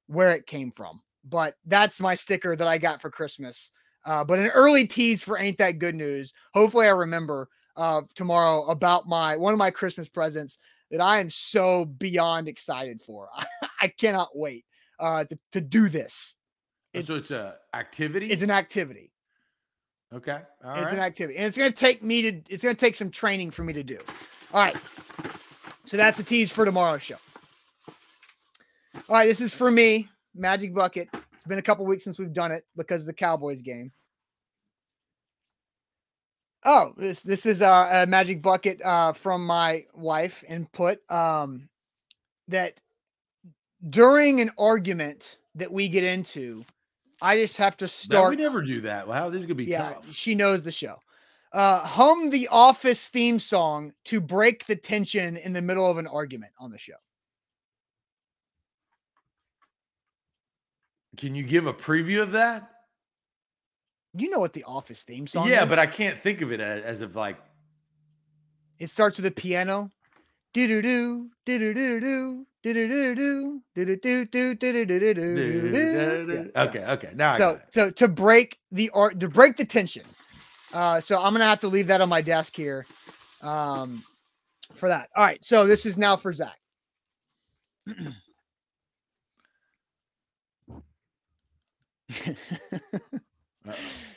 where 0.06 0.32
it 0.32 0.46
came 0.46 0.70
from 0.70 1.00
but 1.24 1.56
that's 1.66 2.00
my 2.00 2.14
sticker 2.14 2.54
that 2.54 2.66
I 2.66 2.78
got 2.78 3.00
for 3.00 3.10
Christmas. 3.10 3.70
Uh, 4.04 4.22
but 4.22 4.38
an 4.38 4.48
early 4.48 4.86
tease 4.86 5.22
for 5.22 5.38
Ain't 5.38 5.58
That 5.58 5.78
Good 5.78 5.94
News. 5.94 6.34
Hopefully, 6.52 6.86
I 6.86 6.90
remember 6.90 7.48
uh, 7.76 8.02
tomorrow 8.14 8.64
about 8.66 9.08
my 9.08 9.36
one 9.36 9.54
of 9.54 9.58
my 9.58 9.70
Christmas 9.70 10.08
presents 10.08 10.58
that 10.90 11.00
I 11.00 11.20
am 11.20 11.30
so 11.30 11.86
beyond 11.86 12.46
excited 12.46 13.00
for. 13.00 13.28
I 13.80 13.88
cannot 13.88 14.36
wait 14.36 14.66
uh, 15.00 15.24
to, 15.24 15.38
to 15.52 15.60
do 15.60 15.88
this. 15.88 16.34
It's, 16.92 17.08
so 17.08 17.16
it's 17.16 17.30
a 17.30 17.56
activity. 17.72 18.30
it's 18.30 18.42
an 18.42 18.50
activity. 18.50 19.10
Okay. 20.14 20.40
All 20.64 20.74
it's 20.74 20.84
right. 20.84 20.94
an 20.94 21.00
activity, 21.00 21.38
and 21.38 21.46
it's 21.46 21.58
going 21.58 21.72
to 21.72 21.78
take 21.78 22.02
me 22.02 22.22
to. 22.22 22.42
It's 22.48 22.62
going 22.62 22.74
to 22.74 22.80
take 22.80 22.94
some 22.94 23.10
training 23.10 23.50
for 23.50 23.64
me 23.64 23.72
to 23.72 23.82
do. 23.82 23.98
All 24.52 24.62
right. 24.62 24.76
So 25.84 25.96
that's 25.96 26.18
a 26.18 26.22
tease 26.22 26.50
for 26.50 26.64
tomorrow's 26.64 27.02
show. 27.02 27.16
All 29.08 29.16
right, 29.16 29.26
this 29.26 29.40
is 29.40 29.52
for 29.52 29.70
me, 29.70 30.08
Magic 30.34 30.72
Bucket. 30.72 31.08
It's 31.34 31.44
been 31.44 31.58
a 31.58 31.62
couple 31.62 31.84
weeks 31.84 32.04
since 32.04 32.18
we've 32.18 32.32
done 32.32 32.52
it 32.52 32.64
because 32.74 33.02
of 33.02 33.06
the 33.06 33.12
Cowboys 33.12 33.60
game. 33.60 33.92
Oh, 36.64 36.94
this 36.96 37.22
this 37.22 37.44
is 37.44 37.60
uh, 37.60 37.90
a 37.92 38.06
Magic 38.06 38.40
Bucket 38.40 38.80
uh, 38.82 39.12
from 39.12 39.44
my 39.44 39.84
wife 39.92 40.42
input. 40.48 40.98
Um, 41.10 41.68
that 42.48 42.80
during 43.90 44.40
an 44.40 44.50
argument 44.56 45.36
that 45.54 45.70
we 45.70 45.88
get 45.88 46.04
into, 46.04 46.64
I 47.22 47.36
just 47.36 47.56
have 47.58 47.76
to 47.78 47.88
start 47.88 48.30
we 48.30 48.36
never 48.36 48.62
do 48.62 48.80
that. 48.82 49.06
Wow, 49.06 49.30
this 49.30 49.40
is 49.40 49.46
gonna 49.46 49.54
be 49.56 49.64
yeah, 49.64 49.94
tough. 49.94 50.12
she 50.12 50.34
knows 50.34 50.62
the 50.62 50.72
show. 50.72 50.96
Uh, 51.52 51.80
hum 51.80 52.30
the 52.30 52.48
Office 52.50 53.08
theme 53.08 53.38
song 53.38 53.92
to 54.06 54.20
break 54.20 54.66
the 54.66 54.74
tension 54.74 55.36
in 55.36 55.52
the 55.52 55.62
middle 55.62 55.88
of 55.88 55.98
an 55.98 56.06
argument 56.06 56.52
on 56.58 56.70
the 56.70 56.78
show. 56.78 56.94
Can 61.16 61.34
you 61.34 61.44
give 61.44 61.66
a 61.66 61.72
preview 61.72 62.22
of 62.22 62.32
that? 62.32 62.68
You 64.16 64.30
know 64.30 64.38
what 64.38 64.52
the 64.52 64.64
Office 64.64 65.02
theme 65.02 65.26
song 65.26 65.48
Yeah, 65.48 65.62
is? 65.64 65.68
but 65.68 65.78
I 65.78 65.86
can't 65.86 66.18
think 66.18 66.40
of 66.40 66.52
it 66.52 66.60
as, 66.60 66.82
as 66.82 67.00
of 67.00 67.14
like 67.16 67.36
it 68.78 68.90
starts 68.90 69.16
with 69.16 69.26
a 69.26 69.30
piano. 69.30 69.90
Do 70.52 70.66
do 70.66 70.82
do 70.82 71.30
do 71.46 71.58
do 71.58 71.74
do 71.74 72.00
do 72.00 72.46
Okay, 76.56 76.84
okay. 76.86 77.10
Now 77.14 77.36
So 77.36 77.60
so 77.70 77.90
to 77.90 78.08
break 78.08 78.58
the 78.72 78.90
art 78.94 79.20
to 79.20 79.28
break 79.28 79.56
the 79.56 79.64
tension. 79.64 80.04
Uh, 80.72 81.00
so 81.00 81.20
I'm 81.20 81.32
gonna 81.32 81.44
have 81.44 81.60
to 81.60 81.68
leave 81.68 81.86
that 81.88 82.00
on 82.00 82.08
my 82.08 82.22
desk 82.22 82.56
here, 82.56 82.86
um, 83.42 84.02
for 84.74 84.88
that. 84.88 85.10
All 85.14 85.24
right. 85.24 85.44
So 85.44 85.66
this 85.66 85.84
is 85.86 85.98
now 85.98 86.16
for 86.16 86.32
Zach. 86.32 86.58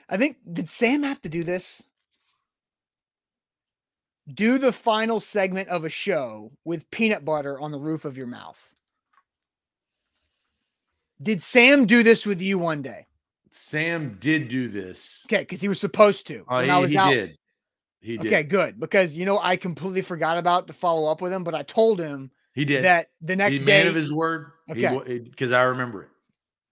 I 0.09 0.17
think 0.17 0.37
did 0.51 0.69
Sam 0.69 1.03
have 1.03 1.21
to 1.21 1.29
do 1.29 1.43
this? 1.43 1.83
Do 4.33 4.57
the 4.57 4.71
final 4.73 5.19
segment 5.19 5.69
of 5.69 5.85
a 5.85 5.89
show 5.89 6.51
with 6.65 6.89
peanut 6.91 7.23
butter 7.23 7.59
on 7.59 7.71
the 7.71 7.79
roof 7.79 8.03
of 8.05 8.17
your 8.17 8.27
mouth. 8.27 8.73
Did 11.21 11.41
Sam 11.41 11.85
do 11.85 12.03
this 12.03 12.25
with 12.25 12.41
you 12.41 12.59
one 12.59 12.81
day? 12.81 13.07
Sam 13.49 14.17
did 14.19 14.49
do 14.49 14.67
this. 14.67 15.25
Okay, 15.27 15.41
because 15.41 15.61
he 15.61 15.67
was 15.67 15.79
supposed 15.79 16.27
to. 16.27 16.43
Oh, 16.47 16.57
when 16.57 16.65
he, 16.65 16.71
I 16.71 16.77
was 16.79 16.91
he 16.91 16.97
out. 16.97 17.09
did. 17.11 17.37
He 18.01 18.17
did. 18.17 18.27
Okay, 18.27 18.43
good. 18.43 18.79
Because 18.79 19.17
you 19.17 19.25
know 19.25 19.39
I 19.39 19.55
completely 19.55 20.01
forgot 20.01 20.37
about 20.37 20.67
to 20.67 20.73
follow 20.73 21.09
up 21.09 21.21
with 21.21 21.33
him, 21.33 21.43
but 21.43 21.55
I 21.55 21.63
told 21.63 21.99
him 21.99 22.29
He 22.53 22.65
did. 22.65 22.83
that 22.83 23.09
the 23.21 23.35
next 23.35 23.57
He's 23.57 23.65
day. 23.65 23.79
man 23.79 23.87
of 23.87 23.95
his 23.95 24.13
word. 24.13 24.51
Okay. 24.69 25.19
Because 25.19 25.51
I 25.51 25.63
remember 25.63 26.03
it. 26.03 26.09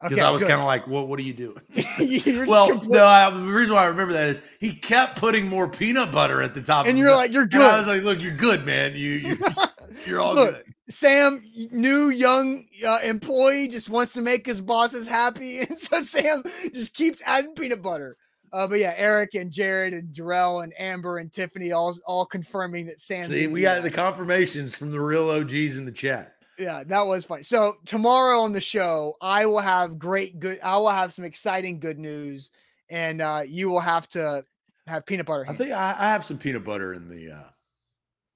Because 0.02 0.20
okay, 0.20 0.28
I 0.28 0.32
was 0.32 0.42
kind 0.42 0.54
of 0.60 0.66
like, 0.66 0.88
"What? 0.88 1.08
What 1.08 1.20
are 1.20 1.24
you 1.24 1.34
doing?" 1.34 1.62
Well, 2.48 2.68
complete- 2.68 2.92
no. 2.92 3.06
I, 3.06 3.30
the 3.30 3.40
reason 3.40 3.74
why 3.74 3.84
I 3.84 3.88
remember 3.88 4.14
that 4.14 4.28
is 4.28 4.42
he 4.60 4.74
kept 4.74 5.16
putting 5.18 5.48
more 5.48 5.70
peanut 5.70 6.12
butter 6.12 6.42
at 6.44 6.54
the 6.54 6.62
top. 6.62 6.86
and 6.86 6.98
you're 6.98 7.16
like, 7.16 7.32
you're 7.32 7.44
and 7.44 7.56
I 7.56 7.78
was 7.78 7.86
good. 7.86 7.96
like, 7.98 8.04
"Look, 8.04 8.22
you're 8.22 8.36
good, 8.36 8.66
man. 8.66 8.94
You, 8.94 9.12
you 9.12 9.38
you're 10.06 10.20
all 10.20 10.36
Look, 10.36 10.56
good." 10.56 10.74
Sam, 10.90 11.44
new 11.72 12.10
young 12.10 12.66
uh, 12.86 13.00
employee, 13.04 13.68
just 13.68 13.90
wants 13.90 14.14
to 14.14 14.22
make 14.22 14.46
his 14.46 14.62
bosses 14.62 15.08
happy, 15.08 15.60
and 15.62 15.80
so 15.80 16.02
Sam 16.02 16.44
just 16.74 16.94
keeps 16.94 17.22
adding 17.26 17.56
peanut 17.56 17.82
butter. 17.82 18.18
Uh, 18.54 18.68
but 18.68 18.80
yeah, 18.80 18.94
Eric 18.96 19.34
and 19.34 19.52
Jared 19.52 19.94
and 19.94 20.14
Jarrell 20.14 20.64
and 20.64 20.74
Amber 20.78 21.18
and 21.18 21.32
Tiffany 21.32 21.72
all 21.72 21.98
all 22.06 22.26
confirming 22.26 22.86
that 22.88 23.00
Sam. 23.00 23.28
See, 23.28 23.48
we 23.48 23.62
got 23.62 23.76
that. 23.76 23.84
the 23.84 23.92
confirmations 23.92 24.76
from 24.76 24.92
the 24.92 25.00
real 25.00 25.30
OGs 25.30 25.78
in 25.78 25.86
the 25.86 25.92
chat. 25.92 26.35
Yeah, 26.58 26.84
that 26.86 27.06
was 27.06 27.26
funny. 27.26 27.44
So 27.44 27.78
tomorrow 27.86 28.40
on 28.40 28.54
the 28.54 28.62
show, 28.62 29.16
I 29.22 29.46
will 29.46 29.60
have 29.60 30.00
great 30.00 30.40
good. 30.40 30.60
I 30.64 30.78
will 30.78 30.90
have 30.90 31.14
some 31.14 31.26
exciting 31.26 31.80
good 31.80 32.00
news, 32.00 32.52
and 32.90 33.22
uh, 33.22 33.44
you 33.46 33.70
will 33.70 33.80
have 33.80 34.08
to 34.10 34.46
have 34.88 35.06
peanut 35.06 35.26
butter. 35.26 35.46
I 35.48 35.54
think 35.54 35.72
I, 35.72 35.96
I 35.98 36.10
have 36.12 36.24
some 36.24 36.38
peanut 36.38 36.64
butter 36.64 36.94
in 36.94 37.10
the 37.10 37.32
uh 37.32 37.50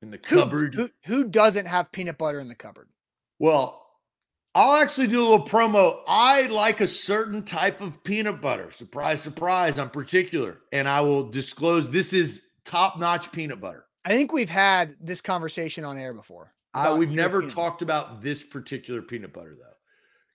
in 0.02 0.12
the 0.12 0.20
who, 0.28 0.38
cupboard. 0.38 0.76
Who, 0.76 0.90
who 1.06 1.24
doesn't 1.26 1.66
have 1.66 1.92
peanut 1.92 2.18
butter 2.18 2.40
in 2.40 2.48
the 2.48 2.56
cupboard? 2.56 2.90
Well, 3.38 3.86
I'll 4.56 4.82
actually 4.82 5.08
do 5.08 5.22
a 5.22 5.28
little 5.30 5.46
promo. 5.46 6.02
I 6.08 6.44
like 6.44 6.82
a 6.82 6.88
certain 6.88 7.44
type 7.44 7.82
of 7.82 8.04
peanut 8.04 8.42
butter. 8.42 8.72
Surprise, 8.72 9.22
surprise. 9.22 9.78
I'm 9.78 9.90
particular, 9.90 10.60
and 10.72 10.88
I 10.88 11.02
will 11.02 11.30
disclose 11.30 11.90
this 11.90 12.14
is 12.14 12.42
top-notch 12.66 13.32
peanut 13.32 13.62
butter. 13.62 13.86
I 14.04 14.10
think 14.10 14.34
we've 14.34 14.50
had 14.50 14.96
this 15.00 15.22
conversation 15.22 15.86
on 15.86 15.98
air 15.98 16.14
before. 16.14 16.54
About 16.74 17.00
we've 17.00 17.10
never 17.10 17.42
talked 17.42 17.82
about 17.82 18.22
this 18.22 18.44
particular 18.44 19.02
peanut 19.02 19.34
butter 19.34 19.56
though, 19.60 19.74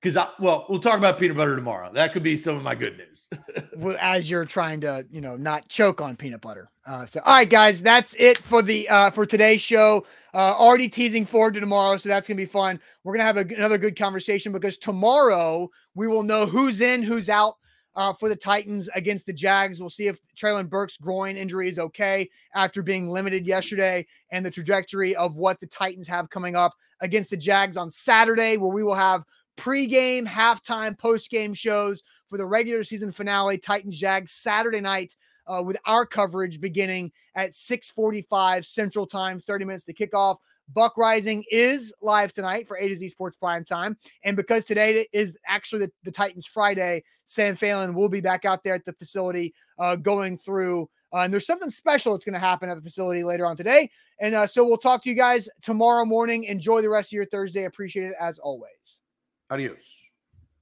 because 0.00 0.16
I 0.16 0.28
well, 0.40 0.66
we'll 0.68 0.80
talk 0.80 0.98
about 0.98 1.18
peanut 1.18 1.36
butter 1.36 1.54
tomorrow. 1.54 1.92
That 1.92 2.12
could 2.12 2.24
be 2.24 2.36
some 2.36 2.56
of 2.56 2.62
my 2.62 2.74
good 2.74 2.98
news. 2.98 3.28
Well, 3.76 3.96
as 4.00 4.30
you're 4.30 4.44
trying 4.44 4.80
to, 4.82 5.04
you 5.10 5.20
know, 5.20 5.36
not 5.36 5.68
choke 5.68 6.00
on 6.00 6.16
peanut 6.16 6.40
butter. 6.40 6.70
Uh, 6.86 7.04
so, 7.06 7.20
all 7.24 7.34
right, 7.34 7.50
guys, 7.50 7.82
that's 7.82 8.14
it 8.14 8.38
for 8.38 8.62
the 8.62 8.88
uh, 8.88 9.10
for 9.10 9.26
today's 9.26 9.60
show. 9.60 10.06
Uh, 10.32 10.54
already 10.56 10.88
teasing 10.88 11.24
forward 11.24 11.54
to 11.54 11.60
tomorrow, 11.60 11.96
so 11.96 12.08
that's 12.08 12.28
gonna 12.28 12.36
be 12.36 12.46
fun. 12.46 12.80
We're 13.02 13.14
gonna 13.14 13.24
have 13.24 13.36
a, 13.36 13.54
another 13.54 13.78
good 13.78 13.98
conversation 13.98 14.52
because 14.52 14.78
tomorrow 14.78 15.70
we 15.94 16.06
will 16.06 16.22
know 16.22 16.46
who's 16.46 16.80
in, 16.80 17.02
who's 17.02 17.28
out 17.28 17.56
uh, 17.96 18.12
for 18.12 18.28
the 18.28 18.36
Titans 18.36 18.88
against 18.94 19.26
the 19.26 19.32
Jags. 19.32 19.80
We'll 19.80 19.90
see 19.90 20.08
if 20.08 20.20
Treylon 20.36 20.68
Burks' 20.68 20.96
groin 20.96 21.36
injury 21.36 21.68
is 21.68 21.78
okay 21.78 22.28
after 22.54 22.82
being 22.82 23.10
limited 23.10 23.46
yesterday, 23.46 24.06
and 24.30 24.44
the 24.44 24.50
trajectory 24.50 25.14
of 25.16 25.36
what 25.36 25.60
the 25.60 25.66
Titans 25.66 26.08
have 26.08 26.30
coming 26.30 26.56
up 26.56 26.74
against 27.00 27.30
the 27.30 27.36
Jags 27.36 27.76
on 27.76 27.90
Saturday, 27.90 28.56
where 28.56 28.72
we 28.72 28.82
will 28.82 28.94
have 28.94 29.24
pregame, 29.56 30.26
halftime, 30.26 30.96
postgame 30.96 31.56
shows 31.56 32.02
for 32.28 32.38
the 32.38 32.46
regular 32.46 32.82
season 32.82 33.12
finale, 33.12 33.58
Titans 33.58 33.98
Jags 33.98 34.32
Saturday 34.32 34.80
night. 34.80 35.16
Uh, 35.46 35.62
with 35.62 35.76
our 35.84 36.06
coverage 36.06 36.58
beginning 36.58 37.12
at 37.34 37.54
6:45 37.54 38.64
Central 38.64 39.06
Time, 39.06 39.38
30 39.38 39.66
minutes 39.66 39.84
to 39.84 39.92
kick 39.92 40.14
off. 40.14 40.38
Buck 40.72 40.96
Reising 40.96 41.42
is 41.50 41.92
live 42.00 42.32
tonight 42.32 42.66
for 42.66 42.76
A 42.76 42.88
to 42.88 42.96
Z 42.96 43.08
Sports 43.08 43.36
Prime 43.36 43.64
Time, 43.64 43.96
and 44.24 44.36
because 44.36 44.64
today 44.64 45.06
is 45.12 45.36
actually 45.46 45.86
the, 45.86 45.92
the 46.04 46.10
Titans 46.10 46.46
Friday, 46.46 47.04
Sam 47.26 47.56
Phelan 47.56 47.94
will 47.94 48.08
be 48.08 48.20
back 48.20 48.44
out 48.44 48.64
there 48.64 48.74
at 48.74 48.84
the 48.84 48.92
facility 48.94 49.54
uh, 49.78 49.96
going 49.96 50.36
through. 50.36 50.88
Uh, 51.12 51.18
and 51.18 51.32
there's 51.32 51.46
something 51.46 51.70
special 51.70 52.12
that's 52.12 52.24
going 52.24 52.34
to 52.34 52.40
happen 52.40 52.68
at 52.68 52.74
the 52.74 52.82
facility 52.82 53.22
later 53.22 53.46
on 53.46 53.56
today. 53.56 53.88
And 54.20 54.34
uh, 54.34 54.46
so 54.48 54.66
we'll 54.66 54.78
talk 54.78 55.02
to 55.04 55.10
you 55.10 55.14
guys 55.14 55.48
tomorrow 55.62 56.04
morning. 56.04 56.44
Enjoy 56.44 56.82
the 56.82 56.90
rest 56.90 57.10
of 57.10 57.12
your 57.12 57.26
Thursday. 57.26 57.64
Appreciate 57.64 58.06
it 58.06 58.14
as 58.20 58.40
always. 58.40 59.00
Adios. 59.48 60.03